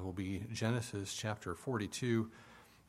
uh, 0.00 0.04
will 0.04 0.12
be 0.12 0.42
Genesis 0.52 1.14
chapter 1.14 1.54
42 1.54 2.30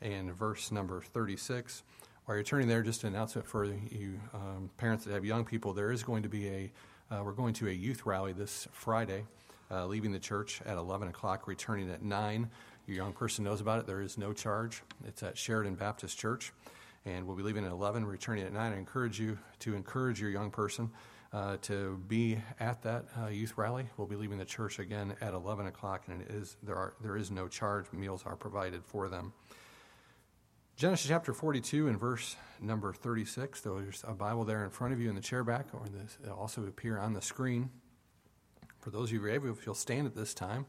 and 0.01 0.33
verse 0.33 0.71
number 0.71 1.01
36. 1.01 1.83
While 2.25 2.37
you're 2.37 2.43
turning 2.43 2.67
there, 2.67 2.81
just 2.81 3.03
an 3.03 3.13
announcement 3.13 3.47
for 3.47 3.65
you 3.65 4.19
um, 4.33 4.69
parents 4.77 5.05
that 5.05 5.13
have 5.13 5.25
young 5.25 5.45
people. 5.45 5.73
There 5.73 5.91
is 5.91 6.03
going 6.03 6.23
to 6.23 6.29
be 6.29 6.47
a, 6.47 6.71
uh, 7.11 7.23
we're 7.23 7.31
going 7.33 7.53
to 7.55 7.67
a 7.67 7.71
youth 7.71 8.05
rally 8.05 8.33
this 8.33 8.67
Friday, 8.71 9.25
uh, 9.69 9.85
leaving 9.85 10.11
the 10.11 10.19
church 10.19 10.61
at 10.65 10.77
11 10.77 11.07
o'clock, 11.07 11.47
returning 11.47 11.89
at 11.89 12.03
9. 12.03 12.49
Your 12.87 12.97
young 12.97 13.13
person 13.13 13.43
knows 13.43 13.61
about 13.61 13.79
it. 13.79 13.87
There 13.87 14.01
is 14.01 14.17
no 14.17 14.33
charge. 14.33 14.81
It's 15.07 15.23
at 15.23 15.37
Sheridan 15.37 15.75
Baptist 15.75 16.17
Church, 16.17 16.53
and 17.05 17.25
we'll 17.25 17.37
be 17.37 17.43
leaving 17.43 17.65
at 17.65 17.71
11, 17.71 18.05
returning 18.05 18.45
at 18.45 18.53
9. 18.53 18.73
I 18.73 18.77
encourage 18.77 19.19
you 19.19 19.37
to 19.59 19.75
encourage 19.75 20.21
your 20.21 20.29
young 20.29 20.51
person 20.51 20.89
uh, 21.33 21.57
to 21.61 21.97
be 22.07 22.37
at 22.59 22.81
that 22.83 23.05
uh, 23.21 23.27
youth 23.27 23.53
rally. 23.57 23.87
We'll 23.97 24.07
be 24.07 24.15
leaving 24.15 24.37
the 24.37 24.45
church 24.45 24.79
again 24.79 25.15
at 25.21 25.33
11 25.33 25.67
o'clock, 25.67 26.03
and 26.07 26.21
it 26.21 26.29
is, 26.29 26.57
there, 26.61 26.75
are, 26.75 26.93
there 27.01 27.15
is 27.15 27.31
no 27.31 27.47
charge. 27.47 27.85
Meals 27.93 28.23
are 28.25 28.35
provided 28.35 28.83
for 28.85 29.07
them. 29.07 29.33
Genesis 30.75 31.07
chapter 31.07 31.33
42 31.33 31.87
and 31.87 31.99
verse 31.99 32.35
number 32.59 32.91
36. 32.91 33.61
There's 33.61 34.03
a 34.07 34.13
Bible 34.13 34.45
there 34.45 34.63
in 34.63 34.71
front 34.71 34.93
of 34.93 34.99
you 34.99 35.09
in 35.09 35.15
the 35.15 35.21
chair 35.21 35.43
back, 35.43 35.67
or 35.73 35.87
this, 35.87 36.17
it'll 36.23 36.37
also 36.37 36.63
appear 36.63 36.97
on 36.97 37.13
the 37.13 37.21
screen. 37.21 37.69
For 38.79 38.89
those 38.89 39.09
of 39.09 39.13
you 39.13 39.19
who 39.19 39.27
are 39.27 39.29
able, 39.29 39.51
if 39.51 39.65
you'll 39.65 39.75
stand 39.75 40.07
at 40.07 40.15
this 40.15 40.33
time 40.33 40.65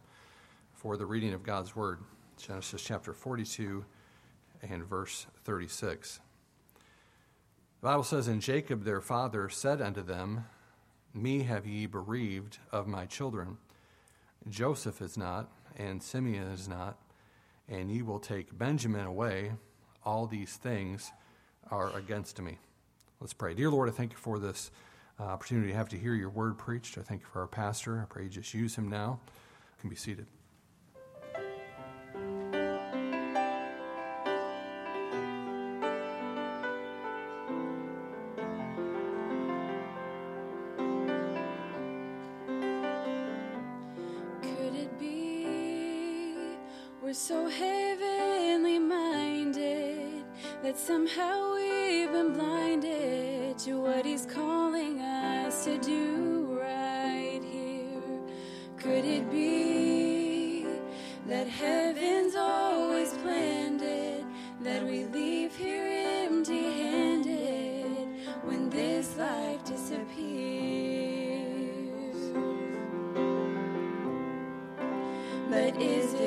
for 0.75 0.97
the 0.97 1.07
reading 1.07 1.33
of 1.33 1.43
God's 1.43 1.75
Word. 1.75 2.01
Genesis 2.37 2.83
chapter 2.83 3.13
42 3.13 3.85
and 4.63 4.85
verse 4.85 5.27
36. 5.45 6.21
The 7.81 7.87
Bible 7.87 8.05
says, 8.05 8.29
And 8.29 8.43
Jacob 8.43 8.85
their 8.85 9.01
father 9.01 9.49
said 9.49 9.81
unto 9.81 10.03
them, 10.03 10.45
Me 11.15 11.43
have 11.43 11.67
ye 11.67 11.87
bereaved 11.87 12.59
of 12.71 12.87
my 12.87 13.05
children. 13.05 13.59
Joseph 14.49 15.03
is 15.03 15.17
not, 15.17 15.51
and 15.77 16.03
Simeon 16.03 16.49
is 16.49 16.69
not, 16.69 16.99
and 17.69 17.91
ye 17.91 18.03
will 18.03 18.19
take 18.19 18.57
Benjamin 18.59 19.07
away 19.07 19.53
all 20.05 20.27
these 20.27 20.57
things 20.57 21.13
are 21.71 21.95
against 21.97 22.41
me. 22.41 22.59
Let's 23.21 23.33
pray. 23.33 23.55
Dear 23.55 23.71
Lord, 23.71 23.89
I 23.89 23.93
thank 23.93 24.13
you 24.13 24.19
for 24.19 24.39
this 24.39 24.71
uh, 25.21 25.25
opportunity 25.25 25.69
to 25.69 25.77
have 25.77 25.89
to 25.91 25.99
hear 25.99 26.15
your 26.15 26.31
word 26.31 26.59
preached. 26.59 26.99
I 26.99 27.03
thank 27.03 27.21
you 27.21 27.27
for 27.33 27.41
our 27.41 27.47
pastor. 27.47 28.01
I 28.01 28.05
pray 28.07 28.25
you 28.25 28.29
just 28.31 28.55
use 28.55 28.75
him 28.75 28.89
now. 28.89 29.21
You 29.77 29.81
can 29.81 29.91
be 29.91 29.97
seated. 29.97 30.27
Somehow 50.79 51.55
we've 51.55 52.11
been 52.11 52.33
blinded 52.33 53.59
to 53.59 53.81
what 53.81 54.07
he's 54.07 54.25
calling 54.25 54.99
us 55.01 55.65
to 55.65 55.77
do 55.79 56.59
right 56.59 57.41
here. 57.45 58.01
Could 58.79 59.05
it 59.05 59.31
be 59.31 60.67
that 61.27 61.47
heaven's 61.47 62.35
always 62.35 63.13
planned 63.19 63.83
it, 63.83 64.25
that 64.63 64.83
we 64.85 65.05
leave 65.05 65.55
here 65.55 65.87
empty 66.25 66.63
handed 66.63 68.09
when 68.45 68.71
this 68.71 69.17
life 69.19 69.63
disappears? 69.65 70.73
But 75.51 75.81
is 75.81 76.15
it 76.15 76.22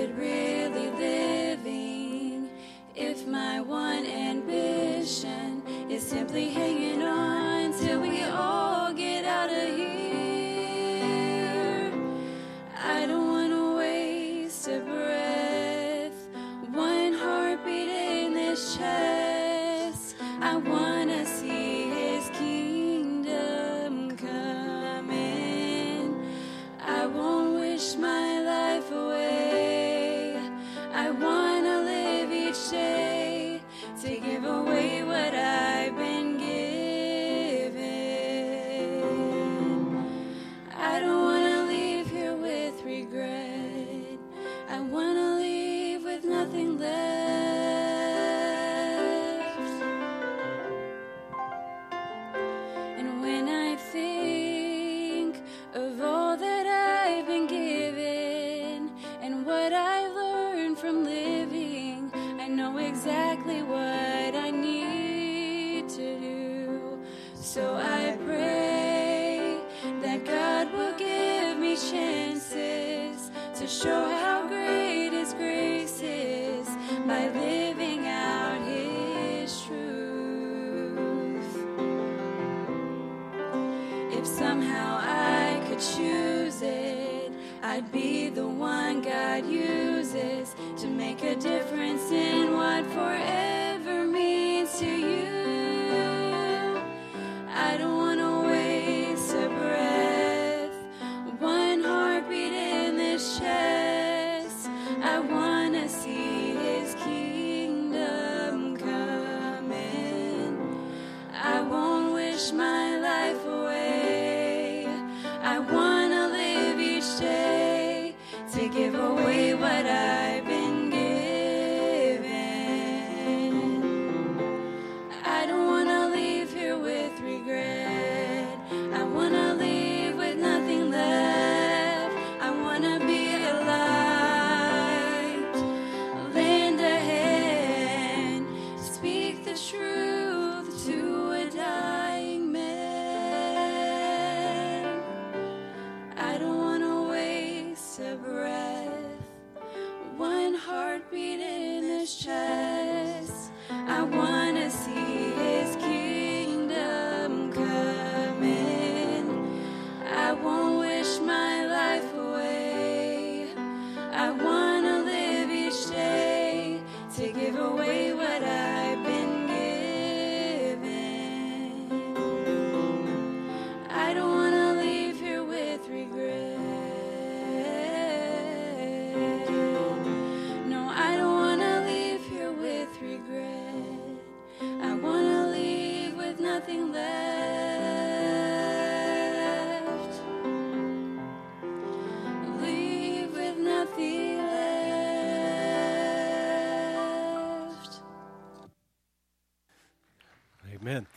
I 44.75 44.81
want 44.81 45.24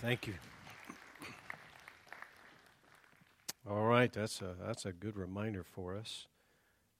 Thank 0.08 0.26
you. 0.26 0.34
All 3.68 3.84
right, 3.84 4.10
that's 4.10 4.40
a 4.40 4.54
that's 4.66 4.86
a 4.86 4.92
good 4.94 5.18
reminder 5.18 5.62
for 5.62 5.94
us, 5.94 6.26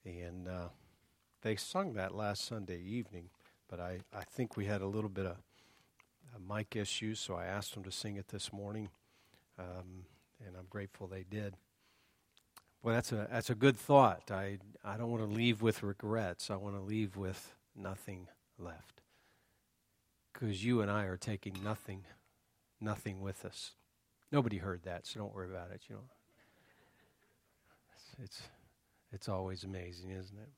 and 0.04 0.46
uh, 0.46 0.68
they 1.40 1.56
sung 1.56 1.94
that 1.94 2.14
last 2.14 2.44
Sunday 2.44 2.82
evening, 2.82 3.30
but 3.66 3.80
I, 3.80 4.00
I 4.14 4.24
think 4.24 4.58
we 4.58 4.66
had 4.66 4.82
a 4.82 4.86
little 4.86 5.08
bit 5.08 5.24
of 5.24 5.38
a 6.36 6.54
mic 6.54 6.76
issues, 6.76 7.18
so 7.18 7.34
I 7.34 7.46
asked 7.46 7.72
them 7.72 7.82
to 7.84 7.90
sing 7.90 8.16
it 8.16 8.28
this 8.28 8.52
morning, 8.52 8.90
um, 9.58 10.04
and 10.46 10.54
I'm 10.54 10.66
grateful 10.68 11.06
they 11.06 11.24
did. 11.30 11.54
Well, 12.82 12.94
that's 12.94 13.10
a 13.12 13.26
that's 13.32 13.48
a 13.48 13.54
good 13.54 13.78
thought. 13.78 14.30
I 14.30 14.58
I 14.84 14.98
don't 14.98 15.10
want 15.10 15.26
to 15.26 15.34
leave 15.34 15.62
with 15.62 15.82
regrets. 15.82 16.50
I 16.50 16.56
want 16.56 16.76
to 16.76 16.82
leave 16.82 17.16
with 17.16 17.54
nothing 17.74 18.28
left, 18.58 19.00
because 20.34 20.62
you 20.62 20.82
and 20.82 20.90
I 20.90 21.04
are 21.04 21.16
taking 21.16 21.56
nothing, 21.64 22.04
nothing 22.80 23.20
with 23.20 23.44
us. 23.44 23.72
Nobody 24.30 24.58
heard 24.58 24.82
that, 24.84 25.06
so 25.06 25.20
don't 25.20 25.34
worry 25.34 25.48
about 25.48 25.70
it. 25.70 25.82
You 25.88 25.96
know, 25.96 26.02
it's 27.94 28.04
it's, 28.22 28.42
it's 29.12 29.28
always 29.28 29.64
amazing, 29.64 30.10
isn't 30.10 30.38
it? 30.38 30.50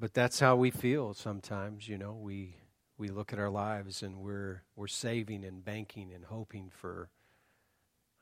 But 0.00 0.14
that's 0.14 0.40
how 0.40 0.56
we 0.56 0.70
feel 0.70 1.14
sometimes. 1.14 1.88
You 1.88 1.98
know, 1.98 2.12
we 2.12 2.56
we 2.96 3.08
look 3.08 3.32
at 3.32 3.38
our 3.38 3.50
lives 3.50 4.02
and 4.02 4.18
we're 4.18 4.62
we're 4.76 4.86
saving 4.88 5.44
and 5.44 5.64
banking 5.64 6.12
and 6.12 6.24
hoping 6.24 6.70
for. 6.70 7.10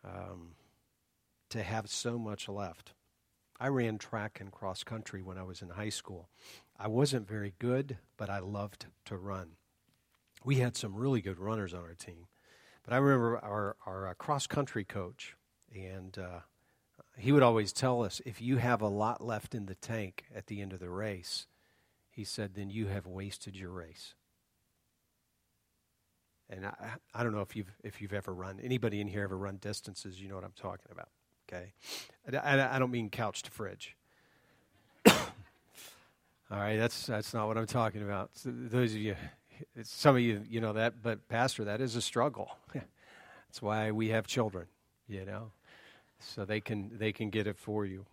Um, 0.04 0.54
to 1.50 1.62
have 1.62 1.88
so 1.88 2.18
much 2.18 2.48
left. 2.48 2.92
I 3.58 3.68
ran 3.68 3.98
track 3.98 4.38
and 4.40 4.52
cross 4.52 4.84
country 4.84 5.22
when 5.22 5.38
I 5.38 5.42
was 5.42 5.62
in 5.62 5.70
high 5.70 5.88
school. 5.88 6.28
I 6.78 6.88
wasn't 6.88 7.28
very 7.28 7.54
good, 7.58 7.98
but 8.16 8.28
I 8.28 8.38
loved 8.38 8.86
to 9.06 9.16
run. 9.16 9.52
We 10.44 10.56
had 10.56 10.76
some 10.76 10.94
really 10.94 11.22
good 11.22 11.38
runners 11.38 11.72
on 11.72 11.80
our 11.80 11.94
team. 11.94 12.26
But 12.86 12.94
I 12.94 12.98
remember 12.98 13.38
our, 13.38 13.76
our 13.84 14.08
uh, 14.08 14.14
cross 14.14 14.46
country 14.46 14.84
coach, 14.84 15.36
and 15.74 16.16
uh, 16.16 16.40
he 17.18 17.32
would 17.32 17.42
always 17.42 17.72
tell 17.72 18.02
us 18.02 18.22
if 18.24 18.40
you 18.40 18.56
have 18.56 18.80
a 18.80 18.88
lot 18.88 19.22
left 19.22 19.54
in 19.54 19.66
the 19.66 19.74
tank 19.74 20.24
at 20.34 20.46
the 20.46 20.62
end 20.62 20.72
of 20.72 20.80
the 20.80 20.88
race, 20.88 21.46
he 22.08 22.24
said, 22.24 22.54
then 22.54 22.70
you 22.70 22.86
have 22.86 23.06
wasted 23.06 23.56
your 23.56 23.70
race. 23.70 24.14
And 26.48 26.64
I, 26.64 26.94
I 27.12 27.22
don't 27.22 27.34
know 27.34 27.42
if 27.42 27.54
you've, 27.54 27.76
if 27.84 28.00
you've 28.00 28.14
ever 28.14 28.32
run, 28.32 28.60
anybody 28.62 29.02
in 29.02 29.08
here 29.08 29.24
ever 29.24 29.36
run 29.36 29.56
distances, 29.56 30.22
you 30.22 30.28
know 30.28 30.36
what 30.36 30.44
I'm 30.44 30.54
talking 30.56 30.86
about 30.90 31.08
okay? 31.48 31.72
I, 32.32 32.76
I 32.76 32.78
don't 32.78 32.90
mean 32.90 33.10
couch 33.10 33.42
to 33.42 33.50
fridge. 33.50 33.96
All 35.06 35.14
right, 36.50 36.76
that's 36.76 37.06
that's 37.06 37.34
not 37.34 37.46
what 37.46 37.58
I'm 37.58 37.66
talking 37.66 38.02
about. 38.02 38.30
So 38.34 38.52
those 38.52 38.92
of 38.92 38.98
you, 38.98 39.16
some 39.82 40.16
of 40.16 40.22
you, 40.22 40.42
you 40.48 40.60
know 40.60 40.72
that, 40.74 41.02
but 41.02 41.28
Pastor, 41.28 41.64
that 41.64 41.80
is 41.80 41.96
a 41.96 42.02
struggle. 42.02 42.50
that's 42.74 43.62
why 43.62 43.90
we 43.90 44.08
have 44.08 44.26
children, 44.26 44.66
you 45.08 45.24
know, 45.24 45.52
so 46.20 46.44
they 46.44 46.60
can 46.60 46.90
they 46.98 47.12
can 47.12 47.30
get 47.30 47.46
it 47.46 47.58
for 47.58 47.86
you. 47.86 48.06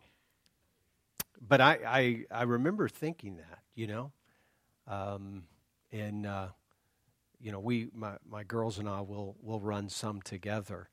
But 1.45 1.61
I 1.61 1.79
I, 1.85 2.39
I 2.39 2.43
remember 2.43 2.87
thinking 2.89 3.37
that, 3.37 3.59
you 3.75 3.87
know, 3.87 4.11
um, 4.87 5.43
and 5.91 6.25
uh, 6.25 6.47
you 7.39 7.51
know 7.51 7.59
we 7.59 7.89
my 7.93 8.13
my 8.29 8.43
girls 8.43 8.79
and 8.79 8.89
I 8.89 9.01
will 9.01 9.35
will 9.41 9.59
run 9.59 9.89
some 9.89 10.21
together, 10.21 10.89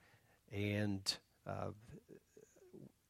and 0.53 1.03
uh, 1.47 1.71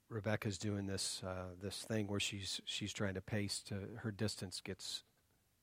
Rebecca's 0.08 0.58
doing 0.58 0.86
this 0.86 1.22
uh, 1.26 1.54
this 1.62 1.82
thing 1.82 2.08
where 2.08 2.20
she's 2.20 2.60
she's 2.64 2.92
trying 2.92 3.14
to 3.14 3.20
pace 3.20 3.60
to 3.68 3.74
her 3.98 4.10
distance 4.10 4.60
gets 4.64 5.04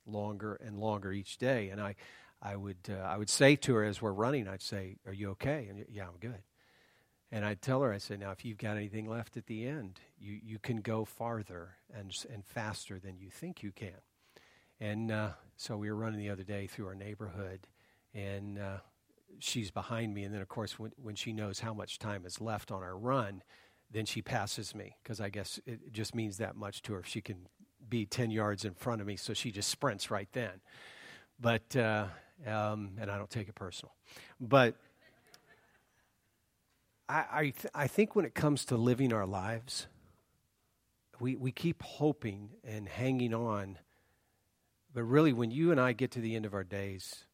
longer 0.08 0.56
and 0.56 0.78
longer 0.78 1.12
each 1.12 1.38
day, 1.38 1.70
and 1.70 1.82
I 1.82 1.96
I 2.42 2.56
would 2.56 2.90
uh, 2.90 3.02
I 3.02 3.18
would 3.18 3.30
say 3.30 3.56
to 3.58 3.76
her 3.76 3.84
as 3.84 4.02
we're 4.02 4.12
running, 4.12 4.48
I'd 4.48 4.62
say, 4.62 4.98
"Are 5.06 5.14
you 5.14 5.32
okay?" 5.32 5.68
And 5.70 5.86
yeah, 5.90 6.08
I'm 6.08 6.18
good. 6.20 6.42
And 7.30 7.44
I'd 7.44 7.62
tell 7.62 7.82
her, 7.82 7.92
I 7.92 7.98
said, 7.98 8.20
"Now, 8.20 8.32
if 8.32 8.46
you've 8.46 8.58
got 8.58 8.78
anything 8.78 9.10
left 9.10 9.38
at 9.38 9.48
the 9.48 9.68
end, 9.68 10.00
you 10.20 10.40
you 10.44 10.60
can 10.60 10.78
go 10.82 11.06
farther 11.06 11.76
and 11.94 12.14
and 12.32 12.46
faster 12.46 13.00
than 13.00 13.18
you 13.18 13.30
think 13.30 13.64
you 13.64 13.72
can." 13.72 14.02
And 14.80 15.12
uh, 15.12 15.30
so 15.56 15.78
we 15.78 15.90
were 15.90 15.98
running 15.98 16.20
the 16.20 16.30
other 16.30 16.44
day 16.44 16.68
through 16.68 16.88
our 16.88 16.96
neighborhood, 16.96 17.68
and 18.14 18.60
uh, 18.60 18.78
she's 19.40 19.72
behind 19.72 20.14
me, 20.14 20.24
and 20.24 20.34
then 20.34 20.42
of 20.42 20.48
course 20.48 20.78
when 20.78 20.92
when 21.02 21.16
she 21.16 21.34
knows 21.34 21.60
how 21.60 21.74
much 21.74 22.00
time 22.00 22.26
is 22.26 22.40
left 22.40 22.72
on 22.72 22.84
our 22.84 22.98
run 22.98 23.42
then 23.92 24.06
she 24.06 24.22
passes 24.22 24.76
me 24.76 24.96
because 25.02 25.22
I 25.22 25.30
guess 25.30 25.60
it 25.66 25.94
just 25.94 26.14
means 26.14 26.38
that 26.38 26.56
much 26.56 26.82
to 26.84 26.94
her. 26.94 27.00
if 27.00 27.08
She 27.08 27.22
can 27.22 27.48
be 27.90 28.06
10 28.06 28.32
yards 28.32 28.66
in 28.66 28.74
front 28.74 29.02
of 29.02 29.08
me, 29.08 29.16
so 29.16 29.34
she 29.34 29.52
just 29.52 29.70
sprints 29.70 30.12
right 30.12 30.28
then. 30.34 30.62
But, 31.40 31.76
uh, 31.76 32.08
um, 32.46 32.92
and 33.00 33.10
I 33.12 33.18
don't 33.18 33.30
take 33.30 33.48
it 33.50 33.56
personal. 33.56 33.94
But 34.40 34.76
I, 37.08 37.26
I, 37.32 37.42
th- 37.44 37.72
I 37.74 37.88
think 37.88 38.16
when 38.16 38.26
it 38.26 38.34
comes 38.34 38.66
to 38.66 38.78
living 38.78 39.14
our 39.14 39.26
lives, 39.26 39.88
we, 41.20 41.36
we 41.36 41.52
keep 41.52 41.82
hoping 41.84 42.50
and 42.64 42.88
hanging 42.88 43.34
on. 43.34 43.78
But 44.94 45.04
really, 45.04 45.34
when 45.34 45.52
you 45.52 45.72
and 45.72 45.80
I 45.80 45.94
get 45.94 46.12
to 46.12 46.22
the 46.22 46.36
end 46.36 46.46
of 46.46 46.54
our 46.54 46.64
days, 46.64 47.26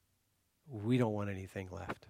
we 0.70 0.98
don't 0.98 1.14
want 1.14 1.30
anything 1.30 1.70
left 1.72 2.08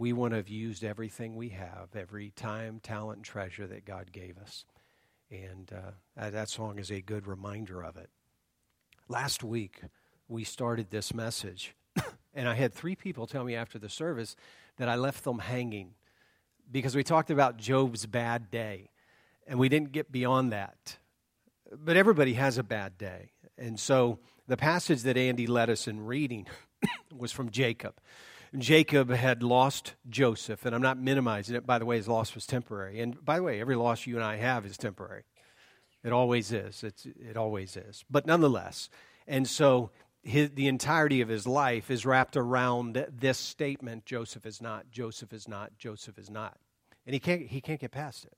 we 0.00 0.14
want 0.14 0.32
to 0.32 0.38
have 0.38 0.48
used 0.48 0.82
everything 0.82 1.36
we 1.36 1.50
have, 1.50 1.90
every 1.94 2.30
time, 2.30 2.80
talent, 2.82 3.18
and 3.18 3.24
treasure 3.24 3.66
that 3.66 3.84
God 3.84 4.10
gave 4.10 4.38
us. 4.38 4.64
And 5.30 5.70
uh, 5.72 6.30
that 6.30 6.48
song 6.48 6.78
is 6.78 6.90
a 6.90 7.00
good 7.00 7.26
reminder 7.26 7.82
of 7.82 7.96
it. 7.96 8.10
Last 9.08 9.44
week, 9.44 9.80
we 10.28 10.44
started 10.44 10.90
this 10.90 11.14
message, 11.14 11.74
and 12.34 12.48
I 12.48 12.54
had 12.54 12.72
three 12.72 12.96
people 12.96 13.26
tell 13.26 13.44
me 13.44 13.54
after 13.54 13.78
the 13.78 13.88
service 13.88 14.36
that 14.76 14.88
I 14.88 14.96
left 14.96 15.24
them 15.24 15.38
hanging 15.38 15.94
because 16.70 16.94
we 16.94 17.02
talked 17.02 17.30
about 17.30 17.56
Job's 17.56 18.06
bad 18.06 18.50
day, 18.50 18.90
and 19.46 19.58
we 19.58 19.68
didn't 19.68 19.92
get 19.92 20.10
beyond 20.10 20.52
that. 20.52 20.98
But 21.72 21.96
everybody 21.96 22.34
has 22.34 22.58
a 22.58 22.62
bad 22.62 22.98
day. 22.98 23.30
And 23.58 23.78
so 23.78 24.18
the 24.48 24.56
passage 24.56 25.02
that 25.02 25.16
Andy 25.16 25.46
led 25.46 25.70
us 25.70 25.86
in 25.86 26.06
reading 26.06 26.46
was 27.16 27.30
from 27.32 27.50
Jacob. 27.50 27.94
Jacob 28.58 29.10
had 29.10 29.42
lost 29.42 29.94
Joseph, 30.08 30.64
and 30.66 30.74
I'm 30.74 30.82
not 30.82 30.98
minimizing 30.98 31.54
it. 31.54 31.66
By 31.66 31.78
the 31.78 31.86
way, 31.86 31.96
his 31.96 32.08
loss 32.08 32.34
was 32.34 32.46
temporary. 32.46 33.00
And 33.00 33.24
by 33.24 33.36
the 33.36 33.44
way, 33.44 33.60
every 33.60 33.76
loss 33.76 34.06
you 34.06 34.16
and 34.16 34.24
I 34.24 34.36
have 34.36 34.66
is 34.66 34.76
temporary. 34.76 35.22
It 36.02 36.12
always 36.12 36.52
is. 36.52 36.82
It's, 36.82 37.06
it 37.06 37.36
always 37.36 37.76
is. 37.76 38.04
But 38.10 38.26
nonetheless, 38.26 38.88
and 39.26 39.46
so 39.46 39.90
his, 40.22 40.50
the 40.50 40.68
entirety 40.68 41.20
of 41.20 41.28
his 41.28 41.46
life 41.46 41.90
is 41.90 42.06
wrapped 42.06 42.36
around 42.36 43.06
this 43.10 43.38
statement 43.38 44.06
Joseph 44.06 44.46
is 44.46 44.60
not, 44.62 44.90
Joseph 44.90 45.32
is 45.32 45.48
not, 45.48 45.76
Joseph 45.78 46.18
is 46.18 46.30
not. 46.30 46.56
And 47.06 47.14
he 47.14 47.20
can't, 47.20 47.42
he 47.42 47.60
can't 47.60 47.80
get 47.80 47.90
past 47.90 48.24
it. 48.24 48.36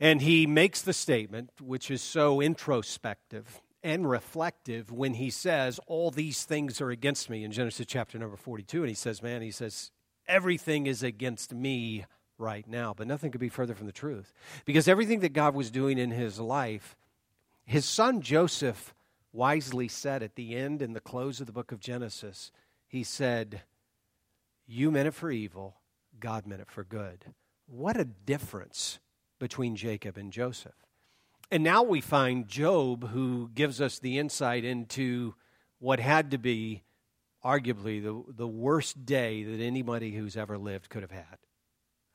And 0.00 0.20
he 0.20 0.46
makes 0.46 0.82
the 0.82 0.92
statement, 0.92 1.50
which 1.60 1.90
is 1.90 2.02
so 2.02 2.40
introspective 2.40 3.60
and 3.82 4.08
reflective 4.08 4.90
when 4.90 5.14
he 5.14 5.30
says, 5.30 5.78
All 5.86 6.10
these 6.10 6.44
things 6.44 6.80
are 6.80 6.90
against 6.90 7.30
me 7.30 7.44
in 7.44 7.52
Genesis 7.52 7.86
chapter 7.86 8.18
number 8.18 8.36
42. 8.36 8.80
And 8.80 8.88
he 8.88 8.94
says, 8.94 9.22
Man, 9.22 9.40
he 9.40 9.50
says, 9.50 9.92
everything 10.26 10.86
is 10.86 11.02
against 11.02 11.54
me 11.54 12.04
right 12.38 12.66
now. 12.66 12.94
But 12.96 13.06
nothing 13.06 13.30
could 13.30 13.40
be 13.40 13.48
further 13.48 13.74
from 13.74 13.86
the 13.86 13.92
truth. 13.92 14.32
Because 14.64 14.88
everything 14.88 15.20
that 15.20 15.32
God 15.32 15.54
was 15.54 15.70
doing 15.70 15.98
in 15.98 16.10
his 16.10 16.38
life, 16.38 16.96
his 17.64 17.84
son 17.84 18.20
Joseph 18.20 18.94
wisely 19.32 19.88
said 19.88 20.22
at 20.22 20.36
the 20.36 20.54
end 20.54 20.80
and 20.80 20.94
the 20.94 21.00
close 21.00 21.40
of 21.40 21.46
the 21.46 21.52
book 21.52 21.72
of 21.72 21.80
Genesis, 21.80 22.50
he 22.86 23.02
said, 23.02 23.62
You 24.66 24.90
meant 24.90 25.08
it 25.08 25.14
for 25.14 25.30
evil, 25.30 25.76
God 26.20 26.46
meant 26.46 26.62
it 26.62 26.70
for 26.70 26.84
good. 26.84 27.24
What 27.66 27.98
a 27.98 28.04
difference 28.04 28.98
between 29.38 29.76
Jacob 29.76 30.16
and 30.16 30.32
Joseph. 30.32 30.74
And 31.50 31.62
now 31.62 31.82
we 31.82 32.00
find 32.00 32.48
Job, 32.48 33.10
who 33.10 33.50
gives 33.54 33.80
us 33.80 33.98
the 33.98 34.18
insight 34.18 34.64
into 34.64 35.34
what 35.78 36.00
had 36.00 36.30
to 36.30 36.38
be 36.38 36.82
arguably 37.44 38.02
the, 38.02 38.22
the 38.32 38.48
worst 38.48 39.04
day 39.04 39.42
that 39.42 39.60
anybody 39.60 40.12
who's 40.12 40.36
ever 40.36 40.56
lived 40.56 40.88
could 40.88 41.02
have 41.02 41.10
had. 41.10 41.38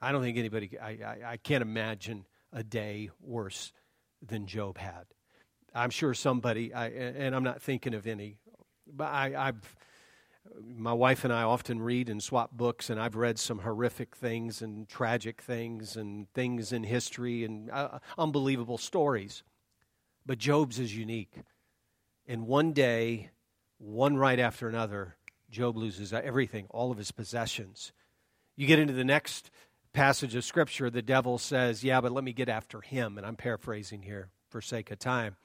I 0.01 0.11
don't 0.11 0.21
think 0.21 0.37
anybody, 0.37 0.77
I, 0.79 0.89
I, 0.89 1.17
I 1.25 1.37
can't 1.37 1.61
imagine 1.61 2.25
a 2.53 2.63
day 2.63 3.09
worse 3.21 3.73
than 4.25 4.47
Job 4.47 4.77
had. 4.77 5.05
I'm 5.73 5.89
sure 5.89 6.13
somebody, 6.13 6.73
I, 6.73 6.87
and 6.87 7.35
I'm 7.35 7.43
not 7.43 7.61
thinking 7.61 7.93
of 7.93 8.07
any, 8.07 8.37
but 8.87 9.07
I, 9.07 9.35
I've 9.35 9.75
my 10.65 10.93
wife 10.93 11.23
and 11.23 11.33
I 11.33 11.43
often 11.43 11.81
read 11.81 12.09
and 12.09 12.21
swap 12.21 12.51
books, 12.51 12.89
and 12.89 12.99
I've 12.99 13.15
read 13.15 13.39
some 13.39 13.59
horrific 13.59 14.15
things 14.15 14.61
and 14.61 14.87
tragic 14.87 15.41
things 15.41 15.95
and 15.95 16.31
things 16.33 16.71
in 16.71 16.83
history 16.83 17.43
and 17.43 17.69
uh, 17.69 17.99
unbelievable 18.17 18.77
stories. 18.77 19.43
But 20.25 20.37
Job's 20.37 20.79
is 20.79 20.95
unique. 20.95 21.33
In 22.25 22.45
one 22.45 22.73
day, 22.73 23.29
one 23.77 24.17
right 24.17 24.39
after 24.39 24.67
another, 24.67 25.15
Job 25.49 25.77
loses 25.77 26.13
everything, 26.13 26.67
all 26.69 26.91
of 26.91 26.97
his 26.97 27.11
possessions. 27.11 27.91
You 28.55 28.67
get 28.67 28.79
into 28.79 28.93
the 28.93 29.03
next 29.03 29.49
passage 29.93 30.35
of 30.35 30.43
Scripture, 30.43 30.89
the 30.89 31.01
devil 31.01 31.37
says, 31.37 31.83
Yeah, 31.83 32.01
but 32.01 32.11
let 32.11 32.23
me 32.23 32.33
get 32.33 32.49
after 32.49 32.81
him. 32.81 33.17
And 33.17 33.25
I'm 33.25 33.35
paraphrasing 33.35 34.03
here 34.03 34.29
for 34.49 34.61
sake 34.61 34.91
of 34.91 34.99
time. 34.99 35.35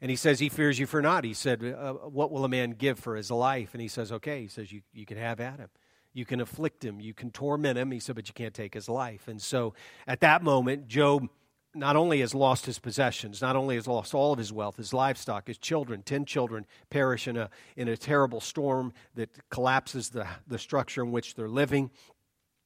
And 0.00 0.10
he 0.10 0.16
says, 0.16 0.40
He 0.40 0.48
fears 0.48 0.78
you 0.78 0.86
for 0.86 1.02
naught. 1.02 1.24
He 1.24 1.34
said, 1.34 1.62
uh, 1.64 1.92
What 1.92 2.30
will 2.30 2.44
a 2.44 2.48
man 2.48 2.72
give 2.72 2.98
for 2.98 3.16
his 3.16 3.30
life? 3.30 3.70
And 3.72 3.80
he 3.80 3.88
says, 3.88 4.12
Okay. 4.12 4.42
He 4.42 4.48
says, 4.48 4.72
You, 4.72 4.82
you 4.92 5.06
can 5.06 5.16
have 5.16 5.40
at 5.40 5.58
him. 5.58 5.68
You 6.12 6.24
can 6.24 6.40
afflict 6.40 6.84
him, 6.84 7.00
you 7.00 7.14
can 7.14 7.30
torment 7.30 7.78
him. 7.78 7.90
He 7.92 8.00
said, 8.00 8.16
but 8.16 8.26
you 8.26 8.34
can't 8.34 8.54
take 8.54 8.74
his 8.74 8.88
life. 8.88 9.28
And 9.28 9.40
so 9.40 9.74
at 10.06 10.20
that 10.20 10.42
moment, 10.42 10.88
Job 10.88 11.28
not 11.72 11.94
only 11.94 12.20
has 12.20 12.34
lost 12.34 12.66
his 12.66 12.80
possessions, 12.80 13.40
not 13.40 13.54
only 13.54 13.76
has 13.76 13.86
lost 13.86 14.12
all 14.12 14.32
of 14.32 14.38
his 14.38 14.52
wealth, 14.52 14.76
his 14.76 14.92
livestock, 14.92 15.46
his 15.46 15.58
children, 15.58 16.02
10 16.02 16.24
children 16.24 16.66
perish 16.90 17.28
in 17.28 17.36
a, 17.36 17.48
in 17.76 17.86
a 17.86 17.96
terrible 17.96 18.40
storm 18.40 18.92
that 19.14 19.30
collapses 19.50 20.10
the, 20.10 20.26
the 20.48 20.58
structure 20.58 21.02
in 21.02 21.12
which 21.12 21.36
they're 21.36 21.48
living. 21.48 21.90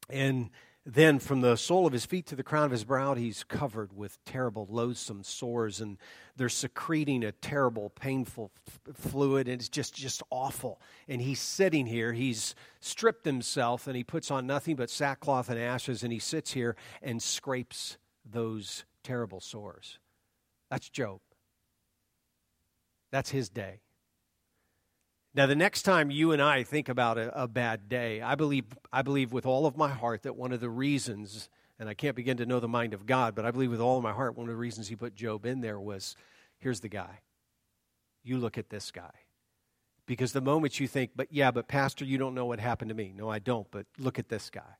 And 0.08 0.48
then 0.86 1.18
from 1.18 1.40
the 1.40 1.56
sole 1.56 1.86
of 1.86 1.94
his 1.94 2.04
feet 2.04 2.26
to 2.26 2.36
the 2.36 2.42
crown 2.42 2.66
of 2.66 2.70
his 2.70 2.84
brow, 2.84 3.14
he's 3.14 3.42
covered 3.44 3.96
with 3.96 4.22
terrible, 4.26 4.66
loathsome 4.70 5.22
sores, 5.22 5.80
and 5.80 5.96
they're 6.36 6.50
secreting 6.50 7.24
a 7.24 7.32
terrible, 7.32 7.88
painful 7.88 8.50
f- 8.66 8.94
fluid, 8.94 9.48
and 9.48 9.60
it's 9.60 9.70
just, 9.70 9.94
just 9.94 10.22
awful. 10.28 10.80
And 11.08 11.22
he's 11.22 11.40
sitting 11.40 11.86
here, 11.86 12.12
he's 12.12 12.54
stripped 12.80 13.24
himself, 13.24 13.86
and 13.86 13.96
he 13.96 14.04
puts 14.04 14.30
on 14.30 14.46
nothing 14.46 14.76
but 14.76 14.90
sackcloth 14.90 15.48
and 15.48 15.58
ashes, 15.58 16.02
and 16.02 16.12
he 16.12 16.18
sits 16.18 16.52
here 16.52 16.76
and 17.02 17.22
scrapes 17.22 17.96
those 18.30 18.84
terrible 19.02 19.40
sores. 19.40 19.98
That's 20.70 20.88
Job. 20.90 21.20
That's 23.10 23.30
his 23.30 23.48
day. 23.48 23.80
Now, 25.34 25.46
the 25.46 25.56
next 25.56 25.82
time 25.82 26.12
you 26.12 26.30
and 26.30 26.40
I 26.40 26.62
think 26.62 26.88
about 26.88 27.18
a, 27.18 27.42
a, 27.42 27.48
bad 27.48 27.88
day, 27.88 28.22
I 28.22 28.36
believe, 28.36 28.66
I 28.92 29.02
believe 29.02 29.32
with 29.32 29.46
all 29.46 29.66
of 29.66 29.76
my 29.76 29.88
heart 29.90 30.22
that 30.22 30.36
one 30.36 30.52
of 30.52 30.60
the 30.60 30.70
reasons, 30.70 31.48
and 31.78 31.88
I 31.88 31.94
can't 31.94 32.14
begin 32.14 32.36
to 32.36 32.46
know 32.46 32.60
the 32.60 32.68
mind 32.68 32.94
of 32.94 33.04
God, 33.04 33.34
but 33.34 33.44
I 33.44 33.50
believe 33.50 33.72
with 33.72 33.80
all 33.80 33.96
of 33.96 34.02
my 34.04 34.12
heart, 34.12 34.36
one 34.36 34.46
of 34.48 34.52
the 34.52 34.56
reasons 34.56 34.86
he 34.86 34.94
put 34.94 35.16
Job 35.16 35.44
in 35.44 35.60
there 35.60 35.80
was 35.80 36.14
here's 36.58 36.80
the 36.80 36.88
guy. 36.88 37.20
You 38.22 38.38
look 38.38 38.58
at 38.58 38.70
this 38.70 38.92
guy. 38.92 39.10
Because 40.06 40.32
the 40.32 40.40
moment 40.40 40.78
you 40.78 40.86
think, 40.86 41.12
but 41.16 41.32
yeah, 41.32 41.50
but 41.50 41.66
Pastor, 41.66 42.04
you 42.04 42.16
don't 42.16 42.34
know 42.34 42.46
what 42.46 42.60
happened 42.60 42.90
to 42.90 42.94
me. 42.94 43.12
No, 43.16 43.28
I 43.28 43.40
don't, 43.40 43.66
but 43.72 43.86
look 43.98 44.20
at 44.20 44.28
this 44.28 44.50
guy 44.50 44.76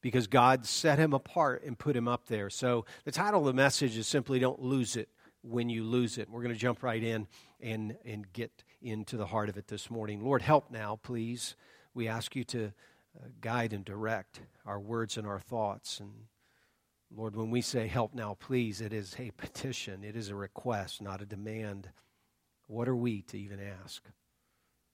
because 0.00 0.26
God 0.26 0.66
set 0.66 0.98
him 0.98 1.12
apart 1.12 1.62
and 1.64 1.78
put 1.78 1.96
him 1.96 2.08
up 2.08 2.26
there. 2.26 2.50
So 2.50 2.84
the 3.04 3.12
title 3.12 3.40
of 3.40 3.46
the 3.46 3.52
message 3.52 3.96
is 3.96 4.06
simply 4.06 4.38
Don't 4.38 4.60
Lose 4.60 4.96
It 4.96 5.08
When 5.48 5.68
You 5.68 5.84
Lose 5.84 6.18
It. 6.18 6.28
We're 6.28 6.42
going 6.42 6.54
to 6.54 6.60
jump 6.60 6.82
right 6.82 7.02
in 7.02 7.26
and, 7.60 7.96
and 8.04 8.30
get 8.32 8.64
into 8.82 9.16
the 9.16 9.26
heart 9.26 9.48
of 9.48 9.56
it 9.56 9.68
this 9.68 9.90
morning. 9.90 10.22
Lord, 10.22 10.42
help 10.42 10.70
now, 10.70 10.98
please. 11.02 11.56
We 11.94 12.06
ask 12.06 12.36
you 12.36 12.44
to 12.44 12.66
uh, 12.66 13.28
guide 13.40 13.72
and 13.72 13.84
direct 13.84 14.40
our 14.66 14.78
words 14.78 15.16
and 15.16 15.26
our 15.26 15.40
thoughts. 15.40 16.00
And 16.00 16.12
Lord, 17.10 17.34
when 17.34 17.50
we 17.50 17.60
say 17.60 17.86
help 17.86 18.14
now, 18.14 18.36
please, 18.38 18.80
it 18.80 18.92
is 18.92 19.16
a 19.18 19.30
petition, 19.32 20.04
it 20.04 20.16
is 20.16 20.28
a 20.28 20.34
request, 20.34 21.00
not 21.00 21.22
a 21.22 21.26
demand. 21.26 21.90
What 22.66 22.88
are 22.88 22.96
we 22.96 23.22
to 23.22 23.38
even 23.38 23.58
ask? 23.82 24.02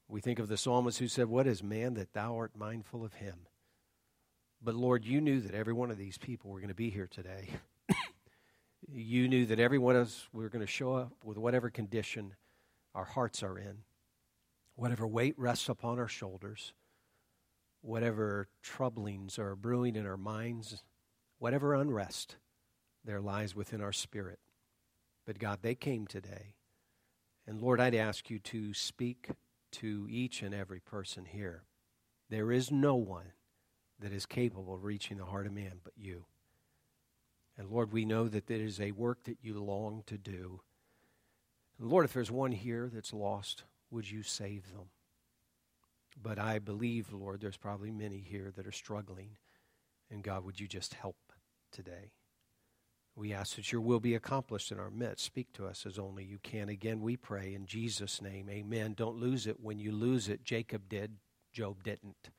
We 0.08 0.20
think 0.20 0.38
of 0.38 0.48
the 0.48 0.56
psalmist 0.56 0.98
who 0.98 1.08
said, 1.08 1.26
What 1.26 1.46
is 1.46 1.62
man 1.62 1.94
that 1.94 2.12
thou 2.12 2.36
art 2.36 2.52
mindful 2.56 3.04
of 3.04 3.14
him? 3.14 3.46
But 4.62 4.74
Lord, 4.74 5.04
you 5.04 5.20
knew 5.20 5.40
that 5.40 5.54
every 5.54 5.72
one 5.72 5.90
of 5.90 5.98
these 5.98 6.16
people 6.16 6.50
were 6.50 6.60
going 6.60 6.68
to 6.68 6.74
be 6.74 6.90
here 6.90 7.08
today. 7.08 7.50
You 8.92 9.28
knew 9.28 9.46
that 9.46 9.60
every 9.60 9.78
one 9.78 9.96
of 9.96 10.02
us 10.02 10.28
we 10.32 10.42
were 10.42 10.48
going 10.48 10.64
to 10.64 10.70
show 10.70 10.94
up 10.94 11.12
with 11.24 11.38
whatever 11.38 11.70
condition 11.70 12.34
our 12.94 13.04
hearts 13.04 13.42
are 13.42 13.58
in, 13.58 13.78
whatever 14.76 15.06
weight 15.06 15.34
rests 15.38 15.68
upon 15.68 15.98
our 15.98 16.08
shoulders, 16.08 16.72
whatever 17.80 18.48
troublings 18.62 19.38
are 19.38 19.56
brewing 19.56 19.96
in 19.96 20.06
our 20.06 20.16
minds, 20.16 20.82
whatever 21.38 21.74
unrest 21.74 22.36
there 23.04 23.20
lies 23.20 23.54
within 23.54 23.80
our 23.80 23.92
spirit. 23.92 24.38
But 25.26 25.38
God, 25.38 25.60
they 25.62 25.74
came 25.74 26.06
today. 26.06 26.54
And 27.46 27.60
Lord, 27.60 27.80
I'd 27.80 27.94
ask 27.94 28.30
you 28.30 28.38
to 28.40 28.72
speak 28.72 29.30
to 29.72 30.06
each 30.10 30.42
and 30.42 30.54
every 30.54 30.80
person 30.80 31.26
here. 31.26 31.64
There 32.30 32.50
is 32.50 32.70
no 32.70 32.94
one 32.94 33.32
that 34.00 34.12
is 34.12 34.26
capable 34.26 34.74
of 34.74 34.84
reaching 34.84 35.18
the 35.18 35.26
heart 35.26 35.46
of 35.46 35.52
man 35.52 35.80
but 35.82 35.92
you. 35.96 36.24
And 37.56 37.70
Lord, 37.70 37.92
we 37.92 38.04
know 38.04 38.28
that 38.28 38.46
there 38.46 38.64
is 38.64 38.80
a 38.80 38.90
work 38.92 39.24
that 39.24 39.38
you 39.42 39.62
long 39.62 40.02
to 40.06 40.18
do. 40.18 40.60
And 41.78 41.88
Lord, 41.88 42.04
if 42.04 42.12
there's 42.12 42.30
one 42.30 42.52
here 42.52 42.90
that's 42.92 43.12
lost, 43.12 43.64
would 43.90 44.10
you 44.10 44.22
save 44.22 44.72
them? 44.72 44.86
But 46.20 46.38
I 46.38 46.58
believe, 46.58 47.12
Lord, 47.12 47.40
there's 47.40 47.56
probably 47.56 47.90
many 47.90 48.18
here 48.18 48.52
that 48.56 48.66
are 48.66 48.72
struggling. 48.72 49.30
And 50.10 50.22
God, 50.22 50.44
would 50.44 50.60
you 50.60 50.68
just 50.68 50.94
help 50.94 51.16
today? 51.72 52.12
We 53.16 53.32
ask 53.32 53.54
that 53.56 53.70
your 53.70 53.80
will 53.80 54.00
be 54.00 54.16
accomplished 54.16 54.72
in 54.72 54.78
our 54.78 54.90
midst. 54.90 55.24
Speak 55.24 55.52
to 55.52 55.66
us 55.66 55.86
as 55.86 55.98
only 55.98 56.24
you 56.24 56.38
can. 56.42 56.68
Again, 56.68 57.00
we 57.00 57.16
pray 57.16 57.54
in 57.54 57.66
Jesus' 57.66 58.20
name. 58.20 58.48
Amen. 58.50 58.94
Don't 58.94 59.20
lose 59.20 59.46
it. 59.46 59.60
When 59.60 59.78
you 59.78 59.92
lose 59.92 60.28
it, 60.28 60.44
Jacob 60.44 60.88
did, 60.88 61.12
Job 61.52 61.84
didn't. 61.84 62.30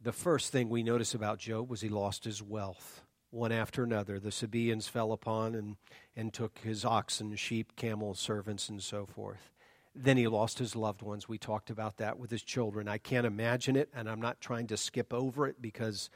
The 0.00 0.12
first 0.12 0.52
thing 0.52 0.68
we 0.70 0.82
notice 0.82 1.14
about 1.14 1.38
Job 1.38 1.68
was 1.68 1.82
he 1.82 1.90
lost 1.90 2.24
his 2.24 2.42
wealth 2.42 3.02
one 3.34 3.52
after 3.52 3.82
another. 3.82 4.18
The 4.18 4.30
Sabaeans 4.30 4.88
fell 4.88 5.12
upon 5.12 5.54
and, 5.54 5.76
and 6.16 6.32
took 6.32 6.58
his 6.58 6.84
oxen, 6.84 7.34
sheep, 7.36 7.74
camels, 7.76 8.18
servants, 8.18 8.68
and 8.68 8.82
so 8.82 9.06
forth. 9.06 9.50
Then 9.94 10.16
he 10.16 10.26
lost 10.26 10.58
his 10.58 10.74
loved 10.74 11.02
ones. 11.02 11.28
We 11.28 11.38
talked 11.38 11.70
about 11.70 11.98
that 11.98 12.18
with 12.18 12.30
his 12.30 12.42
children. 12.42 12.88
I 12.88 12.98
can't 12.98 13.26
imagine 13.26 13.76
it, 13.76 13.88
and 13.94 14.08
I'm 14.08 14.20
not 14.20 14.40
trying 14.40 14.66
to 14.68 14.76
skip 14.76 15.12
over 15.12 15.46
it 15.46 15.60
because 15.60 16.10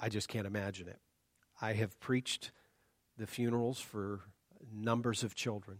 I 0.00 0.08
just 0.08 0.28
can't 0.28 0.46
imagine 0.46 0.88
it. 0.88 0.98
I 1.60 1.74
have 1.74 1.98
preached 2.00 2.50
the 3.16 3.26
funerals 3.26 3.80
for 3.80 4.20
numbers 4.72 5.22
of 5.22 5.34
children 5.34 5.78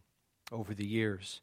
over 0.51 0.75
the 0.75 0.87
years. 0.87 1.41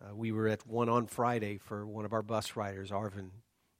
Uh, 0.00 0.14
we 0.14 0.32
were 0.32 0.48
at 0.48 0.66
one 0.66 0.88
on 0.88 1.06
Friday 1.06 1.56
for 1.58 1.86
one 1.86 2.04
of 2.04 2.12
our 2.12 2.22
bus 2.22 2.56
riders, 2.56 2.90
Arvin, 2.90 3.30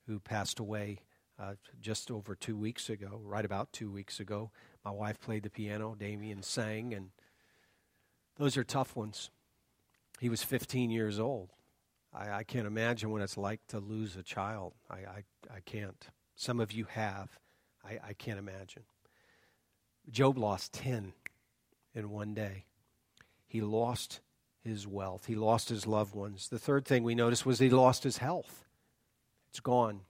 who 0.06 0.20
passed 0.20 0.58
away 0.60 1.00
uh, 1.38 1.54
just 1.80 2.10
over 2.10 2.34
two 2.34 2.56
weeks 2.56 2.88
ago, 2.88 3.20
right 3.24 3.44
about 3.44 3.72
two 3.72 3.90
weeks 3.90 4.20
ago. 4.20 4.50
My 4.84 4.90
wife 4.90 5.20
played 5.20 5.44
the 5.44 5.50
piano, 5.50 5.94
Damien 5.98 6.42
sang, 6.42 6.92
and 6.92 7.10
those 8.36 8.56
are 8.56 8.64
tough 8.64 8.96
ones. 8.96 9.30
He 10.20 10.28
was 10.28 10.42
15 10.42 10.90
years 10.90 11.18
old. 11.18 11.50
I, 12.14 12.30
I 12.30 12.42
can't 12.42 12.66
imagine 12.66 13.10
what 13.10 13.22
it's 13.22 13.36
like 13.36 13.60
to 13.68 13.78
lose 13.78 14.16
a 14.16 14.22
child. 14.22 14.74
I, 14.90 14.96
I, 14.96 15.24
I 15.54 15.60
can't. 15.64 16.06
Some 16.34 16.60
of 16.60 16.72
you 16.72 16.86
have. 16.90 17.38
I, 17.84 17.98
I 18.08 18.12
can't 18.12 18.38
imagine. 18.38 18.82
Job 20.10 20.38
lost 20.38 20.72
10 20.72 21.12
in 21.94 22.10
one 22.10 22.34
day. 22.34 22.64
He 23.46 23.60
lost 23.60 24.20
his 24.64 24.86
wealth, 24.86 25.26
he 25.26 25.34
lost 25.34 25.68
his 25.68 25.86
loved 25.86 26.14
ones. 26.14 26.48
The 26.48 26.58
third 26.58 26.84
thing 26.84 27.02
we 27.02 27.16
noticed 27.16 27.44
was 27.44 27.58
he 27.58 27.68
lost 27.68 28.04
his 28.04 28.18
health. 28.18 28.64
It's 29.50 29.60
gone. 29.60 30.02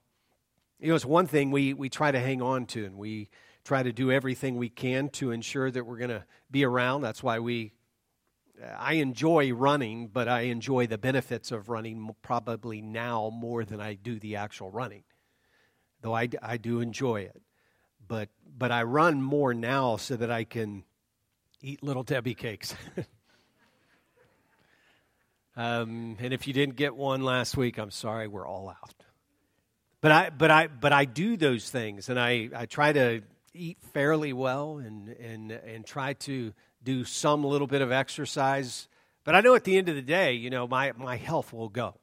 You 0.79 0.89
know, 0.89 0.95
it's 0.95 1.05
one 1.05 1.27
thing 1.27 1.49
we, 1.49 1.73
we 1.73 1.89
try 1.89 2.11
to 2.11 2.19
hang 2.19 2.41
on 2.41 2.65
to, 2.67 2.85
and 2.85 2.97
we 2.97 3.29
try 3.63 3.81
to 3.81 3.93
do 3.93 4.11
everything 4.11 4.57
we 4.57 4.69
can 4.69 5.09
to 5.09 5.31
ensure 5.31 5.71
that 5.71 5.85
we're 5.85 5.97
going 5.97 6.09
to 6.09 6.25
be 6.51 6.65
around. 6.65 7.01
That's 7.01 7.23
why 7.23 7.39
we, 7.39 7.71
I 8.77 8.93
enjoy 8.93 9.53
running, 9.53 10.07
but 10.07 10.27
I 10.27 10.41
enjoy 10.41 10.87
the 10.87 10.97
benefits 10.97 11.51
of 11.51 11.69
running 11.69 12.13
probably 12.21 12.81
now 12.81 13.31
more 13.33 13.63
than 13.63 13.79
I 13.79 13.93
do 13.93 14.19
the 14.19 14.35
actual 14.35 14.69
running, 14.69 15.03
though 16.01 16.13
I, 16.13 16.29
I 16.41 16.57
do 16.57 16.81
enjoy 16.81 17.21
it. 17.21 17.41
But, 18.05 18.29
but 18.57 18.71
I 18.71 18.83
run 18.83 19.21
more 19.21 19.53
now 19.53 19.95
so 19.95 20.17
that 20.17 20.29
I 20.29 20.43
can 20.43 20.83
eat 21.61 21.81
little 21.81 22.03
Debbie 22.03 22.35
cakes. 22.35 22.75
um, 25.55 26.17
and 26.19 26.33
if 26.33 26.47
you 26.47 26.53
didn't 26.53 26.75
get 26.75 26.95
one 26.95 27.23
last 27.23 27.55
week, 27.55 27.77
I'm 27.77 27.91
sorry, 27.91 28.27
we're 28.27 28.45
all 28.45 28.69
out. 28.69 28.93
But 30.01 30.11
I, 30.11 30.29
but 30.31 30.51
I, 30.51 30.67
but 30.67 30.91
I 30.91 31.05
do 31.05 31.37
those 31.37 31.69
things, 31.69 32.09
and 32.09 32.19
I, 32.19 32.49
I 32.53 32.65
try 32.65 32.91
to 32.91 33.21
eat 33.53 33.77
fairly 33.93 34.33
well, 34.33 34.77
and 34.77 35.09
and 35.09 35.51
and 35.51 35.85
try 35.85 36.13
to 36.13 36.53
do 36.83 37.03
some 37.03 37.43
little 37.43 37.67
bit 37.67 37.81
of 37.81 37.91
exercise. 37.91 38.87
But 39.23 39.35
I 39.35 39.41
know 39.41 39.55
at 39.55 39.63
the 39.63 39.77
end 39.77 39.89
of 39.89 39.95
the 39.95 40.01
day, 40.01 40.33
you 40.33 40.49
know, 40.49 40.67
my 40.67 40.91
my 40.93 41.15
health 41.15 41.53
will 41.53 41.69
go. 41.69 41.95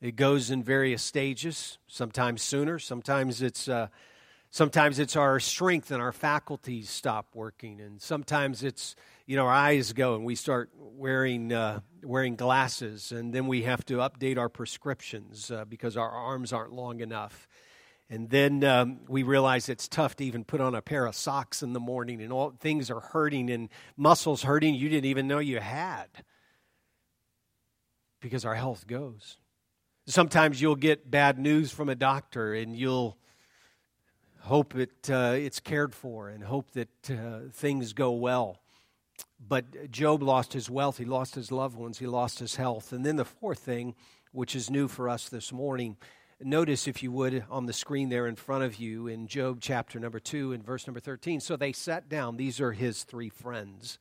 It 0.00 0.16
goes 0.16 0.50
in 0.50 0.62
various 0.62 1.02
stages. 1.02 1.78
Sometimes 1.86 2.42
sooner. 2.42 2.78
Sometimes 2.78 3.42
it's. 3.42 3.68
Uh, 3.68 3.88
sometimes 4.52 4.98
it's 4.98 5.16
our 5.16 5.40
strength 5.40 5.90
and 5.90 6.00
our 6.00 6.12
faculties 6.12 6.88
stop 6.88 7.26
working, 7.34 7.80
and 7.80 8.00
sometimes 8.00 8.62
it's 8.62 8.94
you 9.26 9.34
know 9.34 9.46
our 9.46 9.52
eyes 9.52 9.92
go 9.92 10.14
and 10.14 10.24
we 10.24 10.36
start 10.36 10.70
wearing 10.76 11.52
uh, 11.52 11.80
wearing 12.04 12.36
glasses, 12.36 13.10
and 13.10 13.34
then 13.34 13.48
we 13.48 13.62
have 13.62 13.84
to 13.86 13.94
update 13.94 14.38
our 14.38 14.48
prescriptions 14.48 15.50
uh, 15.50 15.64
because 15.64 15.96
our 15.96 16.10
arms 16.10 16.52
aren't 16.52 16.72
long 16.72 17.00
enough. 17.00 17.48
And 18.12 18.28
then 18.28 18.62
um, 18.62 19.00
we 19.08 19.22
realize 19.22 19.70
it's 19.70 19.88
tough 19.88 20.16
to 20.16 20.24
even 20.26 20.44
put 20.44 20.60
on 20.60 20.74
a 20.74 20.82
pair 20.82 21.06
of 21.06 21.14
socks 21.14 21.62
in 21.62 21.72
the 21.72 21.80
morning, 21.80 22.20
and 22.20 22.30
all 22.30 22.52
things 22.60 22.90
are 22.90 23.00
hurting 23.00 23.48
and 23.48 23.70
muscles 23.96 24.42
hurting 24.42 24.74
you 24.74 24.90
didn't 24.90 25.06
even 25.06 25.26
know 25.26 25.38
you 25.38 25.60
had 25.60 26.08
because 28.20 28.44
our 28.44 28.54
health 28.54 28.86
goes. 28.86 29.38
Sometimes 30.06 30.60
you'll 30.60 30.76
get 30.76 31.10
bad 31.10 31.38
news 31.38 31.72
from 31.72 31.88
a 31.88 31.94
doctor, 31.94 32.52
and 32.52 32.76
you'll 32.76 33.16
hope 34.40 34.76
it, 34.76 35.08
uh, 35.08 35.32
it's 35.34 35.58
cared 35.58 35.94
for 35.94 36.28
and 36.28 36.44
hope 36.44 36.70
that 36.72 37.10
uh, 37.10 37.48
things 37.50 37.94
go 37.94 38.10
well. 38.10 38.60
But 39.40 39.90
Job 39.90 40.22
lost 40.22 40.52
his 40.52 40.68
wealth, 40.68 40.98
he 40.98 41.06
lost 41.06 41.34
his 41.34 41.50
loved 41.50 41.78
ones, 41.78 41.98
he 41.98 42.06
lost 42.06 42.40
his 42.40 42.56
health. 42.56 42.92
And 42.92 43.06
then 43.06 43.16
the 43.16 43.24
fourth 43.24 43.60
thing, 43.60 43.94
which 44.32 44.54
is 44.54 44.68
new 44.68 44.86
for 44.86 45.08
us 45.08 45.30
this 45.30 45.50
morning, 45.50 45.96
Notice, 46.44 46.88
if 46.88 47.02
you 47.02 47.12
would, 47.12 47.44
on 47.50 47.66
the 47.66 47.72
screen 47.72 48.08
there 48.08 48.26
in 48.26 48.36
front 48.36 48.64
of 48.64 48.76
you 48.76 49.06
in 49.06 49.26
Job 49.26 49.58
chapter 49.60 50.00
number 50.00 50.18
2 50.18 50.52
and 50.52 50.64
verse 50.64 50.86
number 50.86 51.00
13. 51.00 51.40
So 51.40 51.56
they 51.56 51.72
sat 51.72 52.08
down. 52.08 52.36
These 52.36 52.60
are 52.60 52.72
his 52.72 53.04
three 53.04 53.28
friends. 53.28 53.98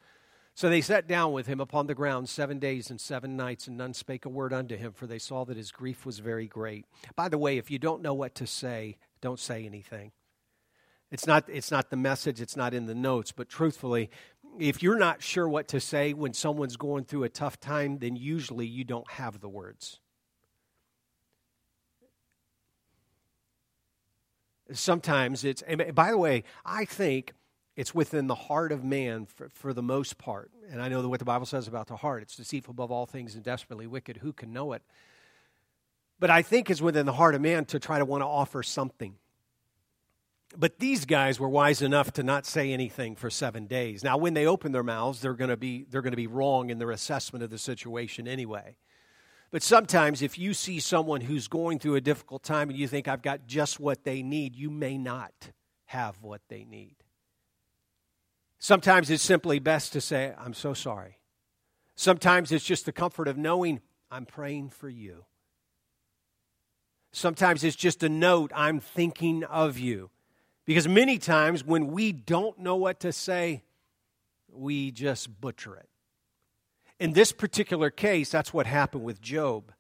So 0.54 0.70
they 0.70 0.82
sat 0.82 1.08
down 1.08 1.32
with 1.32 1.48
him 1.48 1.60
upon 1.60 1.88
the 1.88 1.96
ground 1.96 2.30
seven 2.30 2.60
days 2.60 2.90
and 2.90 3.00
seven 3.00 3.38
nights, 3.38 3.68
and 3.68 3.78
none 3.78 3.94
spake 3.94 4.26
a 4.26 4.30
word 4.30 4.54
unto 4.54 4.76
him, 4.76 4.92
for 4.92 5.08
they 5.08 5.20
saw 5.20 5.46
that 5.46 5.58
his 5.58 5.72
grief 5.72 6.06
was 6.06 6.20
very 6.20 6.48
great. 6.48 6.86
By 7.16 7.30
the 7.30 7.38
way, 7.38 7.58
if 7.58 7.72
you 7.72 7.80
don't 7.80 8.02
know 8.02 8.14
what 8.14 8.36
to 8.36 8.48
say, 8.48 8.98
don't 9.22 9.40
say 9.40 9.66
anything. 9.66 10.12
It's 11.10 11.28
not, 11.28 11.46
it's 11.48 11.72
not 11.72 11.90
the 11.90 11.98
message, 11.98 12.42
it's 12.42 12.58
not 12.58 12.74
in 12.74 12.86
the 12.86 12.96
notes, 12.96 13.32
but 13.32 13.50
truthfully, 13.50 14.10
if 14.60 14.84
you're 14.84 15.00
not 15.00 15.22
sure 15.22 15.48
what 15.48 15.68
to 15.70 15.80
say 15.80 16.14
when 16.14 16.34
someone's 16.34 16.78
going 16.78 17.06
through 17.06 17.24
a 17.24 17.30
tough 17.30 17.60
time, 17.60 18.00
then 18.00 18.16
usually 18.16 18.66
you 18.66 18.84
don't 18.84 19.10
have 19.12 19.40
the 19.40 19.50
words. 19.50 20.00
Sometimes 24.74 25.44
it's, 25.44 25.62
and 25.64 25.94
by 25.94 26.12
the 26.12 26.18
way, 26.18 26.44
I 26.66 26.86
think 26.86 27.34
it's 27.76 27.96
within 27.96 28.28
the 28.28 28.36
heart 28.36 28.72
of 28.72 28.84
man 28.84 29.26
for, 29.26 29.50
for 29.50 29.74
the 29.74 29.82
most 29.82 30.18
part. 30.18 30.52
And 30.70 30.82
I 30.82 30.90
know 30.90 31.08
what 31.08 31.20
the 31.20 31.26
Bible 31.26 31.46
says 31.46 31.68
about 31.68 31.88
the 31.88 31.96
heart 31.96 32.22
it's 32.22 32.36
deceitful 32.36 32.72
above 32.72 32.92
all 32.92 33.06
things 33.06 33.36
and 33.36 33.44
desperately 33.44 33.88
wicked. 33.88 34.18
Who 34.18 34.34
can 34.34 34.54
know 34.54 34.74
it? 34.74 34.82
But 36.20 36.30
I 36.30 36.42
think 36.42 36.70
it's 36.70 36.82
within 36.82 37.06
the 37.06 37.14
heart 37.14 37.34
of 37.34 37.42
man 37.42 37.66
to 37.66 37.80
try 37.80 37.98
to 37.98 38.06
want 38.06 38.22
to 38.22 38.28
offer 38.28 38.62
something. 38.62 39.16
But 40.56 40.80
these 40.80 41.06
guys 41.06 41.40
were 41.40 41.50
wise 41.50 41.82
enough 41.82 42.12
to 42.14 42.24
not 42.24 42.46
say 42.46 42.74
anything 42.74 43.16
for 43.16 43.30
seven 43.30 43.68
days. 43.68 44.04
Now, 44.04 44.18
when 44.18 44.34
they 44.34 44.46
open 44.46 44.74
their 44.74 44.84
mouths, 44.84 45.22
they're 45.22 45.34
going 45.34 45.50
to 45.50 45.58
be, 45.58 45.86
they're 45.90 46.02
going 46.02 46.12
to 46.12 46.18
be 46.18 46.28
wrong 46.28 46.70
in 46.70 46.78
their 46.78 46.92
assessment 46.92 47.42
of 47.42 47.50
the 47.50 47.58
situation 47.58 48.28
anyway. 48.28 48.76
But 49.52 49.64
sometimes, 49.64 50.22
if 50.22 50.40
you 50.40 50.54
see 50.54 50.80
someone 50.80 51.22
who's 51.22 51.50
going 51.50 51.80
through 51.80 51.96
a 51.96 52.02
difficult 52.02 52.42
time 52.42 52.70
and 52.70 52.80
you 52.80 52.88
think, 52.88 53.08
I've 53.08 53.22
got 53.22 53.48
just 53.48 53.82
what 53.82 54.06
they 54.06 54.24
need, 54.24 54.56
you 54.56 54.70
may 54.70 54.98
not 54.98 55.52
have 55.88 56.18
what 56.22 56.42
they 56.48 56.64
need. 56.64 56.96
Sometimes 58.60 59.10
it's 59.10 59.24
simply 59.24 59.60
best 59.60 59.92
to 59.94 60.00
say, 60.00 60.34
I'm 60.38 60.54
so 60.54 60.74
sorry. 60.74 61.20
Sometimes 61.96 62.52
it's 62.54 62.64
just 62.64 62.86
the 62.86 62.94
comfort 62.94 63.28
of 63.28 63.38
knowing, 63.38 63.82
I'm 64.10 64.26
praying 64.26 64.70
for 64.70 64.88
you. 64.88 65.26
Sometimes 67.12 67.66
it's 67.66 67.76
just 67.76 68.04
a 68.04 68.10
note, 68.10 68.52
I'm 68.56 68.80
thinking 68.80 69.44
of 69.44 69.78
you. 69.78 70.12
Because 70.66 70.88
many 70.88 71.18
times 71.18 71.66
when 71.66 71.88
we 71.88 72.14
don't 72.14 72.58
know 72.60 72.78
what 72.78 73.02
to 73.02 73.12
say, 73.12 73.64
we 74.48 74.92
just 74.92 75.42
butcher 75.42 75.76
it. 75.76 75.90
In 77.02 77.14
this 77.14 77.32
particular 77.32 77.90
case, 77.90 78.30
that's 78.30 78.54
what 78.54 78.68
happened 78.68 79.04
with 79.04 79.20
Job. 79.20 79.72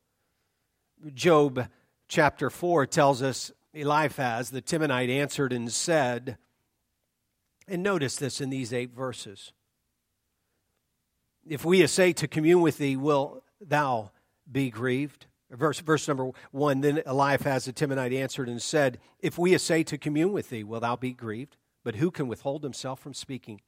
Job 1.13 1.67
chapter 2.07 2.49
4 2.49 2.87
tells 2.87 3.21
us 3.21 3.51
Eliphaz, 3.75 4.49
the 4.49 4.59
Temanite, 4.59 5.11
answered 5.11 5.53
and 5.53 5.71
said, 5.71 6.39
and 7.67 7.83
notice 7.83 8.15
this 8.15 8.41
in 8.41 8.49
these 8.49 8.73
eight 8.73 8.95
verses. 8.95 9.53
If 11.47 11.63
we 11.63 11.83
essay 11.83 12.11
to 12.13 12.27
commune 12.27 12.61
with 12.61 12.79
thee, 12.79 12.97
will 12.97 13.43
thou 13.63 14.09
be 14.51 14.71
grieved? 14.71 15.27
Verse, 15.51 15.79
verse 15.79 16.07
number 16.07 16.31
one 16.49 16.81
Then 16.81 17.03
Eliphaz 17.05 17.65
the 17.65 17.71
Temanite 17.71 18.19
answered 18.19 18.49
and 18.49 18.59
said, 18.59 18.97
If 19.19 19.37
we 19.37 19.53
essay 19.53 19.83
to 19.83 19.97
commune 19.99 20.31
with 20.31 20.49
thee, 20.49 20.63
will 20.63 20.79
thou 20.79 20.95
be 20.95 21.13
grieved? 21.13 21.57
But 21.83 21.97
who 21.97 22.09
can 22.09 22.27
withhold 22.27 22.63
himself 22.63 22.99
from 22.99 23.13
speaking? 23.13 23.61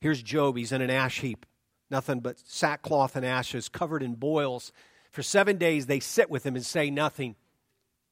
Here's 0.00 0.20
Job. 0.20 0.56
He's 0.56 0.72
in 0.72 0.82
an 0.82 0.90
ash 0.90 1.20
heap 1.20 1.46
nothing 1.90 2.20
but 2.20 2.38
sackcloth 2.44 3.16
and 3.16 3.24
ashes, 3.24 3.68
covered 3.68 4.02
in 4.02 4.14
boils. 4.14 4.72
For 5.10 5.22
seven 5.22 5.56
days 5.56 5.86
they 5.86 6.00
sit 6.00 6.30
with 6.30 6.44
him 6.44 6.56
and 6.56 6.64
say 6.64 6.90
nothing. 6.90 7.36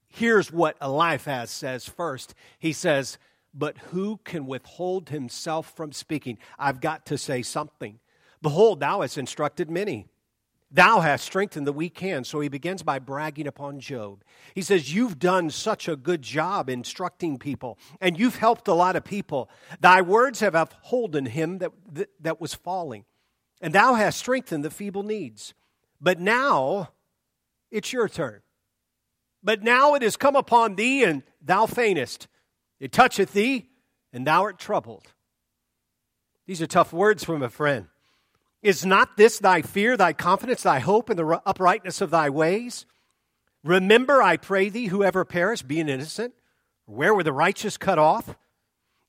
Here's 0.09 0.53
what 0.53 0.77
Eliphaz 0.81 1.51
says 1.51 1.89
first. 1.89 2.35
He 2.59 2.73
says, 2.73 3.19
But 3.53 3.77
who 3.91 4.21
can 4.25 4.47
withhold 4.47 5.11
himself 5.11 5.73
from 5.75 5.93
speaking? 5.93 6.39
I've 6.59 6.81
got 6.81 7.07
to 7.07 7.19
say 7.19 7.43
something. 7.43 7.99
Behold, 8.43 8.81
thou 8.81 9.01
hast 9.01 9.19
instructed 9.19 9.71
many. 9.71 10.07
Thou 10.71 11.01
hast 11.01 11.25
strengthened 11.25 11.67
the 11.67 11.73
weak 11.73 11.99
hand. 12.01 12.27
So 12.27 12.41
he 12.41 12.49
begins 12.49 12.83
by 12.83 12.99
bragging 12.99 13.47
upon 13.47 13.79
Job. 13.79 14.25
He 14.55 14.63
says, 14.63 14.93
You've 14.93 15.19
done 15.19 15.51
such 15.51 15.89
a 15.89 15.97
good 15.97 16.23
job 16.23 16.69
instructing 16.69 17.39
people, 17.39 17.79
and 18.01 18.19
you've 18.19 18.37
helped 18.37 18.69
a 18.69 18.75
lot 18.75 18.97
of 18.97 19.05
people. 19.05 19.49
Thy 19.81 20.03
words 20.03 20.41
have 20.41 20.55
upholden 20.55 21.27
him 21.27 21.59
that, 21.59 21.73
that, 21.93 22.11
that 22.21 22.41
was 22.41 22.55
falling 22.55 23.05
and 23.61 23.73
thou 23.73 23.95
hast 23.95 24.19
strengthened 24.19 24.65
the 24.65 24.71
feeble 24.71 25.03
needs. 25.03 25.55
But 26.01 26.21
now 26.21 26.91
it's 27.71 27.93
your 27.93 28.09
turn. 28.09 28.41
But 29.43 29.63
now 29.63 29.95
it 29.95 30.03
has 30.03 30.17
come 30.17 30.37
upon 30.37 30.75
thee, 30.75 31.05
and 31.05 31.23
thou 31.41 31.67
faintest. 31.67 32.29
It 32.81 32.93
toucheth 32.93 33.33
thee, 33.33 33.69
and 34.13 34.27
thou 34.27 34.43
art 34.43 34.59
troubled. 34.59 35.13
These 36.47 36.63
are 36.63 36.67
tough 36.67 36.93
words 36.93 37.25
from 37.25 37.43
a 37.43 37.49
friend. 37.49 37.87
Is 38.63 38.85
not 38.85 39.17
this 39.17 39.39
thy 39.39 39.63
fear, 39.63 39.97
thy 39.97 40.13
confidence, 40.13 40.63
thy 40.63 40.81
hope 40.81 41.11
in 41.11 41.17
the 41.17 41.41
uprightness 41.47 42.01
of 42.01 42.11
thy 42.11 42.31
ways? 42.31 42.87
Remember, 43.63 44.23
I 44.23 44.37
pray 44.37 44.69
thee, 44.69 44.87
whoever 44.87 45.25
perished, 45.25 45.69
being 45.69 45.89
innocent, 45.89 46.35
where 46.87 47.15
were 47.15 47.23
the 47.23 47.33
righteous 47.33 47.77
cut 47.77 47.99
off? 47.99 48.37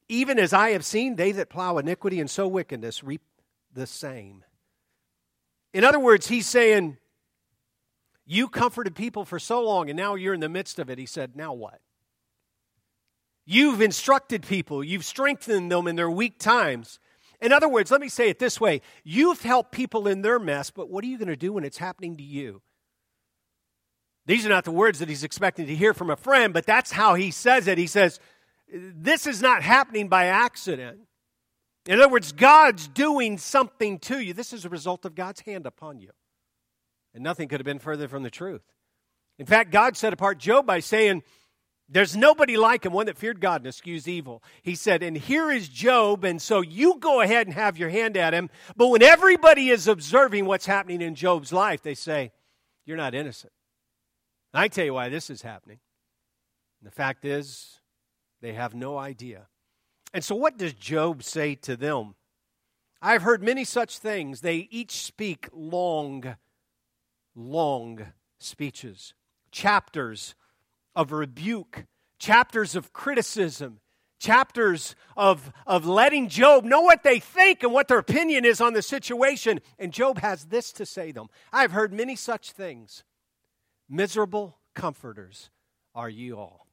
Even 0.09 0.39
as 0.39 0.53
I 0.53 0.71
have 0.71 0.85
seen, 0.85 1.15
they 1.15 1.31
that 1.33 1.49
plow 1.49 1.77
iniquity 1.77 2.19
and 2.19 2.29
sow 2.29 2.47
wickedness 2.47 3.03
reap 3.03 3.21
the 3.77 3.87
same. 3.87 4.43
In 5.73 5.83
other 5.83 5.99
words, 5.99 6.27
he's 6.27 6.47
saying, 6.47 6.97
You 8.25 8.49
comforted 8.49 8.95
people 8.95 9.23
for 9.23 9.39
so 9.39 9.63
long, 9.63 9.89
and 9.89 9.95
now 9.95 10.15
you're 10.15 10.33
in 10.33 10.39
the 10.39 10.49
midst 10.49 10.79
of 10.79 10.89
it. 10.89 10.97
He 10.97 11.05
said, 11.05 11.35
Now 11.35 11.53
what? 11.53 11.79
You've 13.45 13.79
instructed 13.79 14.45
people, 14.45 14.83
you've 14.83 15.05
strengthened 15.05 15.71
them 15.71 15.87
in 15.87 15.95
their 15.95 16.09
weak 16.09 16.39
times. 16.39 16.99
In 17.39 17.53
other 17.53 17.69
words, 17.69 17.91
let 17.91 18.01
me 18.01 18.09
say 18.09 18.29
it 18.29 18.39
this 18.39 18.59
way 18.59 18.81
you've 19.03 19.43
helped 19.43 19.71
people 19.71 20.07
in 20.07 20.21
their 20.23 20.39
mess, 20.39 20.71
but 20.71 20.89
what 20.89 21.03
are 21.03 21.07
you 21.07 21.17
going 21.17 21.27
to 21.27 21.37
do 21.37 21.53
when 21.53 21.63
it's 21.63 21.77
happening 21.77 22.17
to 22.17 22.23
you? 22.23 22.61
These 24.25 24.45
are 24.45 24.49
not 24.49 24.65
the 24.65 24.71
words 24.71 24.99
that 24.99 25.07
he's 25.07 25.23
expecting 25.23 25.67
to 25.67 25.75
hear 25.75 25.93
from 25.93 26.09
a 26.09 26.17
friend, 26.17 26.53
but 26.53 26.65
that's 26.65 26.91
how 26.91 27.13
he 27.13 27.31
says 27.31 27.67
it. 27.67 27.77
He 27.77 27.87
says, 27.87 28.19
This 28.67 29.27
is 29.27 29.41
not 29.41 29.61
happening 29.61 30.09
by 30.09 30.25
accident. 30.25 31.06
In 31.87 31.99
other 31.99 32.09
words, 32.09 32.33
God's 32.33 32.87
doing 32.87 33.37
something 33.37 33.99
to 33.99 34.19
you. 34.19 34.33
This 34.33 34.51
is 34.51 34.65
a 34.65 34.69
result 34.69 35.05
of 35.05 35.15
God's 35.15 35.41
hand 35.41 35.65
upon 35.65 35.99
you. 35.99 36.11
And 37.13 37.23
nothing 37.23 37.47
could 37.47 37.59
have 37.59 37.65
been 37.65 37.79
further 37.79 38.07
from 38.07 38.23
the 38.23 38.29
truth. 38.29 38.61
In 39.39 39.45
fact, 39.45 39.71
God 39.71 39.95
set 39.95 40.13
apart 40.13 40.37
Job 40.37 40.65
by 40.65 40.81
saying, 40.81 41.23
There's 41.87 42.17
nobody 42.17 42.57
like 42.57 42.85
him, 42.85 42.91
one 42.91 43.05
that 43.05 43.17
feared 43.17 43.39
God 43.39 43.61
and 43.61 43.67
eschews 43.67 44.07
evil. 44.07 44.43
He 44.61 44.75
said, 44.75 45.01
And 45.01 45.17
here 45.17 45.49
is 45.49 45.69
Job, 45.69 46.25
and 46.25 46.41
so 46.41 46.61
you 46.61 46.97
go 46.99 47.21
ahead 47.21 47.47
and 47.47 47.53
have 47.53 47.77
your 47.77 47.89
hand 47.89 48.17
at 48.17 48.33
him. 48.33 48.49
But 48.75 48.89
when 48.89 49.01
everybody 49.01 49.69
is 49.69 49.87
observing 49.87 50.45
what's 50.45 50.65
happening 50.65 51.01
in 51.01 51.15
Job's 51.15 51.53
life, 51.53 51.81
they 51.81 51.95
say, 51.95 52.31
You're 52.85 52.97
not 52.97 53.15
innocent. 53.15 53.53
I 54.53 54.67
tell 54.67 54.85
you 54.85 54.93
why 54.93 55.09
this 55.09 55.29
is 55.29 55.41
happening. 55.41 55.79
And 56.81 56.87
the 56.87 56.95
fact 56.95 57.23
is, 57.23 57.79
they 58.41 58.53
have 58.53 58.75
no 58.75 58.97
idea. 58.97 59.47
And 60.13 60.23
so, 60.23 60.35
what 60.35 60.57
does 60.57 60.73
Job 60.73 61.23
say 61.23 61.55
to 61.55 61.75
them? 61.75 62.15
I've 63.01 63.21
heard 63.21 63.43
many 63.43 63.63
such 63.63 63.99
things. 63.99 64.41
They 64.41 64.67
each 64.71 65.03
speak 65.03 65.47
long, 65.53 66.35
long 67.35 68.13
speeches, 68.39 69.13
chapters 69.51 70.35
of 70.95 71.11
rebuke, 71.11 71.85
chapters 72.17 72.75
of 72.75 72.93
criticism, 72.93 73.79
chapters 74.19 74.95
of, 75.15 75.51
of 75.65 75.85
letting 75.85 76.27
Job 76.27 76.63
know 76.63 76.81
what 76.81 77.03
they 77.03 77.19
think 77.19 77.63
and 77.63 77.71
what 77.71 77.87
their 77.87 77.99
opinion 77.99 78.45
is 78.45 78.59
on 78.59 78.73
the 78.73 78.81
situation. 78.81 79.61
And 79.77 79.93
Job 79.93 80.19
has 80.19 80.45
this 80.45 80.71
to 80.73 80.85
say 80.85 81.07
to 81.07 81.13
them 81.13 81.29
I've 81.53 81.71
heard 81.71 81.93
many 81.93 82.15
such 82.15 82.51
things. 82.51 83.03
Miserable 83.89 84.57
comforters 84.73 85.49
are 85.95 86.09
you 86.09 86.37
all. 86.37 86.66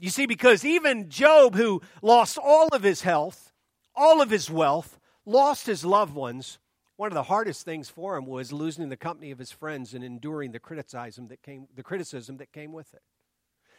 You 0.00 0.08
see, 0.08 0.24
because 0.24 0.64
even 0.64 1.10
Job, 1.10 1.54
who 1.54 1.82
lost 2.00 2.38
all 2.38 2.68
of 2.68 2.82
his 2.82 3.02
health, 3.02 3.52
all 3.94 4.22
of 4.22 4.30
his 4.30 4.50
wealth, 4.50 4.98
lost 5.26 5.66
his 5.66 5.84
loved 5.84 6.14
ones, 6.14 6.58
one 6.96 7.08
of 7.08 7.14
the 7.14 7.24
hardest 7.24 7.66
things 7.66 7.90
for 7.90 8.16
him 8.16 8.24
was 8.24 8.50
losing 8.50 8.88
the 8.88 8.96
company 8.96 9.30
of 9.30 9.38
his 9.38 9.52
friends 9.52 9.92
and 9.92 10.02
enduring 10.02 10.52
the 10.52 10.58
criticism 10.58 11.28
that 11.28 11.42
came, 11.42 11.66
the 11.74 11.82
criticism 11.82 12.38
that 12.38 12.50
came 12.50 12.72
with 12.72 12.94
it. 12.94 13.02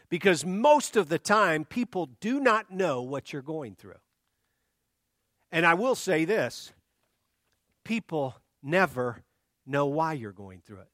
Because 0.10 0.45
most 0.45 0.95
of 0.95 1.10
the 1.10 1.17
time, 1.17 1.65
people 1.65 2.10
do 2.19 2.39
not 2.39 2.69
know 2.69 3.01
what 3.01 3.34
you're 3.34 3.41
going 3.41 3.73
through. 3.73 3.99
And 5.51 5.65
I 5.65 5.73
will 5.73 5.95
say 5.95 6.23
this 6.25 6.71
people 7.84 8.36
never 8.62 9.23
know 9.65 9.88
why 9.88 10.13
you're 10.13 10.31
going 10.31 10.62
through 10.63 10.81
it. 10.81 10.91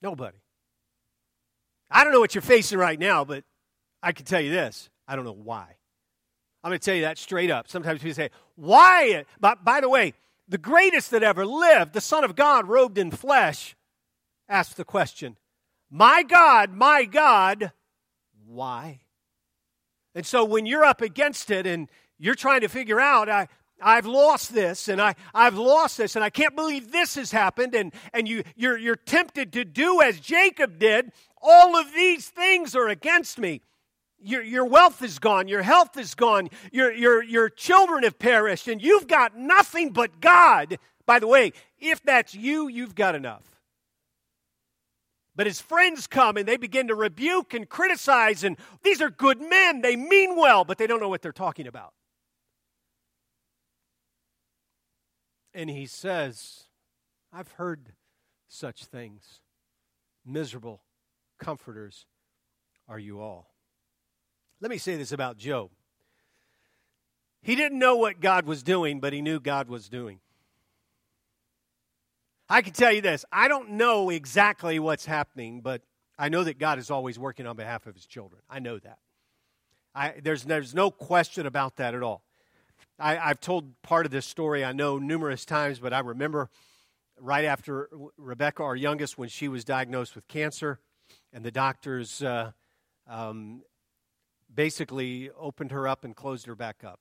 Nobody. 0.00 0.38
I 1.90 2.02
don't 2.02 2.14
know 2.14 2.20
what 2.20 2.34
you're 2.34 2.40
facing 2.40 2.78
right 2.78 2.98
now, 2.98 3.24
but 3.24 3.44
I 4.02 4.12
can 4.12 4.24
tell 4.24 4.40
you 4.40 4.50
this 4.50 4.88
I 5.06 5.16
don't 5.16 5.24
know 5.24 5.32
why. 5.32 5.76
I'm 6.62 6.70
going 6.70 6.78
to 6.78 6.84
tell 6.84 6.94
you 6.94 7.02
that 7.02 7.16
straight 7.16 7.50
up. 7.50 7.68
Sometimes 7.68 8.00
people 8.00 8.14
say, 8.14 8.30
Why? 8.56 9.24
But 9.40 9.64
by 9.64 9.80
the 9.80 9.88
way, 9.88 10.14
the 10.48 10.58
greatest 10.58 11.10
that 11.12 11.22
ever 11.22 11.46
lived, 11.46 11.92
the 11.92 12.00
Son 12.00 12.24
of 12.24 12.36
God 12.36 12.68
robed 12.68 12.98
in 12.98 13.10
flesh, 13.10 13.76
asked 14.48 14.76
the 14.76 14.84
question, 14.84 15.36
My 15.90 16.22
God, 16.22 16.74
my 16.74 17.04
God, 17.04 17.72
why? 18.46 19.00
And 20.14 20.26
so 20.26 20.44
when 20.44 20.66
you're 20.66 20.84
up 20.84 21.00
against 21.00 21.50
it 21.50 21.66
and 21.66 21.88
you're 22.18 22.34
trying 22.34 22.60
to 22.62 22.68
figure 22.68 23.00
out, 23.00 23.28
I, 23.28 23.48
I've 23.80 24.06
lost 24.06 24.52
this 24.52 24.88
and 24.88 25.00
I, 25.00 25.14
I've 25.32 25.56
lost 25.56 25.96
this 25.96 26.16
and 26.16 26.24
I 26.24 26.30
can't 26.30 26.56
believe 26.56 26.92
this 26.92 27.14
has 27.14 27.30
happened, 27.30 27.74
and, 27.74 27.92
and 28.12 28.28
you, 28.28 28.42
you're, 28.56 28.76
you're 28.76 28.96
tempted 28.96 29.52
to 29.54 29.64
do 29.64 30.02
as 30.02 30.20
Jacob 30.20 30.78
did, 30.78 31.12
all 31.40 31.76
of 31.76 31.92
these 31.94 32.28
things 32.28 32.74
are 32.74 32.88
against 32.88 33.38
me. 33.38 33.62
Your, 34.22 34.42
your 34.42 34.64
wealth 34.66 35.02
is 35.02 35.18
gone, 35.18 35.48
your 35.48 35.62
health 35.62 35.96
is 35.96 36.14
gone, 36.14 36.50
your, 36.72 36.92
your, 36.92 37.22
your 37.22 37.48
children 37.48 38.04
have 38.04 38.18
perished, 38.18 38.68
and 38.68 38.82
you've 38.82 39.08
got 39.08 39.36
nothing 39.36 39.90
but 39.90 40.20
God. 40.20 40.78
By 41.06 41.18
the 41.18 41.26
way, 41.26 41.52
if 41.78 42.02
that's 42.02 42.34
you, 42.34 42.68
you've 42.68 42.94
got 42.94 43.14
enough. 43.14 43.44
But 45.34 45.46
his 45.46 45.60
friends 45.60 46.06
come 46.06 46.36
and 46.36 46.46
they 46.46 46.58
begin 46.58 46.88
to 46.88 46.94
rebuke 46.94 47.54
and 47.54 47.68
criticize, 47.68 48.44
and 48.44 48.58
these 48.82 49.00
are 49.00 49.10
good 49.10 49.40
men. 49.40 49.80
They 49.80 49.96
mean 49.96 50.36
well, 50.36 50.64
but 50.64 50.76
they 50.76 50.86
don't 50.86 51.00
know 51.00 51.08
what 51.08 51.22
they're 51.22 51.32
talking 51.32 51.66
about. 51.66 51.94
And 55.54 55.70
he 55.70 55.86
says, 55.86 56.64
I've 57.32 57.52
heard 57.52 57.92
such 58.48 58.84
things. 58.84 59.40
Miserable 60.26 60.82
comforters 61.38 62.06
are 62.88 62.98
you 62.98 63.20
all. 63.20 63.49
Let 64.60 64.70
me 64.70 64.78
say 64.78 64.96
this 64.96 65.12
about 65.12 65.38
Job. 65.38 65.70
He 67.42 67.56
didn't 67.56 67.78
know 67.78 67.96
what 67.96 68.20
God 68.20 68.44
was 68.44 68.62
doing, 68.62 69.00
but 69.00 69.12
he 69.12 69.22
knew 69.22 69.40
God 69.40 69.68
was 69.68 69.88
doing. 69.88 70.20
I 72.48 72.62
can 72.62 72.72
tell 72.72 72.92
you 72.92 73.00
this 73.00 73.24
I 73.32 73.48
don't 73.48 73.70
know 73.70 74.10
exactly 74.10 74.78
what's 74.78 75.06
happening, 75.06 75.60
but 75.60 75.82
I 76.18 76.28
know 76.28 76.44
that 76.44 76.58
God 76.58 76.78
is 76.78 76.90
always 76.90 77.18
working 77.18 77.46
on 77.46 77.56
behalf 77.56 77.86
of 77.86 77.94
his 77.94 78.04
children. 78.04 78.42
I 78.50 78.58
know 78.58 78.78
that. 78.78 78.98
I, 79.94 80.14
there's, 80.22 80.44
there's 80.44 80.74
no 80.74 80.90
question 80.90 81.46
about 81.46 81.76
that 81.76 81.94
at 81.94 82.02
all. 82.02 82.22
I, 82.98 83.16
I've 83.18 83.40
told 83.40 83.80
part 83.82 84.04
of 84.04 84.12
this 84.12 84.26
story, 84.26 84.64
I 84.64 84.72
know, 84.72 84.98
numerous 84.98 85.44
times, 85.44 85.78
but 85.78 85.92
I 85.94 86.00
remember 86.00 86.50
right 87.18 87.44
after 87.46 87.88
Rebecca, 88.18 88.62
our 88.62 88.76
youngest, 88.76 89.16
when 89.16 89.28
she 89.30 89.48
was 89.48 89.64
diagnosed 89.64 90.14
with 90.14 90.28
cancer, 90.28 90.78
and 91.32 91.44
the 91.44 91.50
doctors 91.50 92.22
uh, 92.22 92.52
um, 93.08 93.62
basically 94.54 95.30
opened 95.38 95.72
her 95.72 95.86
up 95.86 96.04
and 96.04 96.14
closed 96.14 96.46
her 96.46 96.54
back 96.54 96.82
up 96.84 97.00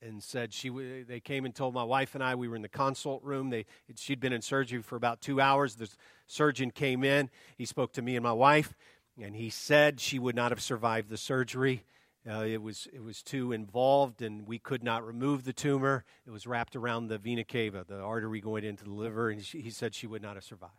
and 0.00 0.22
said 0.22 0.52
she 0.52 0.68
they 1.06 1.20
came 1.20 1.44
and 1.44 1.54
told 1.54 1.74
my 1.74 1.82
wife 1.82 2.14
and 2.14 2.22
I 2.22 2.34
we 2.34 2.48
were 2.48 2.56
in 2.56 2.62
the 2.62 2.68
consult 2.68 3.22
room. 3.22 3.50
They 3.50 3.66
she'd 3.96 4.20
been 4.20 4.32
in 4.32 4.42
surgery 4.42 4.82
for 4.82 4.96
about 4.96 5.20
2 5.20 5.40
hours. 5.40 5.76
The 5.76 5.88
surgeon 6.26 6.70
came 6.70 7.04
in. 7.04 7.30
He 7.56 7.64
spoke 7.64 7.92
to 7.94 8.02
me 8.02 8.16
and 8.16 8.22
my 8.22 8.32
wife 8.32 8.74
and 9.20 9.34
he 9.34 9.50
said 9.50 10.00
she 10.00 10.18
would 10.18 10.36
not 10.36 10.52
have 10.52 10.60
survived 10.60 11.08
the 11.08 11.16
surgery. 11.16 11.84
Uh, 12.28 12.44
it 12.44 12.62
was 12.62 12.88
it 12.92 13.02
was 13.02 13.22
too 13.22 13.52
involved 13.52 14.22
and 14.22 14.46
we 14.46 14.58
could 14.58 14.84
not 14.84 15.04
remove 15.06 15.44
the 15.44 15.52
tumor. 15.52 16.04
It 16.26 16.30
was 16.30 16.46
wrapped 16.46 16.76
around 16.76 17.08
the 17.08 17.18
vena 17.18 17.44
cava 17.44 17.84
the 17.86 18.00
artery 18.00 18.40
going 18.40 18.64
into 18.64 18.84
the 18.84 18.92
liver 18.92 19.30
and 19.30 19.44
she, 19.44 19.60
he 19.60 19.70
said 19.70 19.94
she 19.94 20.06
would 20.06 20.22
not 20.22 20.36
have 20.36 20.44
survived. 20.44 20.72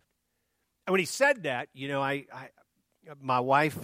And 0.88 0.92
when 0.94 1.00
he 1.00 1.06
said 1.06 1.44
that 1.44 1.70
you 1.74 1.88
know 1.88 2.02
I, 2.02 2.26
I 2.34 2.50
my 3.22 3.40
wife 3.40 3.78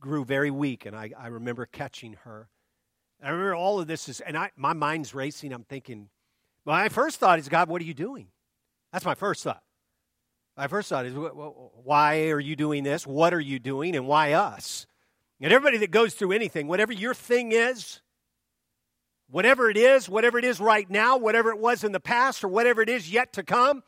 grew 0.00 0.24
very 0.24 0.50
weak, 0.50 0.86
and 0.86 0.96
I, 0.96 1.10
I 1.18 1.28
remember 1.28 1.66
catching 1.66 2.14
her. 2.24 2.48
I 3.22 3.30
remember 3.30 3.54
all 3.54 3.80
of 3.80 3.86
this 3.86 4.08
is, 4.08 4.20
and 4.20 4.36
I, 4.36 4.50
my 4.56 4.72
mind's 4.72 5.14
racing. 5.14 5.52
I'm 5.52 5.64
thinking, 5.64 6.08
my 6.64 6.88
first 6.88 7.20
thought 7.20 7.38
is, 7.38 7.48
God, 7.48 7.68
what 7.68 7.80
are 7.80 7.84
you 7.84 7.94
doing? 7.94 8.28
That's 8.92 9.04
my 9.04 9.14
first 9.14 9.44
thought. 9.44 9.62
My 10.56 10.66
first 10.66 10.88
thought 10.88 11.06
is, 11.06 11.14
why 11.14 12.30
are 12.30 12.40
you 12.40 12.56
doing 12.56 12.82
this? 12.82 13.06
What 13.06 13.32
are 13.32 13.40
you 13.40 13.58
doing? 13.58 13.96
And 13.96 14.06
why 14.06 14.32
us? 14.32 14.86
And 15.40 15.52
everybody 15.52 15.78
that 15.78 15.90
goes 15.90 16.14
through 16.14 16.32
anything, 16.32 16.68
whatever 16.68 16.92
your 16.92 17.14
thing 17.14 17.52
is, 17.52 18.00
whatever 19.30 19.70
it 19.70 19.76
is, 19.76 20.08
whatever 20.08 20.38
it 20.38 20.44
is 20.44 20.60
right 20.60 20.88
now, 20.90 21.16
whatever 21.16 21.50
it 21.50 21.58
was 21.58 21.84
in 21.84 21.92
the 21.92 22.00
past, 22.00 22.44
or 22.44 22.48
whatever 22.48 22.82
it 22.82 22.88
is 22.88 23.10
yet 23.10 23.32
to 23.32 23.42
come, 23.42 23.82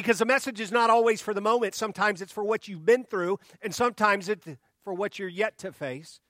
because 0.00 0.20
the 0.20 0.24
message 0.24 0.60
is 0.60 0.70
not 0.70 0.90
always 0.90 1.20
for 1.20 1.34
the 1.34 1.40
moment. 1.40 1.74
Sometimes 1.74 2.22
it's 2.22 2.30
for 2.30 2.44
what 2.44 2.68
you've 2.68 2.86
been 2.86 3.02
through, 3.02 3.40
and 3.60 3.74
sometimes 3.74 4.28
it's 4.28 4.46
for 4.84 4.94
what 4.94 5.18
you're 5.18 5.28
yet 5.28 5.58
to 5.58 5.72
face. 5.72 6.20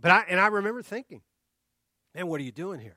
But 0.00 0.12
I, 0.12 0.24
and 0.30 0.40
I 0.40 0.46
remember 0.46 0.80
thinking, 0.80 1.20
man, 2.14 2.26
what 2.26 2.40
are 2.40 2.44
you 2.44 2.52
doing 2.52 2.80
here? 2.80 2.96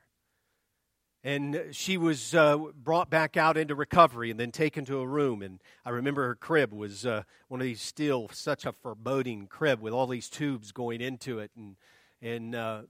And 1.22 1.66
she 1.72 1.98
was 1.98 2.34
uh, 2.34 2.56
brought 2.74 3.10
back 3.10 3.36
out 3.36 3.58
into 3.58 3.74
recovery 3.74 4.30
and 4.30 4.40
then 4.40 4.52
taken 4.52 4.86
to 4.86 5.00
a 5.00 5.06
room. 5.06 5.42
And 5.42 5.60
I 5.84 5.90
remember 5.90 6.26
her 6.28 6.34
crib 6.34 6.72
was 6.72 7.04
uh, 7.04 7.24
one 7.48 7.60
of 7.60 7.64
these 7.66 7.82
steel, 7.82 8.30
such 8.32 8.64
a 8.64 8.72
foreboding 8.72 9.48
crib 9.48 9.82
with 9.82 9.92
all 9.92 10.06
these 10.06 10.30
tubes 10.30 10.72
going 10.72 11.02
into 11.02 11.40
it. 11.40 11.50
And, 11.54 11.76
and 12.22 12.54
uh, 12.54 12.82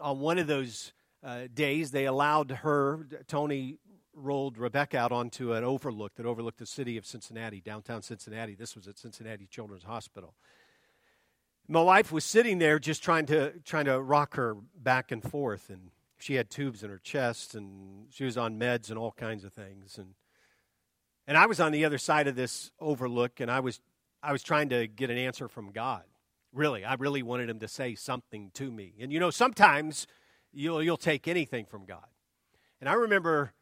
on 0.00 0.18
one 0.18 0.38
of 0.38 0.48
those 0.48 0.92
uh, 1.22 1.42
days, 1.54 1.92
they 1.92 2.06
allowed 2.06 2.50
her, 2.50 3.06
Tony 3.28 3.78
rolled 4.18 4.58
Rebecca 4.58 4.98
out 4.98 5.12
onto 5.12 5.52
an 5.52 5.64
overlook 5.64 6.14
that 6.16 6.26
overlooked 6.26 6.58
the 6.58 6.66
city 6.66 6.96
of 6.96 7.06
Cincinnati, 7.06 7.60
downtown 7.60 8.02
Cincinnati. 8.02 8.54
This 8.54 8.74
was 8.74 8.88
at 8.88 8.98
Cincinnati 8.98 9.46
Children's 9.46 9.84
Hospital. 9.84 10.34
My 11.68 11.82
wife 11.82 12.10
was 12.10 12.24
sitting 12.24 12.58
there 12.58 12.78
just 12.78 13.02
trying 13.02 13.26
to 13.26 13.52
trying 13.60 13.84
to 13.84 14.00
rock 14.00 14.34
her 14.36 14.56
back 14.74 15.12
and 15.12 15.22
forth, 15.22 15.68
and 15.68 15.90
she 16.18 16.34
had 16.34 16.50
tubes 16.50 16.82
in 16.82 16.90
her 16.90 16.98
chest, 16.98 17.54
and 17.54 18.06
she 18.10 18.24
was 18.24 18.36
on 18.38 18.58
meds 18.58 18.88
and 18.88 18.98
all 18.98 19.12
kinds 19.12 19.44
of 19.44 19.52
things, 19.52 19.98
and 19.98 20.14
and 21.26 21.36
I 21.36 21.44
was 21.44 21.60
on 21.60 21.72
the 21.72 21.84
other 21.84 21.98
side 21.98 22.26
of 22.26 22.36
this 22.36 22.70
overlook, 22.80 23.38
and 23.40 23.50
I 23.50 23.60
was 23.60 23.80
I 24.22 24.32
was 24.32 24.42
trying 24.42 24.70
to 24.70 24.86
get 24.86 25.10
an 25.10 25.18
answer 25.18 25.46
from 25.46 25.72
God. 25.72 26.04
Really, 26.54 26.84
I 26.84 26.94
really 26.94 27.22
wanted 27.22 27.50
Him 27.50 27.58
to 27.60 27.68
say 27.68 27.94
something 27.94 28.50
to 28.54 28.70
me, 28.70 28.94
and 28.98 29.12
you 29.12 29.20
know 29.20 29.30
sometimes 29.30 30.06
you'll 30.52 30.82
you'll 30.82 30.96
take 30.96 31.28
anything 31.28 31.66
from 31.66 31.84
God, 31.84 32.06
and 32.80 32.88
I 32.88 32.94
remember 32.94 33.52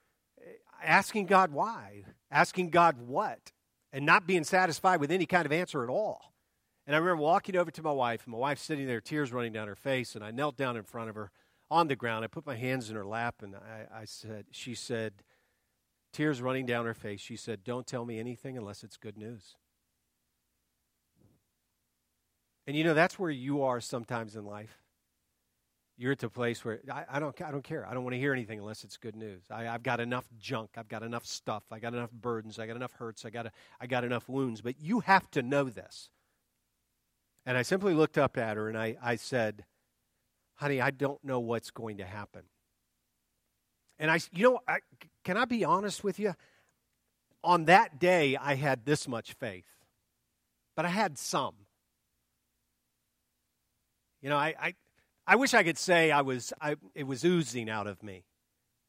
asking 0.82 1.26
God 1.26 1.52
why, 1.52 2.04
asking 2.30 2.70
God 2.70 2.96
what, 2.98 3.52
and 3.92 4.04
not 4.04 4.26
being 4.26 4.44
satisfied 4.44 5.00
with 5.00 5.10
any 5.10 5.26
kind 5.26 5.46
of 5.46 5.52
answer 5.52 5.82
at 5.82 5.90
all. 5.90 6.32
And 6.86 6.94
I 6.94 6.98
remember 6.98 7.22
walking 7.22 7.56
over 7.56 7.70
to 7.70 7.82
my 7.82 7.92
wife, 7.92 8.24
and 8.24 8.32
my 8.32 8.38
wife's 8.38 8.62
sitting 8.62 8.86
there, 8.86 9.00
tears 9.00 9.32
running 9.32 9.52
down 9.52 9.68
her 9.68 9.74
face, 9.74 10.14
and 10.14 10.24
I 10.24 10.30
knelt 10.30 10.56
down 10.56 10.76
in 10.76 10.84
front 10.84 11.08
of 11.08 11.16
her 11.16 11.30
on 11.70 11.88
the 11.88 11.96
ground. 11.96 12.24
I 12.24 12.28
put 12.28 12.46
my 12.46 12.56
hands 12.56 12.90
in 12.90 12.96
her 12.96 13.04
lap, 13.04 13.36
and 13.42 13.56
I, 13.56 14.00
I 14.00 14.04
said, 14.04 14.46
she 14.52 14.74
said, 14.74 15.14
tears 16.12 16.40
running 16.40 16.64
down 16.64 16.86
her 16.86 16.94
face, 16.94 17.20
she 17.20 17.36
said, 17.36 17.64
Don't 17.64 17.86
tell 17.86 18.04
me 18.04 18.18
anything 18.18 18.56
unless 18.56 18.84
it's 18.84 18.96
good 18.96 19.18
news. 19.18 19.56
And 22.66 22.76
you 22.76 22.84
know, 22.84 22.94
that's 22.94 23.18
where 23.18 23.30
you 23.30 23.62
are 23.62 23.80
sometimes 23.80 24.34
in 24.34 24.44
life 24.44 24.78
you're 25.98 26.12
at 26.12 26.18
the 26.18 26.28
place 26.28 26.64
where 26.64 26.80
I, 26.92 27.04
I, 27.08 27.20
don't, 27.20 27.40
I 27.40 27.50
don't 27.50 27.64
care. 27.64 27.86
I 27.86 27.94
don't 27.94 28.04
want 28.04 28.14
to 28.14 28.20
hear 28.20 28.32
anything 28.32 28.58
unless 28.58 28.84
it's 28.84 28.96
good 28.96 29.16
news. 29.16 29.42
I, 29.50 29.64
have 29.64 29.82
got 29.82 30.00
enough 30.00 30.26
junk. 30.38 30.70
I've 30.76 30.88
got 30.88 31.02
enough 31.02 31.24
stuff. 31.24 31.62
I 31.72 31.78
got 31.78 31.94
enough 31.94 32.12
burdens. 32.12 32.58
I 32.58 32.66
got 32.66 32.76
enough 32.76 32.92
hurts. 32.92 33.24
I 33.24 33.30
got, 33.30 33.46
a, 33.46 33.52
I 33.80 33.86
got 33.86 34.04
enough 34.04 34.28
wounds. 34.28 34.60
But 34.60 34.78
you 34.78 35.00
have 35.00 35.30
to 35.32 35.42
know 35.42 35.64
this. 35.64 36.10
And 37.46 37.56
I 37.56 37.62
simply 37.62 37.94
looked 37.94 38.18
up 38.18 38.36
at 38.36 38.56
her 38.56 38.68
and 38.68 38.76
I, 38.76 38.96
I 39.02 39.16
said, 39.16 39.64
honey, 40.56 40.80
I 40.80 40.90
don't 40.90 41.22
know 41.24 41.40
what's 41.40 41.70
going 41.70 41.98
to 41.98 42.04
happen. 42.04 42.42
And 43.98 44.10
I, 44.10 44.20
you 44.32 44.42
know, 44.50 44.60
I, 44.68 44.80
can 45.24 45.36
I 45.36 45.46
be 45.46 45.64
honest 45.64 46.04
with 46.04 46.18
you? 46.18 46.34
On 47.42 47.66
that 47.66 47.98
day, 47.98 48.36
I 48.36 48.54
had 48.54 48.84
this 48.84 49.06
much 49.08 49.32
faith, 49.34 49.66
but 50.74 50.84
I 50.84 50.88
had 50.88 51.16
some. 51.16 51.54
You 54.20 54.30
know, 54.30 54.36
I, 54.36 54.54
I, 54.60 54.74
I 55.26 55.36
wish 55.36 55.54
I 55.54 55.62
could 55.62 55.78
say 55.78 56.10
I 56.10 56.20
was, 56.20 56.52
I, 56.60 56.76
it 56.94 57.06
was 57.06 57.24
oozing 57.24 57.68
out 57.68 57.86
of 57.86 58.02
me, 58.02 58.24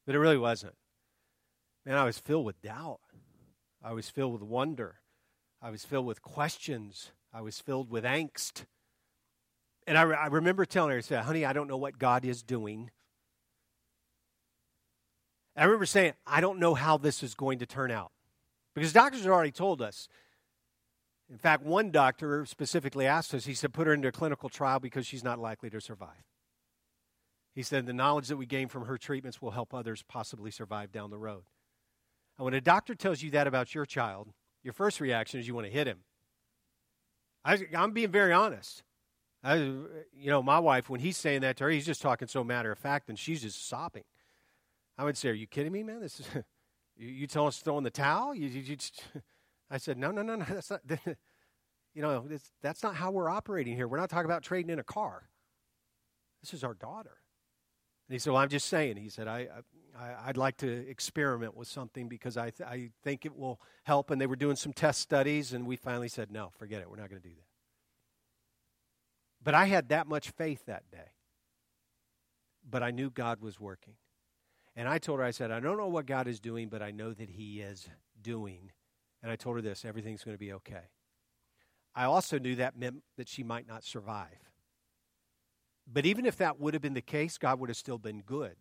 but 0.06 0.14
it 0.14 0.18
really 0.18 0.38
wasn't. 0.38 0.74
Man, 1.84 1.96
I 1.96 2.04
was 2.04 2.18
filled 2.18 2.44
with 2.44 2.60
doubt. 2.62 3.00
I 3.82 3.92
was 3.92 4.08
filled 4.08 4.32
with 4.32 4.42
wonder. 4.42 5.00
I 5.60 5.70
was 5.70 5.84
filled 5.84 6.06
with 6.06 6.22
questions. 6.22 7.10
I 7.32 7.40
was 7.40 7.58
filled 7.58 7.90
with 7.90 8.04
angst. 8.04 8.66
And 9.86 9.98
I, 9.98 10.02
I 10.02 10.26
remember 10.26 10.64
telling 10.64 10.90
her, 10.92 10.98
I 10.98 11.00
said, 11.00 11.24
honey, 11.24 11.44
I 11.44 11.52
don't 11.52 11.66
know 11.66 11.76
what 11.76 11.98
God 11.98 12.24
is 12.24 12.42
doing. 12.42 12.90
I 15.56 15.64
remember 15.64 15.86
saying, 15.86 16.12
I 16.26 16.40
don't 16.40 16.60
know 16.60 16.74
how 16.74 16.98
this 16.98 17.22
is 17.22 17.34
going 17.34 17.58
to 17.58 17.66
turn 17.66 17.90
out. 17.90 18.12
Because 18.74 18.92
doctors 18.92 19.22
had 19.22 19.30
already 19.30 19.50
told 19.50 19.82
us 19.82 20.08
in 21.30 21.38
fact, 21.38 21.62
one 21.62 21.90
doctor 21.90 22.46
specifically 22.46 23.06
asked 23.06 23.34
us, 23.34 23.44
he 23.44 23.54
said, 23.54 23.74
put 23.74 23.86
her 23.86 23.92
into 23.92 24.08
a 24.08 24.12
clinical 24.12 24.48
trial 24.48 24.80
because 24.80 25.06
she's 25.06 25.24
not 25.24 25.38
likely 25.38 25.68
to 25.70 25.80
survive. 25.80 26.24
He 27.54 27.62
said, 27.62 27.86
the 27.86 27.92
knowledge 27.92 28.28
that 28.28 28.36
we 28.36 28.46
gain 28.46 28.68
from 28.68 28.86
her 28.86 28.96
treatments 28.96 29.42
will 29.42 29.50
help 29.50 29.74
others 29.74 30.02
possibly 30.08 30.50
survive 30.50 30.90
down 30.90 31.10
the 31.10 31.18
road. 31.18 31.44
And 32.38 32.44
when 32.44 32.54
a 32.54 32.60
doctor 32.60 32.94
tells 32.94 33.20
you 33.20 33.30
that 33.32 33.46
about 33.46 33.74
your 33.74 33.84
child, 33.84 34.28
your 34.62 34.72
first 34.72 35.00
reaction 35.00 35.40
is 35.40 35.46
you 35.46 35.54
want 35.54 35.66
to 35.66 35.72
hit 35.72 35.86
him. 35.86 35.98
I, 37.44 37.58
am 37.74 37.92
being 37.92 38.10
very 38.10 38.32
honest. 38.32 38.82
I, 39.42 39.54
you 39.56 40.26
know, 40.26 40.42
my 40.42 40.58
wife, 40.58 40.88
when 40.88 41.00
he's 41.00 41.16
saying 41.16 41.42
that 41.42 41.56
to 41.58 41.64
her, 41.64 41.70
he's 41.70 41.86
just 41.86 42.02
talking 42.02 42.28
so 42.28 42.42
matter 42.42 42.72
of 42.72 42.78
fact, 42.78 43.08
and 43.08 43.18
she's 43.18 43.42
just 43.42 43.68
sobbing. 43.68 44.04
I 44.96 45.04
would 45.04 45.16
say, 45.16 45.28
Are 45.30 45.34
you 45.34 45.46
kidding 45.46 45.72
me, 45.72 45.82
man? 45.82 46.00
This 46.00 46.20
is, 46.20 46.26
you, 46.96 47.08
you 47.08 47.26
tell 47.26 47.46
us 47.46 47.58
to 47.58 47.64
throw 47.64 47.78
in 47.78 47.84
the 47.84 47.90
towel? 47.90 48.34
You, 48.34 48.48
you, 48.48 48.60
you 48.60 48.76
I 49.70 49.78
said, 49.78 49.98
no, 49.98 50.10
no, 50.10 50.22
no, 50.22 50.36
no, 50.36 50.44
that's 50.44 50.70
not. 50.70 50.82
You 51.94 52.02
know, 52.02 52.28
that's 52.62 52.82
not 52.84 52.94
how 52.94 53.10
we're 53.10 53.28
operating 53.28 53.74
here. 53.74 53.88
We're 53.88 53.98
not 53.98 54.08
talking 54.08 54.26
about 54.26 54.44
trading 54.44 54.70
in 54.70 54.78
a 54.78 54.84
car. 54.84 55.30
This 56.40 56.54
is 56.54 56.62
our 56.62 56.74
daughter. 56.74 57.16
And 58.08 58.14
he 58.14 58.18
said, 58.18 58.32
Well, 58.32 58.42
I'm 58.42 58.48
just 58.48 58.68
saying. 58.68 58.96
He 58.96 59.08
said, 59.08 59.26
I, 59.26 59.48
I, 59.98 60.28
would 60.28 60.36
like 60.36 60.56
to 60.58 60.88
experiment 60.88 61.56
with 61.56 61.68
something 61.68 62.08
because 62.08 62.36
I, 62.36 62.50
th- 62.50 62.68
I 62.68 62.90
think 63.02 63.26
it 63.26 63.36
will 63.36 63.60
help. 63.82 64.10
And 64.10 64.20
they 64.20 64.26
were 64.26 64.36
doing 64.36 64.56
some 64.56 64.72
test 64.72 65.00
studies, 65.00 65.52
and 65.52 65.66
we 65.66 65.76
finally 65.76 66.08
said, 66.08 66.30
No, 66.30 66.50
forget 66.56 66.80
it. 66.80 66.90
We're 66.90 66.96
not 66.96 67.10
going 67.10 67.20
to 67.20 67.28
do 67.28 67.34
that. 67.34 67.46
But 69.42 69.54
I 69.54 69.66
had 69.66 69.88
that 69.88 70.06
much 70.06 70.30
faith 70.30 70.64
that 70.66 70.90
day. 70.90 71.12
But 72.68 72.82
I 72.82 72.90
knew 72.90 73.10
God 73.10 73.40
was 73.40 73.58
working. 73.58 73.94
And 74.76 74.88
I 74.88 74.98
told 74.98 75.18
her, 75.18 75.24
I 75.24 75.32
said, 75.32 75.50
I 75.50 75.60
don't 75.60 75.76
know 75.76 75.88
what 75.88 76.06
God 76.06 76.28
is 76.28 76.38
doing, 76.38 76.68
but 76.68 76.82
I 76.82 76.92
know 76.92 77.12
that 77.12 77.30
He 77.30 77.60
is 77.60 77.88
doing. 78.20 78.70
And 79.22 79.30
I 79.32 79.36
told 79.36 79.56
her 79.56 79.62
this 79.62 79.84
everything's 79.84 80.24
going 80.24 80.36
to 80.36 80.38
be 80.38 80.52
okay. 80.54 80.90
I 81.94 82.04
also 82.04 82.38
knew 82.38 82.56
that 82.56 82.78
meant 82.78 83.02
that 83.16 83.28
she 83.28 83.42
might 83.42 83.66
not 83.66 83.84
survive. 83.84 84.38
But 85.90 86.06
even 86.06 86.26
if 86.26 86.36
that 86.36 86.60
would 86.60 86.74
have 86.74 86.82
been 86.82 86.94
the 86.94 87.00
case, 87.00 87.38
God 87.38 87.58
would 87.60 87.70
have 87.70 87.76
still 87.76 87.98
been 87.98 88.20
good. 88.20 88.56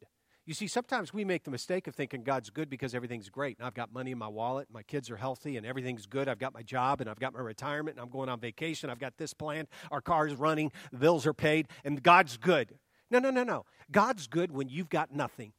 You 0.45 0.53
see, 0.53 0.67
sometimes 0.67 1.13
we 1.13 1.25
make 1.25 1.43
the 1.43 1.51
mistake 1.51 1.87
of 1.87 1.93
thinking 1.93 2.23
God's 2.23 2.49
good 2.49 2.69
because 2.69 2.95
everything's 2.95 3.27
great. 3.27 3.57
And 3.57 3.67
I've 3.67 3.73
got 3.73 3.91
money 3.91 4.11
in 4.11 4.17
my 4.17 4.29
wallet, 4.29 4.69
my 4.71 4.81
kids 4.81 5.11
are 5.11 5.17
healthy, 5.17 5.57
and 5.57 5.65
everything's 5.65 6.05
good. 6.05 6.29
I've 6.29 6.39
got 6.39 6.53
my 6.53 6.63
job, 6.63 7.01
and 7.01 7.09
I've 7.09 7.19
got 7.19 7.33
my 7.33 7.41
retirement, 7.41 7.97
and 7.97 8.03
I'm 8.03 8.09
going 8.09 8.29
on 8.29 8.39
vacation. 8.39 8.89
I've 8.89 8.97
got 8.97 9.17
this 9.17 9.33
planned. 9.33 9.67
Our 9.91 9.99
car's 9.99 10.33
running, 10.35 10.71
the 10.91 10.99
bills 10.99 11.27
are 11.27 11.33
paid, 11.33 11.67
and 11.83 12.01
God's 12.01 12.37
good. 12.37 12.79
No, 13.11 13.19
no, 13.19 13.29
no, 13.29 13.43
no. 13.43 13.65
God's 13.91 14.27
good 14.27 14.53
when 14.53 14.69
you've 14.69 14.89
got 14.89 15.13
nothing. 15.13 15.51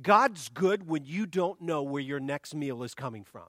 God's 0.00 0.48
good 0.48 0.86
when 0.88 1.04
you 1.04 1.26
don't 1.26 1.60
know 1.60 1.82
where 1.82 2.02
your 2.02 2.20
next 2.20 2.54
meal 2.54 2.82
is 2.82 2.94
coming 2.94 3.24
from. 3.24 3.46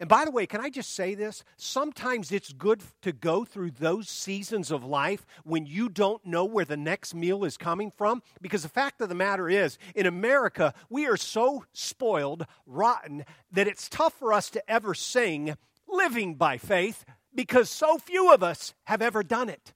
And 0.00 0.08
by 0.08 0.24
the 0.24 0.30
way, 0.30 0.46
can 0.46 0.60
I 0.60 0.70
just 0.70 0.94
say 0.94 1.14
this? 1.14 1.44
Sometimes 1.56 2.30
it's 2.30 2.52
good 2.52 2.82
to 3.02 3.12
go 3.12 3.44
through 3.44 3.72
those 3.72 4.08
seasons 4.08 4.70
of 4.70 4.84
life 4.84 5.26
when 5.44 5.66
you 5.66 5.88
don't 5.88 6.24
know 6.24 6.44
where 6.44 6.64
the 6.64 6.76
next 6.76 7.14
meal 7.14 7.44
is 7.44 7.56
coming 7.56 7.90
from. 7.90 8.22
Because 8.40 8.62
the 8.62 8.68
fact 8.68 9.00
of 9.00 9.08
the 9.08 9.14
matter 9.14 9.48
is, 9.48 9.78
in 9.94 10.06
America, 10.06 10.72
we 10.88 11.06
are 11.06 11.16
so 11.16 11.64
spoiled, 11.72 12.46
rotten, 12.66 13.24
that 13.50 13.68
it's 13.68 13.88
tough 13.88 14.14
for 14.14 14.32
us 14.32 14.50
to 14.50 14.70
ever 14.70 14.94
sing 14.94 15.56
living 15.88 16.36
by 16.36 16.58
faith 16.58 17.04
because 17.34 17.68
so 17.68 17.98
few 17.98 18.32
of 18.32 18.42
us 18.42 18.74
have 18.84 19.02
ever 19.02 19.22
done 19.22 19.48
it. 19.48 19.72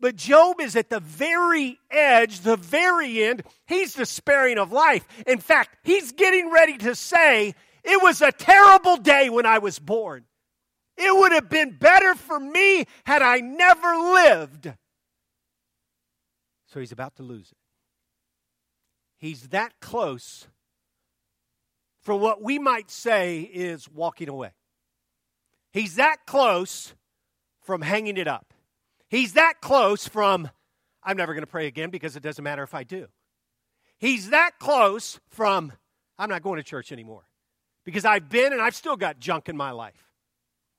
But 0.00 0.16
Job 0.16 0.60
is 0.60 0.76
at 0.76 0.90
the 0.90 1.00
very 1.00 1.78
edge, 1.90 2.40
the 2.40 2.56
very 2.56 3.24
end. 3.24 3.42
He's 3.66 3.94
despairing 3.94 4.58
of 4.58 4.70
life. 4.70 5.06
In 5.26 5.38
fact, 5.38 5.76
he's 5.82 6.12
getting 6.12 6.52
ready 6.52 6.78
to 6.78 6.94
say, 6.94 7.54
It 7.82 8.02
was 8.02 8.22
a 8.22 8.30
terrible 8.30 8.96
day 8.96 9.28
when 9.28 9.44
I 9.44 9.58
was 9.58 9.78
born. 9.78 10.24
It 10.96 11.14
would 11.14 11.32
have 11.32 11.48
been 11.48 11.76
better 11.78 12.14
for 12.14 12.38
me 12.38 12.84
had 13.04 13.22
I 13.22 13.38
never 13.38 13.96
lived. 13.96 14.72
So 16.66 16.80
he's 16.80 16.92
about 16.92 17.16
to 17.16 17.22
lose 17.22 17.50
it. 17.50 17.58
He's 19.16 19.48
that 19.48 19.72
close 19.80 20.46
for 22.02 22.14
what 22.14 22.42
we 22.42 22.58
might 22.58 22.90
say 22.90 23.40
is 23.40 23.88
walking 23.88 24.28
away. 24.28 24.52
He's 25.72 25.96
that 25.96 26.18
close 26.26 26.94
from 27.62 27.82
hanging 27.82 28.16
it 28.16 28.28
up. 28.28 28.54
He's 29.08 29.32
that 29.34 29.60
close 29.60 30.06
from, 30.06 30.50
I'm 31.02 31.16
never 31.16 31.32
going 31.32 31.42
to 31.42 31.50
pray 31.50 31.66
again 31.66 31.90
because 31.90 32.16
it 32.16 32.22
doesn't 32.22 32.42
matter 32.42 32.62
if 32.62 32.74
I 32.74 32.84
do. 32.84 33.06
He's 33.98 34.30
that 34.30 34.58
close 34.58 35.18
from, 35.30 35.72
I'm 36.18 36.28
not 36.28 36.42
going 36.42 36.58
to 36.58 36.62
church 36.62 36.92
anymore 36.92 37.24
because 37.84 38.04
I've 38.04 38.28
been 38.28 38.52
and 38.52 38.60
I've 38.60 38.76
still 38.76 38.96
got 38.96 39.18
junk 39.18 39.48
in 39.48 39.56
my 39.56 39.70
life. 39.70 40.04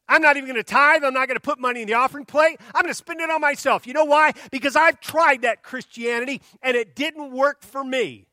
I'm 0.07 0.21
not 0.21 0.37
even 0.37 0.47
going 0.47 0.57
to 0.57 0.63
tithe. 0.63 1.03
I'm 1.03 1.13
not 1.13 1.27
going 1.27 1.35
to 1.35 1.41
put 1.41 1.59
money 1.59 1.81
in 1.81 1.87
the 1.87 1.93
offering 1.93 2.25
plate. 2.25 2.59
I'm 2.73 2.81
going 2.81 2.91
to 2.91 2.97
spend 2.97 3.19
it 3.19 3.29
on 3.29 3.41
myself. 3.41 3.85
You 3.85 3.93
know 3.93 4.05
why? 4.05 4.33
Because 4.51 4.75
I've 4.75 4.99
tried 4.99 5.43
that 5.43 5.61
Christianity 5.61 6.41
and 6.63 6.75
it 6.75 6.95
didn't 6.95 7.31
work 7.31 7.61
for 7.61 7.83
me. 7.83 8.27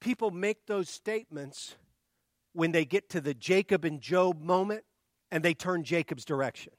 People 0.00 0.30
make 0.30 0.66
those 0.66 0.88
statements 0.88 1.74
when 2.52 2.70
they 2.70 2.84
get 2.84 3.08
to 3.10 3.20
the 3.20 3.34
Jacob 3.34 3.84
and 3.84 4.00
Job 4.00 4.40
moment 4.40 4.84
and 5.32 5.44
they 5.44 5.54
turn 5.54 5.82
Jacob's 5.82 6.24
direction 6.24 6.72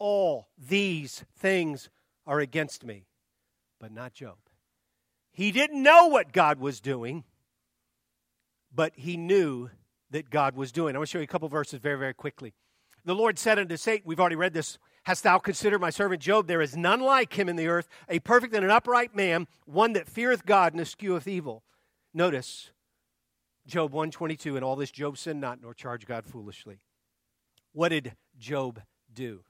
all 0.00 0.48
these 0.58 1.24
things 1.36 1.88
are 2.26 2.40
against 2.40 2.84
me, 2.84 3.06
but 3.78 3.92
not 3.92 4.14
Job. 4.14 4.38
He 5.30 5.52
didn't 5.52 5.80
know 5.80 6.08
what 6.08 6.32
God 6.32 6.58
was 6.58 6.80
doing, 6.80 7.22
but 8.74 8.92
he 8.96 9.16
knew 9.16 9.70
that 10.10 10.30
God 10.30 10.56
was 10.56 10.72
doing. 10.72 10.96
I 10.96 10.98
want 10.98 11.08
to 11.08 11.12
show 11.12 11.18
you 11.18 11.24
a 11.24 11.28
couple 11.28 11.48
verses 11.48 11.78
very, 11.78 11.98
very 11.98 12.14
quickly. 12.14 12.52
The 13.04 13.14
Lord 13.14 13.38
said 13.38 13.58
unto 13.58 13.76
Satan, 13.76 14.02
we've 14.06 14.18
already 14.18 14.36
read 14.36 14.52
this, 14.52 14.78
Hast 15.04 15.22
thou 15.22 15.38
considered 15.38 15.80
my 15.80 15.90
servant 15.90 16.20
Job? 16.20 16.46
There 16.46 16.60
is 16.60 16.76
none 16.76 17.00
like 17.00 17.38
him 17.38 17.48
in 17.48 17.56
the 17.56 17.68
earth, 17.68 17.88
a 18.08 18.18
perfect 18.18 18.54
and 18.54 18.64
an 18.64 18.70
upright 18.70 19.14
man, 19.14 19.46
one 19.64 19.94
that 19.94 20.08
feareth 20.08 20.44
God 20.44 20.74
and 20.74 20.80
escheweth 20.80 21.26
evil. 21.26 21.62
Notice 22.12 22.70
Job 23.66 23.92
122, 23.92 24.56
and 24.56 24.64
all 24.64 24.76
this 24.76 24.90
Job 24.90 25.16
sinned 25.16 25.40
not, 25.40 25.62
nor 25.62 25.72
charged 25.72 26.06
God 26.06 26.26
foolishly. 26.26 26.80
What 27.72 27.90
did 27.90 28.14
Job 28.38 28.82
do? 29.12 29.42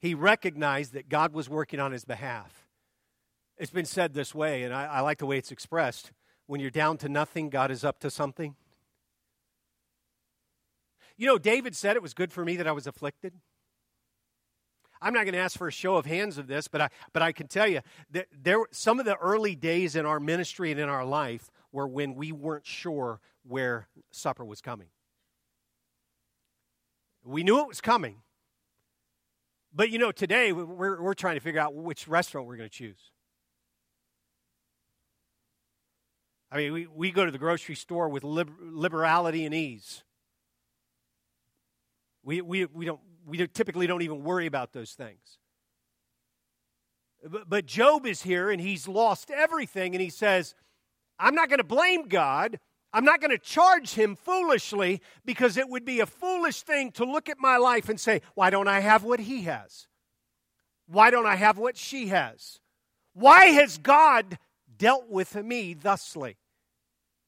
He 0.00 0.14
recognized 0.14 0.92
that 0.92 1.08
God 1.08 1.32
was 1.32 1.48
working 1.48 1.80
on 1.80 1.92
his 1.92 2.04
behalf. 2.04 2.66
It's 3.58 3.70
been 3.70 3.86
said 3.86 4.12
this 4.12 4.34
way, 4.34 4.62
and 4.64 4.74
I, 4.74 4.84
I, 4.84 5.00
like 5.00 5.18
the 5.18 5.26
way 5.26 5.38
it's 5.38 5.50
expressed. 5.50 6.12
When 6.46 6.60
you're 6.60 6.70
down 6.70 6.98
to 6.98 7.08
nothing, 7.08 7.48
God 7.48 7.70
is 7.70 7.84
up 7.84 7.98
to 8.00 8.10
something. 8.10 8.54
You 11.16 11.26
know, 11.26 11.38
David 11.38 11.74
said 11.74 11.96
it 11.96 12.02
was 12.02 12.12
good 12.12 12.32
for 12.32 12.44
me 12.44 12.56
that 12.56 12.66
I 12.66 12.72
was 12.72 12.86
afflicted. 12.86 13.32
I'm 15.00 15.12
not 15.12 15.24
going 15.24 15.34
to 15.34 15.40
ask 15.40 15.56
for 15.56 15.68
a 15.68 15.72
show 15.72 15.96
of 15.96 16.06
hands 16.06 16.38
of 16.38 16.46
this, 16.46 16.68
but 16.68 16.80
I, 16.80 16.88
but 17.12 17.22
I 17.22 17.32
can 17.32 17.48
tell 17.48 17.66
you 17.66 17.80
that 18.10 18.26
there 18.32 18.58
some 18.70 18.98
of 18.98 19.06
the 19.06 19.16
early 19.16 19.54
days 19.54 19.96
in 19.96 20.06
our 20.06 20.20
ministry 20.20 20.70
and 20.70 20.80
in 20.80 20.88
our 20.88 21.04
life 21.04 21.50
were 21.72 21.86
when 21.86 22.14
we 22.14 22.32
weren't 22.32 22.66
sure 22.66 23.20
where 23.46 23.88
supper 24.10 24.44
was 24.44 24.60
coming. 24.60 24.88
We 27.24 27.42
knew 27.42 27.60
it 27.60 27.68
was 27.68 27.80
coming, 27.80 28.16
but 29.76 29.90
you 29.90 29.98
know, 29.98 30.10
today 30.10 30.52
we're, 30.52 31.02
we're 31.02 31.14
trying 31.14 31.34
to 31.34 31.40
figure 31.40 31.60
out 31.60 31.74
which 31.74 32.08
restaurant 32.08 32.46
we're 32.46 32.56
going 32.56 32.70
to 32.70 32.74
choose. 32.74 33.10
I 36.50 36.56
mean, 36.56 36.72
we, 36.72 36.86
we 36.86 37.10
go 37.10 37.26
to 37.26 37.30
the 37.30 37.38
grocery 37.38 37.74
store 37.74 38.08
with 38.08 38.24
liber, 38.24 38.54
liberality 38.60 39.44
and 39.44 39.54
ease. 39.54 40.02
We, 42.22 42.40
we, 42.40 42.64
we, 42.64 42.86
don't, 42.86 43.00
we 43.26 43.46
typically 43.48 43.86
don't 43.86 44.00
even 44.00 44.22
worry 44.22 44.46
about 44.46 44.72
those 44.72 44.92
things. 44.92 45.38
But, 47.28 47.48
but 47.48 47.66
Job 47.66 48.06
is 48.06 48.22
here 48.22 48.50
and 48.50 48.60
he's 48.60 48.88
lost 48.88 49.30
everything, 49.30 49.94
and 49.94 50.00
he 50.00 50.10
says, 50.10 50.54
I'm 51.18 51.34
not 51.34 51.48
going 51.48 51.58
to 51.58 51.64
blame 51.64 52.08
God. 52.08 52.58
I'm 52.96 53.04
not 53.04 53.20
going 53.20 53.30
to 53.30 53.38
charge 53.38 53.92
him 53.92 54.16
foolishly 54.16 55.02
because 55.26 55.58
it 55.58 55.68
would 55.68 55.84
be 55.84 56.00
a 56.00 56.06
foolish 56.06 56.62
thing 56.62 56.92
to 56.92 57.04
look 57.04 57.28
at 57.28 57.38
my 57.38 57.58
life 57.58 57.90
and 57.90 58.00
say, 58.00 58.22
Why 58.34 58.48
don't 58.48 58.68
I 58.68 58.80
have 58.80 59.04
what 59.04 59.20
he 59.20 59.42
has? 59.42 59.86
Why 60.86 61.10
don't 61.10 61.26
I 61.26 61.34
have 61.34 61.58
what 61.58 61.76
she 61.76 62.06
has? 62.06 62.58
Why 63.12 63.48
has 63.48 63.76
God 63.76 64.38
dealt 64.78 65.10
with 65.10 65.34
me 65.34 65.74
thusly? 65.74 66.38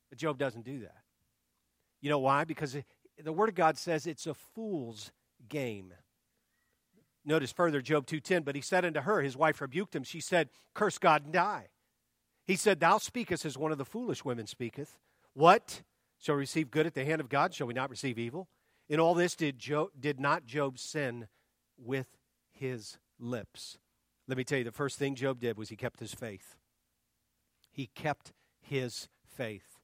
But 0.08 0.18
Job 0.18 0.38
doesn't 0.38 0.64
do 0.64 0.80
that. 0.80 1.02
You 2.00 2.08
know 2.08 2.20
why? 2.20 2.44
Because 2.44 2.74
the 3.22 3.32
Word 3.34 3.50
of 3.50 3.54
God 3.54 3.76
says 3.76 4.06
it's 4.06 4.26
a 4.26 4.32
fool's 4.32 5.12
game. 5.50 5.92
Notice 7.26 7.52
further 7.52 7.82
Job 7.82 8.06
2:10, 8.06 8.42
but 8.42 8.54
he 8.54 8.62
said 8.62 8.86
unto 8.86 9.00
her, 9.00 9.20
his 9.20 9.36
wife 9.36 9.60
rebuked 9.60 9.94
him. 9.94 10.02
She 10.02 10.20
said, 10.20 10.48
Curse 10.72 10.96
God 10.96 11.24
and 11.24 11.32
die. 11.34 11.68
He 12.46 12.56
said, 12.56 12.80
Thou 12.80 12.96
speakest 12.96 13.44
as 13.44 13.58
one 13.58 13.70
of 13.70 13.76
the 13.76 13.84
foolish 13.84 14.24
women 14.24 14.46
speaketh. 14.46 14.96
What? 15.38 15.82
Shall 16.18 16.34
we 16.34 16.40
receive 16.40 16.68
good 16.68 16.84
at 16.84 16.94
the 16.94 17.04
hand 17.04 17.20
of 17.20 17.28
God? 17.28 17.54
Shall 17.54 17.68
we 17.68 17.72
not 17.72 17.90
receive 17.90 18.18
evil? 18.18 18.48
In 18.88 18.98
all 18.98 19.14
this, 19.14 19.36
did, 19.36 19.56
Job, 19.56 19.90
did 19.98 20.18
not 20.18 20.46
Job 20.46 20.80
sin 20.80 21.28
with 21.76 22.08
his 22.50 22.98
lips? 23.20 23.78
Let 24.26 24.36
me 24.36 24.42
tell 24.42 24.58
you, 24.58 24.64
the 24.64 24.72
first 24.72 24.98
thing 24.98 25.14
Job 25.14 25.38
did 25.38 25.56
was 25.56 25.68
he 25.68 25.76
kept 25.76 26.00
his 26.00 26.12
faith. 26.12 26.56
He 27.70 27.86
kept 27.94 28.32
his 28.60 29.08
faith. 29.36 29.78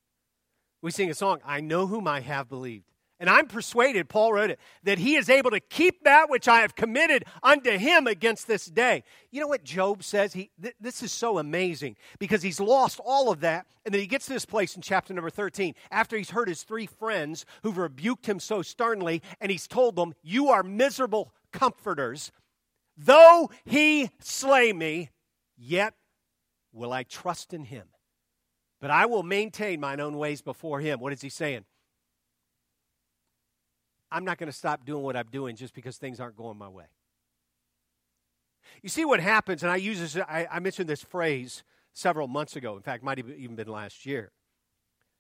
We 0.83 0.91
sing 0.91 1.09
a 1.09 1.15
song, 1.15 1.39
I 1.47 1.61
know 1.61 1.87
whom 1.87 2.09
I 2.09 2.19
have 2.19 2.49
believed. 2.49 2.91
And 3.25 3.31
I'm 3.31 3.47
persuaded, 3.47 4.11
Paul 4.11 4.35
wrote 4.35 4.51
it, 4.51 4.61
that 4.83 4.99
he 4.99 5.17
is 5.17 5.31
able 5.31 5.51
to 5.53 5.59
keep 5.59 6.05
that 6.05 6.29
which 6.29 6.47
I 6.47 6.61
have 6.61 6.75
committed 6.75 7.25
unto 7.43 7.71
him 7.71 8.07
against 8.07 8.47
this 8.47 8.67
day. 8.67 9.03
You 9.31 9.41
know 9.41 9.47
what 9.47 9.65
Job 9.65 10.05
says? 10.05 10.35
He, 10.35 10.51
th- 10.61 10.75
this 10.79 11.03
is 11.03 11.11
so 11.11 11.39
amazing 11.39 11.97
because 12.19 12.43
he's 12.43 12.61
lost 12.61 13.01
all 13.03 13.33
of 13.33 13.41
that. 13.41 13.65
And 13.87 13.95
then 13.95 14.03
he 14.03 14.07
gets 14.07 14.27
to 14.27 14.35
this 14.35 14.45
place 14.45 14.77
in 14.77 14.83
chapter 14.83 15.15
number 15.15 15.31
13 15.31 15.75
after 15.91 16.19
he's 16.19 16.29
heard 16.29 16.49
his 16.49 16.65
three 16.65 16.85
friends 16.85 17.47
who've 17.63 17.79
rebuked 17.79 18.27
him 18.27 18.39
so 18.39 18.61
sternly, 18.61 19.23
and 19.41 19.51
he's 19.51 19.67
told 19.67 19.97
them, 19.97 20.13
You 20.23 20.51
are 20.51 20.63
miserable 20.63 21.33
comforters. 21.51 22.31
Though 22.95 23.51
he 23.65 24.11
slay 24.21 24.71
me, 24.75 25.13
yet 25.57 25.95
will 26.75 26.93
I 26.93 27.05
trust 27.05 27.55
in 27.55 27.65
him 27.65 27.89
But 28.83 28.91
I 28.91 29.07
will 29.07 29.23
maintain 29.23 29.81
mine 29.81 30.01
own 30.01 30.19
ways 30.19 30.43
before 30.43 30.81
him. 30.81 31.01
What 31.01 31.15
is 31.15 31.23
he 31.23 31.31
saying? 31.31 31.65
I'm 34.15 34.25
not 34.25 34.39
going 34.39 34.47
to 34.47 34.57
stop 34.57 34.87
doing 34.87 35.03
what 35.03 35.17
I'm 35.17 35.27
doing 35.27 35.57
just 35.57 35.75
because 35.75 35.97
things 35.97 36.21
aren't 36.21 36.37
going 36.37 36.57
my 36.57 36.69
way. 36.69 36.85
You 38.81 38.89
see 38.89 39.05
what 39.05 39.19
happens, 39.19 39.65
and 39.65 39.73
I 39.73 39.77
use 39.77 39.99
this, 39.99 40.17
I, 40.17 40.47
I 40.51 40.61
mentioned 40.61 40.89
this 40.89 41.03
phrase 41.03 41.65
several 41.93 42.29
months 42.29 42.55
ago. 42.55 42.77
In 42.77 42.83
fact, 42.83 43.03
might 43.03 43.19
have 43.19 43.29
even 43.29 43.57
been 43.57 43.67
last 43.67 44.07
year. 44.07 44.31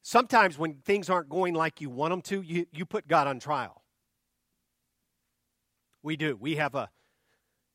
Sometimes 0.03 0.59
when 0.59 0.75
things 0.75 1.11
aren't 1.11 1.29
going 1.29 1.55
like 1.55 1.81
you 1.81 1.91
want 1.91 2.13
them 2.13 2.23
to, 2.23 2.41
you, 2.43 2.67
you 2.73 2.87
put 2.87 3.09
God 3.09 3.27
on 3.27 3.41
trial. 3.41 3.83
We 6.03 6.17
do. 6.17 6.37
We 6.37 6.55
have 6.57 6.77
a, 6.77 6.89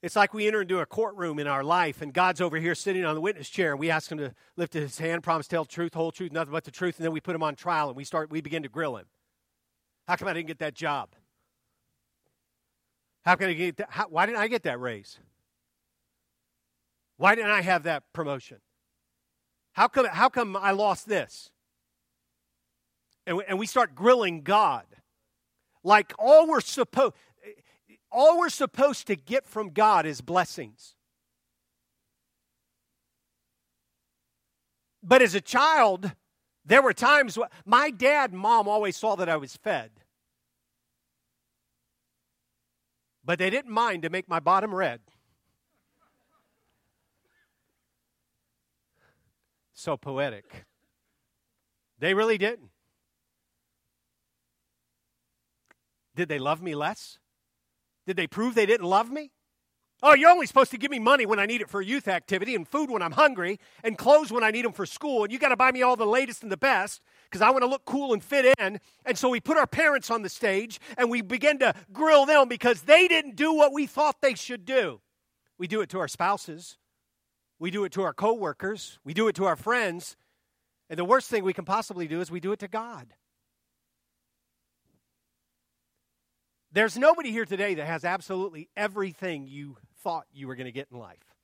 it's 0.02 0.16
like 0.16 0.34
we 0.34 0.48
enter 0.48 0.62
into 0.62 0.80
a 0.80 0.86
courtroom 0.86 1.38
in 1.38 1.48
our 1.48 1.66
life, 1.66 2.02
and 2.02 2.14
God's 2.14 2.40
over 2.40 2.58
here 2.58 2.76
sitting 2.76 3.04
on 3.04 3.16
the 3.16 3.22
witness 3.22 3.50
chair, 3.50 3.72
and 3.72 3.80
we 3.80 3.92
ask 3.92 4.10
him 4.10 4.20
to 4.20 4.34
lift 4.56 4.74
his 4.74 5.00
hand, 5.00 5.24
promise 5.24 5.50
tell 5.50 5.66
the 5.66 5.70
truth, 5.70 5.96
whole 5.96 6.14
truth, 6.14 6.32
nothing 6.32 6.54
but 6.54 6.64
the 6.64 6.72
truth, 6.72 6.98
and 6.98 7.04
then 7.04 7.12
we 7.12 7.20
put 7.20 7.36
him 7.36 7.44
on 7.44 7.56
trial, 7.56 7.90
and 7.90 7.98
we 7.98 8.06
start, 8.06 8.32
we 8.32 8.40
begin 8.40 8.64
to 8.64 8.70
grill 8.70 8.96
him. 8.96 9.06
How 10.10 10.16
come 10.16 10.28
I 10.28 10.34
didn't 10.34 10.48
get 10.48 10.58
that 10.58 10.74
job? 10.74 11.10
How 13.24 13.36
can 13.36 13.48
I 13.48 13.54
get 13.54 13.78
that? 13.78 13.90
How, 13.92 14.08
why 14.08 14.26
didn't 14.26 14.40
I 14.40 14.48
get 14.48 14.64
that 14.64 14.80
raise? 14.80 15.20
Why 17.18 17.36
didn't 17.36 17.52
I 17.52 17.62
have 17.62 17.84
that 17.84 18.02
promotion? 18.12 18.58
How 19.74 19.88
come, 19.88 20.08
how 20.08 20.28
come 20.28 20.58
I 20.58 20.72
lost 20.72 21.08
this? 21.08 21.52
And 23.28 23.38
we, 23.38 23.44
and 23.48 23.60
we 23.60 23.68
start 23.68 23.94
grilling 23.94 24.42
God. 24.42 24.86
Like 25.84 26.12
all 26.18 26.48
we're 26.48 26.62
supposed 26.62 27.14
all 28.12 28.40
we're 28.40 28.50
supposed 28.50 29.06
to 29.06 29.16
get 29.16 29.46
from 29.46 29.70
God 29.70 30.08
is 30.08 30.22
blessings. 30.22 30.96
But 35.04 35.22
as 35.22 35.36
a 35.36 35.42
child, 35.42 36.14
there 36.66 36.82
were 36.82 36.94
times 36.94 37.38
my 37.64 37.92
dad 37.92 38.32
and 38.32 38.40
mom 38.40 38.68
always 38.68 38.98
saw 38.98 39.16
that 39.16 39.30
I 39.30 39.38
was 39.38 39.56
fed. 39.56 39.92
But 43.30 43.38
they 43.38 43.52
didn't 43.52 43.72
mind 43.72 44.02
to 44.02 44.10
make 44.10 44.28
my 44.28 44.40
bottom 44.40 44.74
red. 44.74 45.02
So 49.72 49.98
poetic. 49.98 50.66
They 52.00 52.16
really 52.16 52.40
didn't. 52.40 52.72
Did 56.16 56.28
they 56.28 56.40
love 56.40 56.64
me 56.64 56.74
less? 56.74 57.20
Did 58.08 58.18
they 58.18 58.26
prove 58.26 58.56
they 58.56 58.66
didn't 58.66 58.88
love 58.88 59.12
me? 59.12 59.30
Oh, 60.02 60.14
you're 60.14 60.30
only 60.30 60.46
supposed 60.46 60.72
to 60.72 60.78
give 60.78 60.92
me 60.92 61.00
money 61.00 61.26
when 61.26 61.40
I 61.40 61.46
need 61.46 61.60
it 61.60 61.70
for 61.70 61.82
a 61.82 61.86
youth 61.86 62.08
activity 62.08 62.56
and 62.56 62.66
food 62.66 62.90
when 62.90 63.02
I'm 63.02 63.12
hungry 63.12 63.60
and 63.84 63.98
clothes 63.98 64.32
when 64.32 64.46
I 64.46 64.52
need 64.52 64.64
them 64.64 64.72
for 64.72 64.86
school. 64.86 65.24
And 65.24 65.34
you 65.34 65.40
got 65.40 65.50
to 65.50 65.58
buy 65.58 65.72
me 65.72 65.82
all 65.82 65.98
the 65.98 66.06
latest 66.06 66.42
and 66.42 66.52
the 66.52 66.58
best 66.58 67.02
because 67.26 67.42
I 67.42 67.50
want 67.50 67.64
to 67.64 67.68
look 67.68 67.84
cool 67.84 68.14
and 68.14 68.24
fit 68.24 68.56
in. 68.58 68.80
And 69.06 69.18
so 69.18 69.28
we 69.28 69.42
put 69.42 69.58
our 69.58 69.68
parents 69.68 70.10
on 70.10 70.22
the 70.22 70.30
stage 70.30 70.80
and 70.98 71.10
we 71.10 71.22
begin 71.22 71.60
to 71.60 71.74
grill 71.92 72.26
them 72.26 72.48
because 72.48 72.84
they 72.84 73.10
didn't 73.10 73.36
do 73.36 73.54
what 73.54 73.74
we 73.74 73.88
thought 73.88 74.22
they 74.22 74.36
should 74.36 74.64
do. 74.64 75.02
We 75.58 75.68
do 75.68 75.82
it 75.82 75.90
to 75.90 76.00
our 76.00 76.08
spouses. 76.08 76.78
We 77.60 77.70
do 77.70 77.84
it 77.84 77.92
to 77.94 78.04
our 78.04 78.14
coworkers. 78.14 79.00
We 79.04 79.14
do 79.14 79.28
it 79.28 79.36
to 79.36 79.46
our 79.46 79.58
friends. 79.58 80.16
And 80.90 80.98
the 80.98 81.04
worst 81.04 81.30
thing 81.30 81.44
we 81.44 81.54
can 81.54 81.66
possibly 81.66 82.08
do 82.08 82.22
is 82.22 82.32
we 82.32 82.40
do 82.40 82.54
it 82.54 82.60
to 82.60 82.70
God. 82.70 83.14
There's 86.72 86.98
nobody 86.98 87.32
here 87.32 87.46
today 87.46 87.74
that 87.76 87.86
has 87.86 88.06
absolutely 88.06 88.70
everything 88.78 89.48
you 89.48 89.78
thought 90.04 90.26
you 90.32 90.48
were 90.48 90.56
going 90.56 90.66
to 90.66 90.72
get 90.72 90.88
in 90.92 90.98
life. 90.98 91.36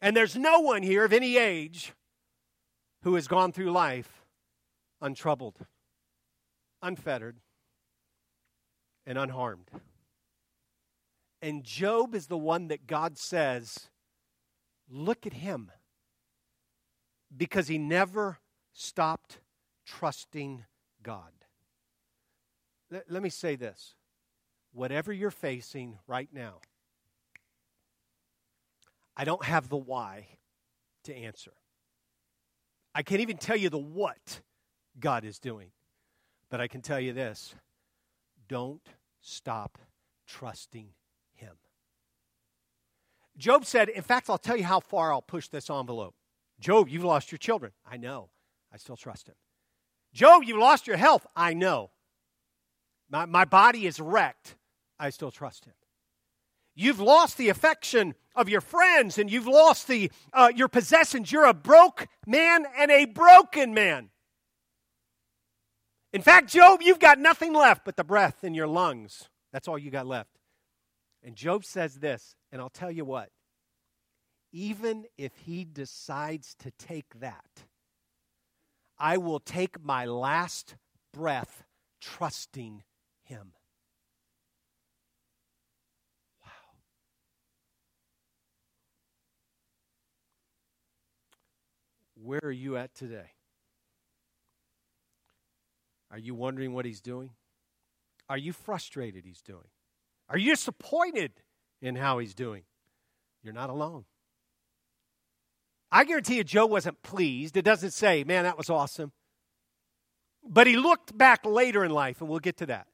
And 0.00 0.16
there's 0.16 0.36
no 0.36 0.60
one 0.60 0.82
here 0.82 1.04
of 1.04 1.12
any 1.12 1.36
age 1.36 1.92
who 3.02 3.14
has 3.14 3.28
gone 3.28 3.52
through 3.52 3.70
life 3.70 4.24
untroubled, 5.00 5.56
unfettered, 6.82 7.38
and 9.06 9.18
unharmed. 9.18 9.70
And 11.40 11.62
Job 11.64 12.14
is 12.14 12.26
the 12.26 12.38
one 12.38 12.68
that 12.68 12.86
God 12.86 13.16
says, 13.16 13.88
look 14.88 15.26
at 15.26 15.34
him. 15.34 15.70
Because 17.34 17.68
he 17.68 17.78
never 17.78 18.38
stopped 18.72 19.40
trusting 19.86 20.64
God. 21.02 21.32
Let, 22.90 23.10
let 23.10 23.22
me 23.22 23.28
say 23.28 23.56
this 23.56 23.94
whatever 24.72 25.12
you're 25.12 25.30
facing 25.30 25.98
right 26.06 26.28
now, 26.32 26.60
I 29.18 29.24
don't 29.24 29.44
have 29.44 29.68
the 29.68 29.76
why 29.76 30.26
to 31.04 31.14
answer. 31.14 31.52
I 32.94 33.02
can't 33.02 33.20
even 33.20 33.36
tell 33.36 33.56
you 33.56 33.68
the 33.68 33.78
what 33.78 34.40
God 34.98 35.24
is 35.24 35.38
doing. 35.38 35.72
But 36.50 36.60
I 36.60 36.68
can 36.68 36.80
tell 36.80 37.00
you 37.00 37.12
this 37.12 37.54
don't 38.48 38.88
stop 39.20 39.76
trusting 40.26 40.88
Him. 41.34 41.56
Job 43.36 43.66
said, 43.66 43.88
in 43.88 44.02
fact, 44.02 44.30
I'll 44.30 44.38
tell 44.38 44.56
you 44.56 44.64
how 44.64 44.80
far 44.80 45.12
I'll 45.12 45.20
push 45.20 45.48
this 45.48 45.68
envelope. 45.68 46.14
Job, 46.58 46.88
you've 46.88 47.04
lost 47.04 47.30
your 47.30 47.38
children. 47.38 47.72
I 47.84 47.98
know. 47.98 48.30
I 48.72 48.78
still 48.78 48.96
trust 48.96 49.28
Him. 49.28 49.34
Job, 50.12 50.42
you've 50.44 50.58
lost 50.58 50.86
your 50.86 50.96
health. 50.96 51.26
I 51.36 51.54
know. 51.54 51.90
My, 53.10 53.26
my 53.26 53.44
body 53.44 53.86
is 53.86 54.00
wrecked. 54.00 54.56
I 54.98 55.10
still 55.10 55.30
trust 55.30 55.64
him. 55.64 55.74
You've 56.80 57.00
lost 57.00 57.38
the 57.38 57.48
affection 57.48 58.14
of 58.36 58.48
your 58.48 58.60
friends 58.60 59.18
and 59.18 59.28
you've 59.28 59.48
lost 59.48 59.88
the, 59.88 60.12
uh, 60.32 60.52
your 60.54 60.68
possessions. 60.68 61.32
You're 61.32 61.46
a 61.46 61.52
broke 61.52 62.06
man 62.24 62.66
and 62.78 62.92
a 62.92 63.04
broken 63.04 63.74
man. 63.74 64.10
In 66.12 66.22
fact, 66.22 66.48
Job, 66.48 66.80
you've 66.80 67.00
got 67.00 67.18
nothing 67.18 67.52
left 67.52 67.84
but 67.84 67.96
the 67.96 68.04
breath 68.04 68.44
in 68.44 68.54
your 68.54 68.68
lungs. 68.68 69.28
That's 69.52 69.66
all 69.66 69.76
you 69.76 69.90
got 69.90 70.06
left. 70.06 70.30
And 71.24 71.34
Job 71.34 71.64
says 71.64 71.96
this, 71.96 72.36
and 72.52 72.62
I'll 72.62 72.70
tell 72.70 72.92
you 72.92 73.04
what 73.04 73.30
even 74.52 75.04
if 75.18 75.32
he 75.44 75.64
decides 75.64 76.54
to 76.60 76.70
take 76.78 77.18
that, 77.18 77.64
I 79.00 79.16
will 79.16 79.40
take 79.40 79.84
my 79.84 80.04
last 80.04 80.76
breath 81.12 81.64
trusting 82.00 82.84
him. 83.24 83.52
Where 92.22 92.40
are 92.42 92.52
you 92.52 92.76
at 92.76 92.94
today? 92.94 93.30
Are 96.10 96.18
you 96.18 96.34
wondering 96.34 96.72
what 96.72 96.84
he's 96.84 97.00
doing? 97.00 97.30
Are 98.28 98.38
you 98.38 98.52
frustrated 98.52 99.24
he's 99.24 99.42
doing? 99.42 99.68
Are 100.28 100.38
you 100.38 100.50
disappointed 100.52 101.32
in 101.80 101.96
how 101.96 102.18
he's 102.18 102.34
doing? 102.34 102.62
You're 103.42 103.54
not 103.54 103.70
alone. 103.70 104.04
I 105.90 106.04
guarantee 106.04 106.36
you, 106.36 106.44
Job 106.44 106.70
wasn't 106.70 107.02
pleased. 107.02 107.56
It 107.56 107.64
doesn't 107.64 107.92
say, 107.92 108.24
man, 108.24 108.44
that 108.44 108.58
was 108.58 108.68
awesome. 108.68 109.12
But 110.44 110.66
he 110.66 110.76
looked 110.76 111.16
back 111.16 111.46
later 111.46 111.84
in 111.84 111.90
life, 111.90 112.20
and 112.20 112.28
we'll 112.28 112.40
get 112.40 112.58
to 112.58 112.66
that. 112.66 112.88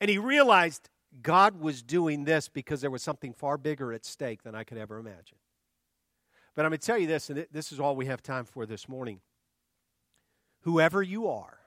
And 0.00 0.08
he 0.08 0.18
realized 0.18 0.88
God 1.20 1.60
was 1.60 1.82
doing 1.82 2.24
this 2.24 2.48
because 2.48 2.80
there 2.80 2.90
was 2.90 3.02
something 3.02 3.32
far 3.32 3.58
bigger 3.58 3.92
at 3.92 4.04
stake 4.04 4.42
than 4.42 4.54
I 4.54 4.64
could 4.64 4.78
ever 4.78 4.98
imagine. 4.98 5.38
But 6.54 6.64
I'm 6.64 6.70
going 6.70 6.80
to 6.80 6.86
tell 6.86 6.98
you 6.98 7.06
this, 7.06 7.30
and 7.30 7.46
this 7.50 7.72
is 7.72 7.80
all 7.80 7.96
we 7.96 8.06
have 8.06 8.22
time 8.22 8.44
for 8.44 8.66
this 8.66 8.88
morning. 8.88 9.20
Whoever 10.60 11.02
you 11.02 11.28
are, 11.28 11.58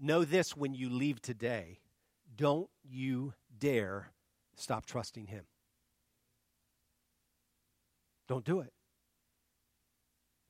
know 0.00 0.24
this 0.24 0.56
when 0.56 0.74
you 0.74 0.88
leave 0.90 1.20
today 1.20 1.80
don't 2.38 2.70
you 2.88 3.34
dare 3.58 4.12
stop 4.54 4.86
trusting 4.86 5.26
Him. 5.26 5.44
Don't 8.28 8.44
do 8.44 8.60
it. 8.60 8.72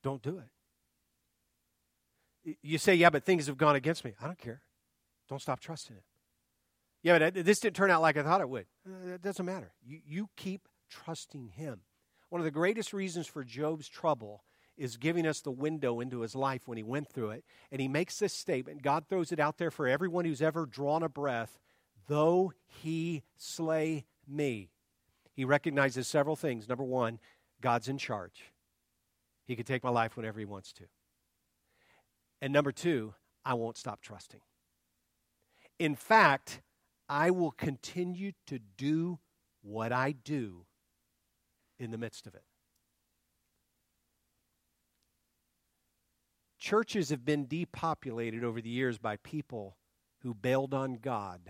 Don't 0.03 0.23
do 0.23 0.39
it. 2.45 2.59
You 2.63 2.79
say, 2.79 2.95
yeah, 2.95 3.11
but 3.11 3.25
things 3.25 3.47
have 3.47 3.57
gone 3.57 3.75
against 3.77 4.05
me. 4.05 4.15
I 4.21 4.27
don't 4.27 4.39
care. 4.39 4.61
Don't 5.29 5.41
stop 5.41 5.61
trusting 5.61 5.97
Him. 5.97 6.03
Yeah, 7.03 7.19
but 7.19 7.35
this 7.45 7.61
didn't 7.61 7.77
turn 7.77 7.91
out 7.91 8.03
like 8.03 8.17
I 8.17 8.23
thought 8.23 8.41
it 8.41 8.49
would. 8.49 8.67
Uh, 8.87 9.15
it 9.15 9.23
doesn't 9.23 9.45
matter. 9.45 9.73
You, 9.85 10.01
you 10.05 10.29
keep 10.37 10.69
trusting 10.91 11.49
Him. 11.49 11.81
One 12.31 12.41
of 12.41 12.45
the 12.45 12.51
greatest 12.51 12.93
reasons 12.93 13.27
for 13.27 13.45
Job's 13.45 13.89
trouble 13.89 14.45
is 14.77 14.97
giving 14.97 15.27
us 15.27 15.41
the 15.41 15.51
window 15.51 16.01
into 16.01 16.21
his 16.21 16.35
life 16.35 16.69
when 16.69 16.77
he 16.77 16.85
went 16.85 17.09
through 17.09 17.31
it. 17.31 17.45
And 17.73 17.81
he 17.81 17.89
makes 17.89 18.19
this 18.19 18.33
statement. 18.33 18.83
God 18.83 19.07
throws 19.09 19.33
it 19.33 19.41
out 19.41 19.59
there 19.59 19.71
for 19.71 19.89
everyone 19.89 20.25
who's 20.25 20.43
ever 20.43 20.67
drawn 20.67 21.03
a 21.03 21.09
breath 21.09 21.59
though 22.09 22.53
he 22.67 23.23
slay 23.37 24.07
me. 24.27 24.71
He 25.33 25.45
recognizes 25.45 26.09
several 26.09 26.35
things. 26.35 26.69
Number 26.69 26.83
one, 26.83 27.21
God's 27.61 27.89
in 27.89 27.99
charge. 27.99 28.51
He 29.45 29.55
can 29.55 29.65
take 29.65 29.85
my 29.85 29.91
life 29.91 30.17
whenever 30.17 30.41
he 30.41 30.45
wants 30.45 30.73
to. 30.75 30.85
And 32.43 32.53
number 32.53 32.73
two, 32.73 33.15
I 33.45 33.55
won't 33.55 33.77
stop 33.77 34.01
trusting. 34.01 34.41
In 35.79 35.95
fact, 35.95 36.61
I 37.09 37.31
will 37.31 37.53
continue 37.53 38.33
to 38.47 38.59
do 38.59 39.21
what 39.63 39.93
I 39.93 40.13
do 40.13 40.67
in 41.79 41.91
the 41.91 41.99
midst 41.99 42.27
of 42.27 42.35
it. 42.35 42.43
Churches 46.59 47.11
have 47.11 47.25
been 47.25 47.47
depopulated 47.47 48.43
over 48.45 48.61
the 48.61 48.69
years 48.69 48.99
by 48.99 49.17
people 49.17 49.77
who 50.23 50.35
bailed 50.35 50.75
on 50.75 50.95
God 50.95 51.41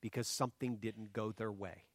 because 0.00 0.28
something 0.28 0.76
didn't 0.76 1.12
go 1.12 1.32
their 1.32 1.50
way. 1.50 1.86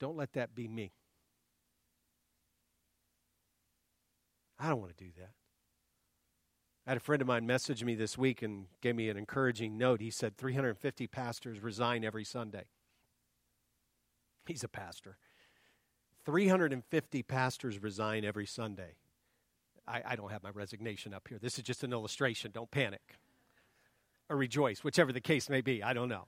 Don't 0.00 0.16
let 0.16 0.32
that 0.32 0.54
be 0.54 0.66
me. 0.66 0.92
I 4.58 4.68
don't 4.68 4.80
want 4.80 4.96
to 4.96 5.04
do 5.04 5.10
that. 5.18 5.30
I 6.86 6.90
had 6.90 6.96
a 6.96 7.00
friend 7.00 7.22
of 7.22 7.28
mine 7.28 7.46
message 7.46 7.84
me 7.84 7.94
this 7.94 8.18
week 8.18 8.42
and 8.42 8.66
gave 8.80 8.96
me 8.96 9.08
an 9.08 9.16
encouraging 9.16 9.78
note. 9.78 10.00
He 10.00 10.10
said 10.10 10.36
350 10.36 11.06
pastors 11.06 11.60
resign 11.60 12.04
every 12.04 12.24
Sunday. 12.24 12.64
He's 14.46 14.64
a 14.64 14.68
pastor. 14.68 15.16
350 16.24 17.22
pastors 17.22 17.82
resign 17.82 18.24
every 18.24 18.46
Sunday. 18.46 18.96
I, 19.86 20.02
I, 20.06 20.16
don't 20.16 20.30
have 20.30 20.42
my 20.42 20.50
resignation 20.50 21.12
up 21.12 21.26
here. 21.28 21.38
This 21.40 21.58
is 21.58 21.64
just 21.64 21.82
an 21.82 21.92
illustration. 21.92 22.52
Don't 22.52 22.70
panic 22.70 23.18
or 24.30 24.36
rejoice, 24.36 24.84
whichever 24.84 25.12
the 25.12 25.20
case 25.20 25.50
may 25.50 25.60
be. 25.60 25.82
I 25.82 25.92
don't 25.92 26.08
know. 26.08 26.26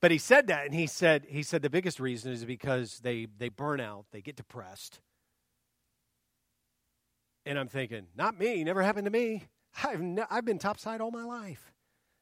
But 0.00 0.10
he 0.10 0.18
said 0.18 0.46
that, 0.48 0.66
and 0.66 0.74
he 0.74 0.86
said 0.86 1.26
he 1.28 1.42
said 1.42 1.62
the 1.62 1.70
biggest 1.70 1.98
reason 1.98 2.30
is 2.30 2.44
because 2.44 3.00
they 3.00 3.26
they 3.38 3.48
burn 3.48 3.80
out, 3.80 4.04
they 4.12 4.20
get 4.20 4.36
depressed. 4.36 5.00
And 7.44 7.58
I'm 7.58 7.68
thinking, 7.68 8.06
not 8.14 8.38
me. 8.38 8.62
Never 8.62 8.82
happened 8.82 9.06
to 9.06 9.10
me. 9.10 9.44
I've 9.82 10.00
ne- 10.00 10.26
I've 10.30 10.44
been 10.44 10.58
topside 10.58 11.00
all 11.00 11.10
my 11.10 11.24
life. 11.24 11.72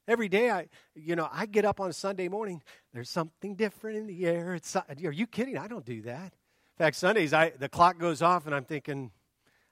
Every 0.06 0.28
day, 0.28 0.50
I, 0.50 0.68
you 0.94 1.16
know, 1.16 1.28
I 1.32 1.46
get 1.46 1.64
up 1.64 1.80
on 1.80 1.92
Sunday 1.92 2.28
morning. 2.28 2.62
There's 2.92 3.08
something 3.08 3.54
different 3.54 3.96
in 3.96 4.06
the 4.06 4.26
air. 4.26 4.54
It's, 4.54 4.76
are 4.76 4.84
you 4.98 5.26
kidding? 5.26 5.56
I 5.56 5.66
don't 5.66 5.84
do 5.84 6.02
that. 6.02 6.34
In 6.76 6.84
fact, 6.84 6.96
Sundays, 6.96 7.32
I 7.32 7.50
the 7.50 7.68
clock 7.68 7.98
goes 7.98 8.20
off, 8.20 8.46
and 8.46 8.54
I'm 8.54 8.64
thinking, 8.64 9.12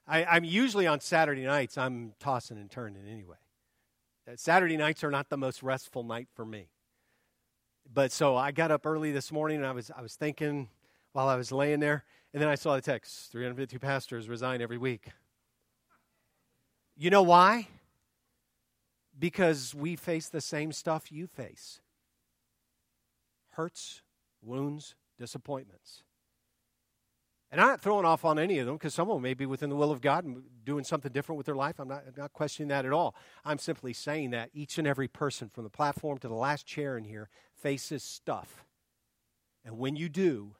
I, 0.07 0.25
I'm 0.25 0.45
usually 0.45 0.87
on 0.87 1.01
Saturday 1.01 1.45
nights. 1.45 1.77
I'm 1.77 2.13
tossing 2.19 2.59
and 2.59 2.71
turning 2.71 3.07
anyway. 3.07 3.37
Saturday 4.37 4.77
nights 4.77 5.03
are 5.03 5.11
not 5.11 5.29
the 5.29 5.37
most 5.37 5.63
restful 5.63 6.05
night 6.05 6.29
for 6.35 6.47
me. 6.47 6.69
But 7.93 8.13
so 8.13 8.37
I 8.37 8.53
got 8.53 8.71
up 8.71 8.87
early 8.87 9.11
this 9.11 9.33
morning, 9.33 9.59
and 9.59 9.67
I 9.67 9.73
was 9.73 9.91
I 9.95 10.01
was 10.01 10.15
thinking 10.15 10.69
while 11.13 11.29
I 11.29 11.37
was 11.37 11.53
laying 11.53 11.81
there, 11.81 12.05
and 12.33 12.41
then 12.41 12.49
I 12.49 12.55
saw 12.55 12.77
the 12.77 12.81
text: 12.81 13.33
352 13.33 13.79
pastors 13.79 14.29
resign 14.29 14.63
every 14.63 14.79
week. 14.79 15.09
You 16.97 17.11
know 17.11 17.23
why? 17.23 17.67
Because 19.19 19.75
we 19.75 19.97
face 19.97 20.29
the 20.29 20.41
same 20.41 20.73
stuff 20.73 21.13
you 21.13 21.27
face 21.27 21.81
hurts, 23.53 24.03
wounds, 24.43 24.95
disappointments. 25.19 26.03
And 27.51 27.61
I'm 27.61 27.67
not 27.67 27.83
throwing 27.83 28.07
off 28.07 28.25
on 28.25 28.39
any 28.39 28.59
of 28.59 28.67
them 28.67 28.77
because 28.77 28.95
some 28.95 29.11
of 29.11 29.17
them 29.17 29.23
may 29.23 29.35
be 29.35 29.45
within 29.45 29.69
the 29.69 29.77
will 29.77 29.91
of 29.91 30.01
God 30.01 30.25
and 30.25 30.43
doing 30.65 30.85
something 30.85 31.13
different 31.13 31.37
with 31.37 31.45
their 31.45 31.55
life. 31.55 31.79
I'm 31.79 31.89
not, 31.89 32.05
I'm 32.07 32.15
not 32.17 32.33
questioning 32.33 32.69
that 32.69 32.87
at 32.87 32.95
all. 32.95 33.15
I'm 33.45 33.59
simply 33.59 33.93
saying 33.93 34.31
that 34.31 34.49
each 34.55 34.79
and 34.79 34.87
every 34.87 35.07
person 35.07 35.51
from 35.51 35.65
the 35.65 35.71
platform 35.71 36.17
to 36.19 36.29
the 36.29 36.35
last 36.35 36.65
chair 36.65 36.97
in 36.97 37.05
here 37.05 37.29
faces 37.55 38.03
stuff. 38.03 38.65
And 39.67 39.77
when 39.77 39.97
you 39.97 40.09
do, 40.09 40.57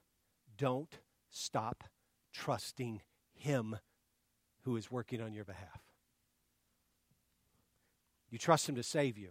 don't 0.59 0.99
stop 1.31 1.85
trusting 2.31 3.01
Him 3.33 3.79
who 4.65 4.77
is 4.77 4.91
working 4.91 5.23
on 5.23 5.33
your 5.33 5.47
behalf. 5.47 5.92
You 8.33 8.39
trust 8.39 8.69
Him 8.69 8.75
to 8.75 8.83
save 8.83 9.17
you, 9.17 9.29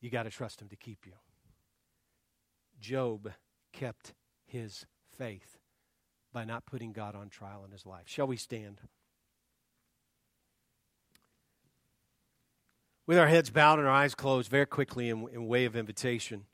you 0.00 0.10
got 0.10 0.22
to 0.22 0.30
trust 0.30 0.62
Him 0.62 0.68
to 0.68 0.76
keep 0.76 1.04
you. 1.04 1.14
Job 2.80 3.32
kept 3.72 4.12
his 4.44 4.86
faith 5.16 5.56
by 6.32 6.44
not 6.44 6.66
putting 6.66 6.92
God 6.92 7.14
on 7.14 7.28
trial 7.28 7.64
in 7.64 7.70
his 7.70 7.86
life. 7.86 8.04
Shall 8.06 8.26
we 8.26 8.36
stand? 8.36 8.80
With 13.06 13.18
our 13.18 13.28
heads 13.28 13.50
bowed 13.50 13.78
and 13.78 13.88
our 13.88 13.94
eyes 13.94 14.14
closed, 14.14 14.50
very 14.50 14.66
quickly 14.66 15.08
in, 15.08 15.26
in 15.32 15.46
way 15.46 15.64
of 15.64 15.76
invitation. 15.76 16.44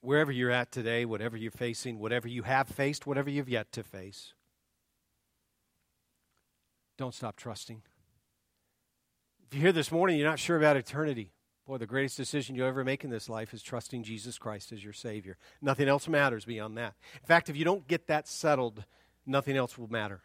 Wherever 0.00 0.30
you're 0.30 0.50
at 0.50 0.70
today, 0.70 1.04
whatever 1.04 1.36
you're 1.36 1.50
facing, 1.50 1.98
whatever 1.98 2.28
you 2.28 2.42
have 2.42 2.68
faced, 2.68 3.06
whatever 3.06 3.30
you've 3.30 3.48
yet 3.48 3.72
to 3.72 3.82
face, 3.82 4.34
don't 6.96 7.14
stop 7.14 7.36
trusting. 7.36 7.82
If 9.46 9.54
you're 9.54 9.62
here 9.62 9.72
this 9.72 9.92
morning, 9.92 10.18
you're 10.18 10.28
not 10.28 10.38
sure 10.38 10.56
about 10.56 10.76
eternity. 10.76 11.30
Boy, 11.66 11.78
the 11.78 11.86
greatest 11.86 12.16
decision 12.16 12.54
you'll 12.54 12.68
ever 12.68 12.84
make 12.84 13.04
in 13.04 13.10
this 13.10 13.28
life 13.28 13.54
is 13.54 13.62
trusting 13.62 14.02
Jesus 14.02 14.38
Christ 14.38 14.70
as 14.72 14.84
your 14.84 14.92
Savior. 14.92 15.38
Nothing 15.62 15.88
else 15.88 16.08
matters 16.08 16.44
beyond 16.44 16.76
that. 16.76 16.94
In 17.20 17.26
fact, 17.26 17.48
if 17.48 17.56
you 17.56 17.64
don't 17.64 17.88
get 17.88 18.06
that 18.08 18.28
settled, 18.28 18.84
nothing 19.24 19.56
else 19.56 19.78
will 19.78 19.90
matter. 19.90 20.20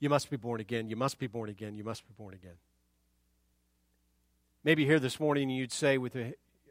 You 0.00 0.08
must 0.08 0.28
be 0.28 0.36
born 0.36 0.60
again. 0.60 0.88
You 0.88 0.96
must 0.96 1.18
be 1.18 1.28
born 1.28 1.50
again. 1.50 1.76
You 1.76 1.84
must 1.84 2.06
be 2.06 2.14
born 2.16 2.34
again. 2.34 2.56
Maybe 4.64 4.84
here 4.84 4.98
this 4.98 5.20
morning 5.20 5.50
you'd 5.50 5.72
say, 5.72 5.98
with 5.98 6.16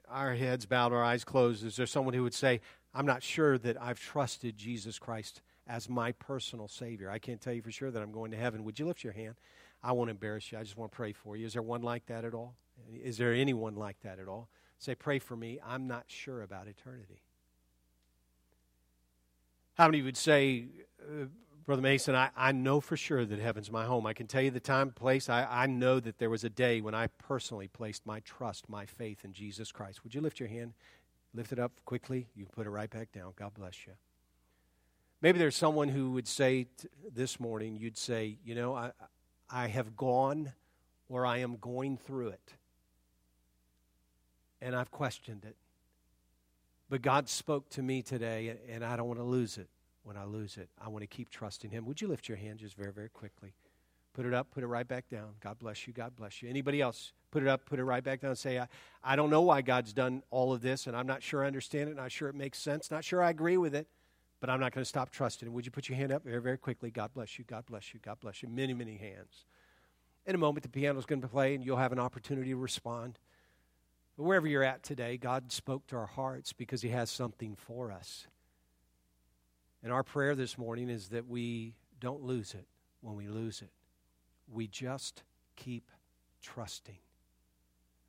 our 0.10 0.34
heads 0.36 0.66
bowed, 0.66 0.91
our 0.91 1.03
eyes 1.03 1.24
closed, 1.24 1.66
is 1.66 1.76
there 1.76 1.86
someone 1.86 2.14
who 2.14 2.24
would 2.24 2.34
say, 2.34 2.62
I'm 2.93 3.05
not 3.05 3.24
sure 3.24 3.57
that 3.60 3.82
I've 3.82 3.99
trusted 3.99 4.57
Jesus 4.57 4.99
Christ 4.99 5.41
as 5.70 5.88
my 5.88 6.11
personal 6.13 6.67
Savior? 6.67 7.09
I 7.09 7.20
can't 7.20 7.39
tell 7.39 7.53
you 7.53 7.61
for 7.61 7.72
sure 7.72 7.91
that 7.91 8.01
I'm 8.01 8.11
going 8.11 8.32
to 8.32 8.38
heaven. 8.38 8.65
Would 8.65 8.80
you 8.80 8.86
lift 8.86 9.03
your 9.03 9.13
hand? 9.13 9.36
I 9.82 9.93
won't 9.93 10.09
embarrass 10.09 10.51
you. 10.51 10.57
I 10.57 10.63
just 10.63 10.76
want 10.76 10.91
to 10.91 10.95
pray 10.95 11.13
for 11.13 11.38
you. 11.38 11.45
Is 11.45 11.53
there 11.53 11.61
one 11.61 11.82
like 11.82 12.05
that 12.07 12.26
at 12.26 12.34
all? 12.34 12.55
Is 12.91 13.17
there 13.17 13.34
anyone 13.34 13.76
like 13.76 14.01
that 14.01 14.20
at 14.20 14.28
all? 14.28 14.49
Say, 14.80 14.95
pray 14.95 15.20
for 15.20 15.36
me. 15.36 15.59
I'm 15.65 15.88
not 15.88 16.05
sure 16.07 16.41
about 16.41 16.67
eternity. 16.67 17.22
How 19.76 19.88
many 19.88 20.01
would 20.01 20.17
say, 20.17 20.65
uh, 21.01 21.26
Brother 21.65 21.82
Mason, 21.82 22.15
I, 22.15 22.32
I 22.36 22.51
know 22.51 22.82
for 22.82 22.97
sure 22.97 23.26
that 23.26 23.39
heaven's 23.39 23.72
my 23.72 23.86
home. 23.86 24.05
I 24.07 24.13
can 24.13 24.28
tell 24.28 24.41
you 24.41 24.51
the 24.51 24.59
time, 24.59 24.91
place. 24.91 25.30
I, 25.30 25.45
I 25.45 25.67
know 25.67 25.99
that 25.99 26.17
there 26.17 26.30
was 26.30 26.43
a 26.43 26.49
day 26.49 26.82
when 26.82 26.95
I 26.95 27.07
personally 27.07 27.67
placed 27.67 28.05
my 28.05 28.22
trust, 28.22 28.67
my 28.67 28.86
faith 28.86 29.24
in 29.24 29.34
Jesus 29.34 29.72
Christ. 29.72 30.03
Would 30.03 30.15
you 30.15 30.22
lift 30.22 30.39
your 30.39 30.49
hand? 30.49 30.74
Lift 31.34 31.51
it 31.51 31.59
up 31.59 31.74
quickly. 31.86 32.28
You 32.36 32.45
can 32.45 32.53
put 32.53 32.65
it 32.65 32.72
right 32.72 32.89
back 32.89 33.11
down. 33.11 33.34
God 33.38 33.53
bless 33.53 33.86
you. 33.86 33.93
Maybe 35.22 35.39
there's 35.39 35.55
someone 35.55 35.89
who 35.89 36.11
would 36.11 36.28
say 36.28 36.63
t- 36.63 36.88
this 37.13 37.39
morning, 37.39 37.76
you'd 37.76 37.97
say, 37.97 38.38
you 38.43 38.55
know, 38.55 38.74
I, 38.74 38.91
I 39.49 39.67
have 39.67 39.97
gone 39.97 40.53
or 41.09 41.26
I 41.26 41.39
am 41.39 41.57
going 41.57 41.97
through 41.97 42.30
it 42.30 42.53
and 44.61 44.76
I've 44.76 44.91
questioned 44.91 45.45
it. 45.45 45.55
But 46.89 47.01
God 47.01 47.30
spoke 47.30 47.70
to 47.72 47.84
me 47.84 48.01
today, 48.01 48.57
and 48.67 48.84
I 48.84 48.95
don't 48.95 49.07
want 49.07 49.20
to 49.20 49.26
lose 49.26 49.57
it 49.57 49.67
when 50.03 50.17
I 50.17 50.24
lose 50.24 50.57
it. 50.57 50.70
I 50.84 50.89
want 50.89 51.03
to 51.03 51.07
keep 51.07 51.30
trusting 51.30 51.70
Him. 51.70 51.86
Would 51.86 52.01
you 52.01 52.07
lift 52.07 52.28
your 52.28 52.38
hand 52.38 52.59
just 52.59 52.76
very, 52.76 52.91
very 52.91 53.09
quickly? 53.09 53.53
Put 54.13 54.26
it 54.26 54.34
up, 54.34 54.49
put 54.51 54.63
it 54.63 54.67
right 54.67 54.88
back 54.88 55.07
down. 55.07 55.36
God 55.39 55.59
bless 55.59 55.86
you, 55.86 55.93
God 55.93 56.15
bless 56.15 56.41
you. 56.41 56.49
Anybody 56.49 56.82
else? 56.82 57.13
Put 57.30 57.43
it 57.43 57.47
up, 57.47 57.65
put 57.65 57.78
it 57.78 57.84
right 57.84 58.03
back 58.03 58.22
down. 58.22 58.36
Say, 58.36 58.57
I, 58.57 58.67
I 59.03 59.15
don't 59.15 59.30
know 59.30 59.41
why 59.41 59.61
God's 59.61 59.93
done 59.93 60.24
all 60.32 60.51
of 60.51 60.61
this, 60.61 60.88
and 60.88 60.97
I'm 60.97 61.05
not 61.05 61.22
sure 61.22 61.43
I 61.43 61.47
understand 61.47 61.89
it, 61.89 61.95
not 61.95 62.11
sure 62.11 62.28
it 62.28 62.36
makes 62.36 62.57
sense, 62.57 62.89
not 62.89 63.03
sure 63.03 63.22
I 63.22 63.30
agree 63.30 63.57
with 63.57 63.76
it, 63.76 63.88
but 64.39 64.49
I'm 64.49 64.59
not 64.59 64.73
going 64.73 64.83
to 64.83 64.89
stop 64.89 65.09
trusting. 65.09 65.51
Would 65.51 65.65
you 65.65 65.71
put 65.71 65.89
your 65.89 65.97
hand 65.97 66.11
up 66.11 66.23
very, 66.23 66.41
very 66.41 66.57
quickly? 66.57 66.91
God 66.91 67.11
bless 67.13 67.37
you, 67.37 67.45
God 67.45 67.65
bless 67.65 67.93
you, 67.93 67.99
God 68.03 68.19
bless 68.21 68.41
you. 68.41 68.49
Many, 68.49 68.73
many 68.73 68.97
hands. 68.97 69.45
In 70.25 70.35
a 70.35 70.37
moment, 70.37 70.63
the 70.63 70.69
piano's 70.69 71.05
going 71.05 71.21
to 71.21 71.27
play, 71.27 71.55
and 71.55 71.65
you'll 71.65 71.77
have 71.77 71.91
an 71.91 71.99
opportunity 71.99 72.51
to 72.51 72.55
respond. 72.55 73.17
But 74.17 74.23
wherever 74.23 74.47
you're 74.47 74.63
at 74.63 74.83
today, 74.83 75.17
God 75.17 75.51
spoke 75.51 75.87
to 75.87 75.95
our 75.95 76.05
hearts 76.05 76.53
because 76.53 76.81
He 76.81 76.89
has 76.89 77.09
something 77.09 77.55
for 77.55 77.91
us. 77.91 78.27
And 79.81 79.91
our 79.93 80.03
prayer 80.03 80.35
this 80.35 80.57
morning 80.57 80.89
is 80.89 81.09
that 81.09 81.27
we 81.27 81.75
don't 81.99 82.23
lose 82.23 82.53
it 82.53 82.67
when 83.01 83.15
we 83.15 83.27
lose 83.27 83.61
it. 83.61 83.71
We 84.51 84.67
just 84.67 85.23
keep 85.55 85.89
trusting. 86.41 86.97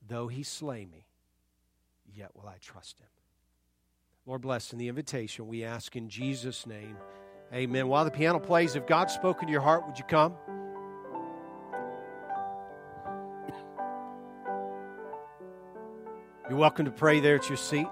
Though 0.07 0.28
He 0.28 0.43
slay 0.43 0.85
me, 0.85 1.07
yet 2.12 2.31
will 2.35 2.49
I 2.49 2.57
trust 2.61 2.99
Him. 2.99 3.09
Lord, 4.27 4.43
bless 4.43 4.73
in 4.73 4.79
the 4.79 4.89
invitation 4.89 5.49
we 5.49 5.64
ask 5.64 5.97
in 5.97 6.09
Jesus' 6.09 6.66
name. 6.66 6.97
Amen. 7.55 7.89
While 7.89 8.05
the 8.05 8.11
piano 8.11 8.39
plays, 8.39 8.77
if 8.77 8.87
God's 8.87 9.14
spoken 9.14 9.47
to 9.47 9.53
your 9.53 9.62
heart, 9.62 9.87
would 9.87 9.99
you 9.99 10.05
come? 10.05 10.35
You're 16.49 16.59
welcome 16.59 16.85
to 16.85 16.91
pray 16.91 17.21
there 17.21 17.37
at 17.37 17.49
your 17.49 17.57
seat. 17.57 17.87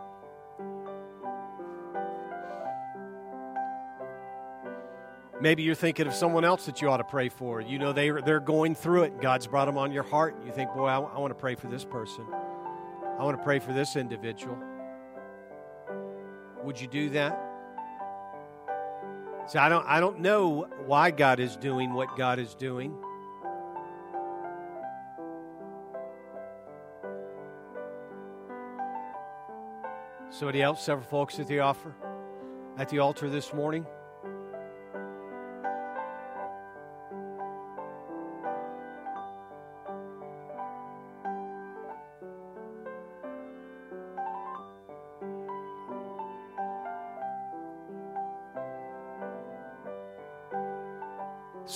Maybe 5.41 5.63
you're 5.63 5.77
thinking 5.77 6.07
of 6.07 6.13
someone 6.13 6.45
else 6.45 6.67
that 6.67 6.83
you 6.83 6.91
ought 6.91 6.97
to 6.99 7.05
pray 7.05 7.31
for. 7.31 7.61
You 7.61 7.79
know, 7.79 7.93
they, 7.93 8.11
they're 8.11 8.41
going 8.41 8.75
through 8.75 9.05
it. 9.05 9.21
God's 9.21 9.47
brought 9.47 9.67
them 9.67 9.79
on 9.79 9.93
your 9.93 10.03
heart. 10.03 10.37
You 10.45 10.53
think, 10.53 10.73
boy, 10.75 10.87
I, 10.87 10.99
I 10.99 11.19
want 11.19 11.31
to 11.31 11.41
pray 11.41 11.55
for 11.55 11.69
this 11.69 11.85
person. 11.85 12.27
I 13.19 13.25
want 13.25 13.39
to 13.39 13.43
pray 13.43 13.61
for 13.61 13.73
this 13.73 13.97
individual. 13.97 14.59
Would 16.69 16.79
you 16.79 16.87
do 16.87 17.09
that? 17.09 17.33
So 19.47 19.59
I 19.59 19.71
don't, 19.71 19.87
I 19.87 20.01
don't 20.01 20.21
know 20.21 20.69
why 20.85 21.11
God 21.11 21.41
is 21.41 21.57
doing 21.57 21.95
what 21.95 22.15
God 22.15 22.39
is 22.39 22.55
doing. 22.55 22.95
Somebody 30.29 30.61
else, 30.61 30.85
several 30.85 31.09
folks 31.09 31.41
at 31.41 31.47
the 31.47 31.61
offer. 31.61 31.95
at 32.77 32.91
the 32.91 32.99
altar 32.99 33.31
this 33.31 33.55
morning? 33.55 33.87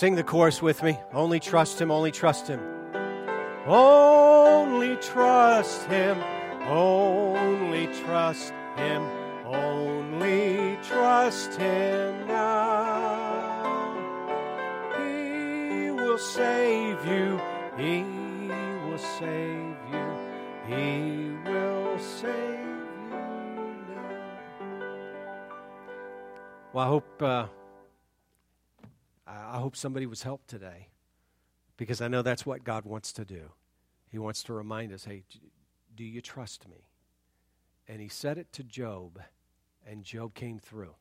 Sing 0.03 0.17
the 0.17 0.25
chorus 0.25 0.61
with 0.61 0.83
me. 0.83 0.99
Only 1.13 1.39
trust 1.39 1.81
Him, 1.81 1.93
only 1.93 2.11
trust 2.11 2.49
Him. 2.49 2.59
Only 3.69 4.97
trust 4.97 5.85
Him, 5.85 6.19
only 6.67 7.87
trust 7.87 8.53
Him, 8.77 9.03
only 9.47 10.77
trust 10.83 11.55
Him 11.55 12.27
now. 12.27 13.95
He 14.99 15.93
will 15.93 16.19
save 16.19 17.07
you, 17.07 17.41
He 17.79 18.03
will 18.85 18.99
save 18.99 19.77
you, 19.93 20.07
He 20.67 21.31
will 21.49 21.97
save 22.01 22.59
you 23.09 23.77
now. 23.89 24.83
Well, 26.73 26.85
I 26.85 26.89
hope. 26.89 27.23
Uh, 27.23 27.47
I 29.53 29.59
hope 29.59 29.77
somebody 29.77 30.07
was 30.07 30.23
helped 30.23 30.49
today 30.49 30.89
because 31.77 32.01
I 32.01 32.09
know 32.09 32.23
that's 32.23 32.47
what 32.47 32.65
God 32.65 32.87
wants 32.87 33.13
to 33.13 33.25
do. 33.27 33.51
He 34.09 34.19
wants 34.19 34.43
to 34.45 34.55
remind 34.55 34.95
us 34.95 35.05
hey, 35.05 35.25
do 35.95 36.05
you 36.05 36.23
trust 36.23 36.67
me? 36.67 36.89
And 37.87 38.01
he 38.01 38.09
said 38.09 38.39
it 38.39 38.51
to 38.55 38.63
Job, 38.63 39.21
and 39.87 40.05
Job 40.05 40.33
came 40.33 40.59
through. 40.59 40.95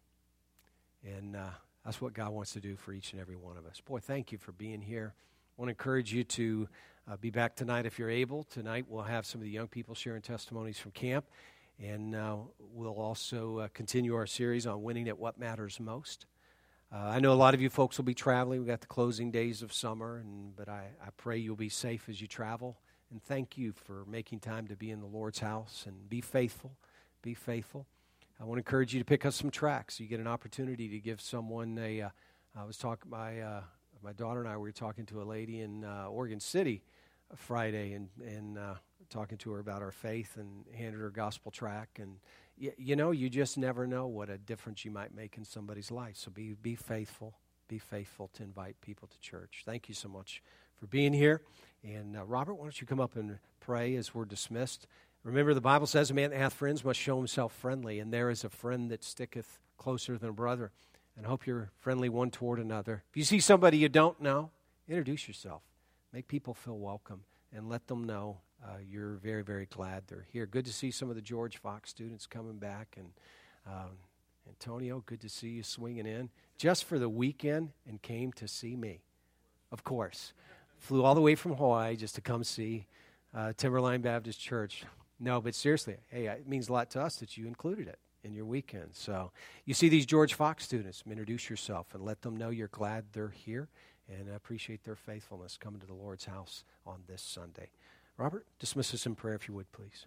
And 1.01 1.37
uh, 1.37 1.51
that's 1.85 2.01
what 2.01 2.13
God 2.13 2.31
wants 2.31 2.51
to 2.51 2.59
do 2.59 2.75
for 2.75 2.91
each 2.91 3.13
and 3.13 3.21
every 3.21 3.37
one 3.37 3.55
of 3.55 3.65
us. 3.65 3.79
Boy, 3.79 3.99
thank 3.99 4.33
you 4.33 4.37
for 4.37 4.51
being 4.51 4.81
here. 4.81 5.13
I 5.15 5.61
want 5.61 5.67
to 5.67 5.71
encourage 5.71 6.13
you 6.13 6.25
to 6.25 6.67
uh, 7.09 7.15
be 7.15 7.29
back 7.29 7.55
tonight 7.55 7.85
if 7.85 7.97
you're 7.97 8.09
able. 8.09 8.43
Tonight 8.43 8.83
we'll 8.89 9.03
have 9.03 9.25
some 9.25 9.39
of 9.39 9.45
the 9.45 9.51
young 9.51 9.69
people 9.69 9.95
sharing 9.95 10.21
testimonies 10.21 10.77
from 10.77 10.91
camp, 10.91 11.23
and 11.79 12.15
uh, 12.15 12.35
we'll 12.59 12.99
also 12.99 13.59
uh, 13.59 13.67
continue 13.73 14.13
our 14.13 14.27
series 14.27 14.67
on 14.67 14.83
winning 14.83 15.07
at 15.07 15.17
what 15.17 15.39
matters 15.39 15.79
most. 15.79 16.25
Uh, 16.93 16.97
I 16.97 17.19
know 17.21 17.31
a 17.31 17.35
lot 17.35 17.53
of 17.53 17.61
you 17.61 17.69
folks 17.69 17.97
will 17.97 18.03
be 18.03 18.13
traveling. 18.13 18.59
We've 18.59 18.67
got 18.67 18.81
the 18.81 18.87
closing 18.87 19.31
days 19.31 19.61
of 19.61 19.71
summer, 19.71 20.17
and, 20.17 20.53
but 20.57 20.67
I, 20.67 20.89
I 21.01 21.09
pray 21.15 21.37
you'll 21.37 21.55
be 21.55 21.69
safe 21.69 22.09
as 22.09 22.19
you 22.19 22.27
travel. 22.27 22.79
And 23.09 23.23
thank 23.23 23.57
you 23.57 23.71
for 23.71 24.03
making 24.09 24.41
time 24.41 24.67
to 24.67 24.75
be 24.75 24.91
in 24.91 24.99
the 24.99 25.05
Lord's 25.05 25.39
house 25.39 25.85
and 25.87 26.09
be 26.09 26.19
faithful. 26.19 26.75
Be 27.21 27.33
faithful. 27.33 27.85
I 28.41 28.43
want 28.43 28.57
to 28.57 28.59
encourage 28.59 28.93
you 28.93 28.99
to 28.99 29.05
pick 29.05 29.25
up 29.25 29.31
some 29.31 29.51
tracts. 29.51 30.01
You 30.01 30.07
get 30.07 30.19
an 30.19 30.27
opportunity 30.27 30.89
to 30.89 30.99
give 30.99 31.21
someone 31.21 31.77
a. 31.77 32.01
Uh, 32.01 32.09
I 32.59 32.65
was 32.65 32.77
talking, 32.77 33.09
my, 33.09 33.39
uh, 33.39 33.61
my 34.03 34.11
daughter 34.11 34.41
and 34.41 34.49
I 34.49 34.57
were 34.57 34.73
talking 34.73 35.05
to 35.07 35.21
a 35.21 35.23
lady 35.23 35.61
in 35.61 35.85
uh, 35.85 36.07
Oregon 36.07 36.41
City 36.41 36.83
Friday 37.37 37.93
and, 37.93 38.09
and 38.21 38.57
uh, 38.57 38.73
talking 39.09 39.37
to 39.37 39.51
her 39.51 39.59
about 39.59 39.81
our 39.81 39.91
faith 39.91 40.35
and 40.35 40.65
handed 40.75 40.99
her 40.99 41.07
a 41.07 41.13
gospel 41.13 41.51
tract 41.51 41.99
And 41.99 42.17
you, 42.61 42.71
you 42.77 42.95
know, 42.95 43.09
you 43.09 43.29
just 43.29 43.57
never 43.57 43.87
know 43.87 44.05
what 44.05 44.29
a 44.29 44.37
difference 44.37 44.85
you 44.85 44.91
might 44.91 45.15
make 45.15 45.35
in 45.35 45.43
somebody's 45.43 45.89
life. 45.89 46.15
So 46.15 46.29
be, 46.29 46.53
be 46.61 46.75
faithful. 46.75 47.33
Be 47.67 47.79
faithful 47.79 48.29
to 48.33 48.43
invite 48.43 48.79
people 48.81 49.07
to 49.07 49.19
church. 49.19 49.63
Thank 49.65 49.89
you 49.89 49.95
so 49.95 50.07
much 50.07 50.43
for 50.77 50.85
being 50.85 51.11
here. 51.11 51.41
And 51.83 52.15
uh, 52.15 52.23
Robert, 52.23 52.53
why 52.53 52.65
don't 52.65 52.79
you 52.79 52.85
come 52.85 52.99
up 52.99 53.15
and 53.15 53.39
pray 53.59 53.95
as 53.95 54.13
we're 54.13 54.25
dismissed? 54.25 54.85
Remember, 55.23 55.55
the 55.55 55.61
Bible 55.61 55.87
says, 55.87 56.11
A 56.11 56.13
man 56.13 56.29
that 56.29 56.37
hath 56.37 56.53
friends 56.53 56.85
must 56.85 56.99
show 56.99 57.17
himself 57.17 57.51
friendly, 57.53 57.99
and 57.99 58.13
there 58.13 58.29
is 58.29 58.43
a 58.43 58.49
friend 58.49 58.91
that 58.91 59.03
sticketh 59.03 59.59
closer 59.77 60.17
than 60.17 60.29
a 60.29 60.33
brother. 60.33 60.71
And 61.17 61.25
I 61.25 61.29
hope 61.29 61.47
you're 61.47 61.71
friendly 61.79 62.09
one 62.09 62.29
toward 62.29 62.59
another. 62.59 63.03
If 63.09 63.17
you 63.17 63.23
see 63.23 63.39
somebody 63.39 63.77
you 63.77 63.89
don't 63.89 64.21
know, 64.21 64.51
introduce 64.87 65.27
yourself. 65.27 65.63
Make 66.13 66.27
people 66.27 66.53
feel 66.53 66.77
welcome 66.77 67.23
and 67.55 67.69
let 67.69 67.87
them 67.87 68.03
know 68.03 68.37
uh, 68.63 68.77
you're 68.87 69.13
very, 69.13 69.43
very 69.43 69.65
glad 69.65 70.03
they're 70.07 70.25
here. 70.31 70.45
Good 70.45 70.65
to 70.65 70.73
see 70.73 70.91
some 70.91 71.09
of 71.09 71.15
the 71.15 71.21
George 71.21 71.57
Fox 71.57 71.89
students 71.89 72.27
coming 72.27 72.57
back. 72.57 72.95
And 72.97 73.07
um, 73.65 73.91
Antonio, 74.47 75.03
good 75.05 75.21
to 75.21 75.29
see 75.29 75.49
you 75.49 75.63
swinging 75.63 76.05
in 76.05 76.29
just 76.57 76.83
for 76.85 76.99
the 76.99 77.09
weekend 77.09 77.69
and 77.87 78.01
came 78.01 78.31
to 78.33 78.47
see 78.47 78.75
me. 78.75 79.01
Of 79.71 79.83
course. 79.83 80.33
Flew 80.77 81.03
all 81.03 81.15
the 81.15 81.21
way 81.21 81.35
from 81.35 81.55
Hawaii 81.55 81.95
just 81.95 82.15
to 82.15 82.21
come 82.21 82.43
see 82.43 82.87
uh, 83.35 83.53
Timberline 83.55 84.01
Baptist 84.01 84.39
Church. 84.39 84.83
No, 85.19 85.39
but 85.39 85.53
seriously, 85.55 85.97
hey, 86.09 86.25
it 86.27 86.47
means 86.47 86.69
a 86.69 86.73
lot 86.73 86.89
to 86.91 87.01
us 87.01 87.17
that 87.17 87.37
you 87.37 87.47
included 87.47 87.87
it 87.87 87.99
in 88.23 88.33
your 88.33 88.45
weekend. 88.45 88.89
So 88.93 89.31
you 89.65 89.73
see 89.73 89.89
these 89.89 90.05
George 90.05 90.33
Fox 90.33 90.63
students, 90.63 91.03
introduce 91.09 91.49
yourself 91.49 91.93
and 91.93 92.03
let 92.03 92.21
them 92.21 92.35
know 92.35 92.49
you're 92.49 92.67
glad 92.67 93.05
they're 93.13 93.29
here 93.29 93.69
and 94.09 94.29
appreciate 94.35 94.83
their 94.83 94.95
faithfulness 94.95 95.57
coming 95.57 95.79
to 95.79 95.87
the 95.87 95.93
Lord's 95.93 96.25
house 96.25 96.63
on 96.85 97.03
this 97.07 97.21
Sunday. 97.21 97.69
Robert, 98.17 98.45
dismiss 98.59 98.93
us 98.93 99.05
in 99.05 99.15
prayer 99.15 99.35
if 99.35 99.47
you 99.47 99.53
would, 99.55 99.71
please. 99.71 100.05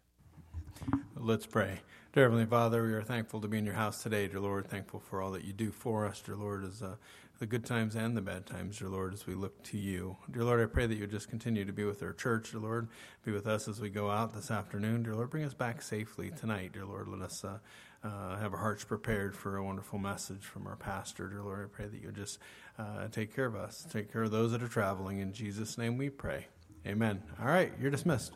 Let's 1.17 1.47
pray. 1.47 1.81
Dear 2.13 2.25
Heavenly 2.25 2.47
Father, 2.47 2.83
we 2.85 2.93
are 2.93 3.03
thankful 3.03 3.41
to 3.41 3.49
be 3.49 3.59
in 3.59 3.65
your 3.65 3.75
house 3.75 4.03
today, 4.03 4.29
dear 4.29 4.41
Lord. 4.41 4.69
Thankful 4.69 5.01
for 5.01 5.21
all 5.21 5.33
that 5.33 5.45
you 5.45 5.53
do 5.53 5.71
for 5.71 6.07
us, 6.07 6.21
dear 6.21 6.37
Lord, 6.37 6.65
as 6.65 6.83
uh, 6.83 6.97
the 7.39 7.47
good 7.47 7.65
times 7.65 7.97
and 7.97 8.17
the 8.17 8.21
bad 8.21 8.47
times, 8.47 8.79
dear 8.79 8.89
Lord, 8.89 9.15
as 9.15 9.27
we 9.27 9.35
look 9.35 9.63
to 9.65 9.79
you. 9.79 10.17
Dear 10.31 10.45
Lord, 10.45 10.61
I 10.61 10.67
pray 10.73 10.87
that 10.87 10.97
you 10.97 11.07
just 11.07 11.29
continue 11.29 11.65
to 11.65 11.73
be 11.73 11.85
with 11.85 12.03
our 12.03 12.13
church, 12.13 12.53
dear 12.53 12.61
Lord. 12.61 12.89
Be 13.25 13.33
with 13.33 13.47
us 13.47 13.67
as 13.67 13.81
we 13.81 13.91
go 13.91 14.11
out 14.11 14.33
this 14.33 14.51
afternoon, 14.51 15.03
dear 15.03 15.15
Lord. 15.15 15.31
Bring 15.31 15.45
us 15.45 15.55
back 15.55 15.83
safely 15.83 16.31
tonight, 16.31 16.73
dear 16.73 16.85
Lord. 16.85 17.09
Let 17.09 17.23
us 17.23 17.45
uh, 17.45 17.59
uh, 18.05 18.37
have 18.37 18.53
our 18.53 18.61
hearts 18.61 18.85
prepared 18.85 19.35
for 19.35 19.57
a 19.57 19.65
wonderful 19.65 19.99
message 19.99 20.45
from 20.45 20.67
our 20.67 20.77
pastor, 20.77 21.29
dear 21.29 21.43
Lord. 21.43 21.65
I 21.65 21.75
pray 21.75 21.87
that 21.87 22.01
you 22.01 22.13
just 22.13 22.39
uh, 22.79 23.09
take 23.09 23.35
care 23.35 23.47
of 23.47 23.57
us, 23.57 23.87
take 23.91 24.13
care 24.13 24.23
of 24.23 24.31
those 24.31 24.53
that 24.53 24.63
are 24.63 24.69
traveling. 24.69 25.19
In 25.19 25.33
Jesus' 25.33 25.79
name 25.79 25.97
we 25.97 26.11
pray. 26.11 26.47
Amen. 26.87 27.23
All 27.41 27.47
right, 27.47 27.73
you're 27.81 27.91
dismissed. 27.91 28.33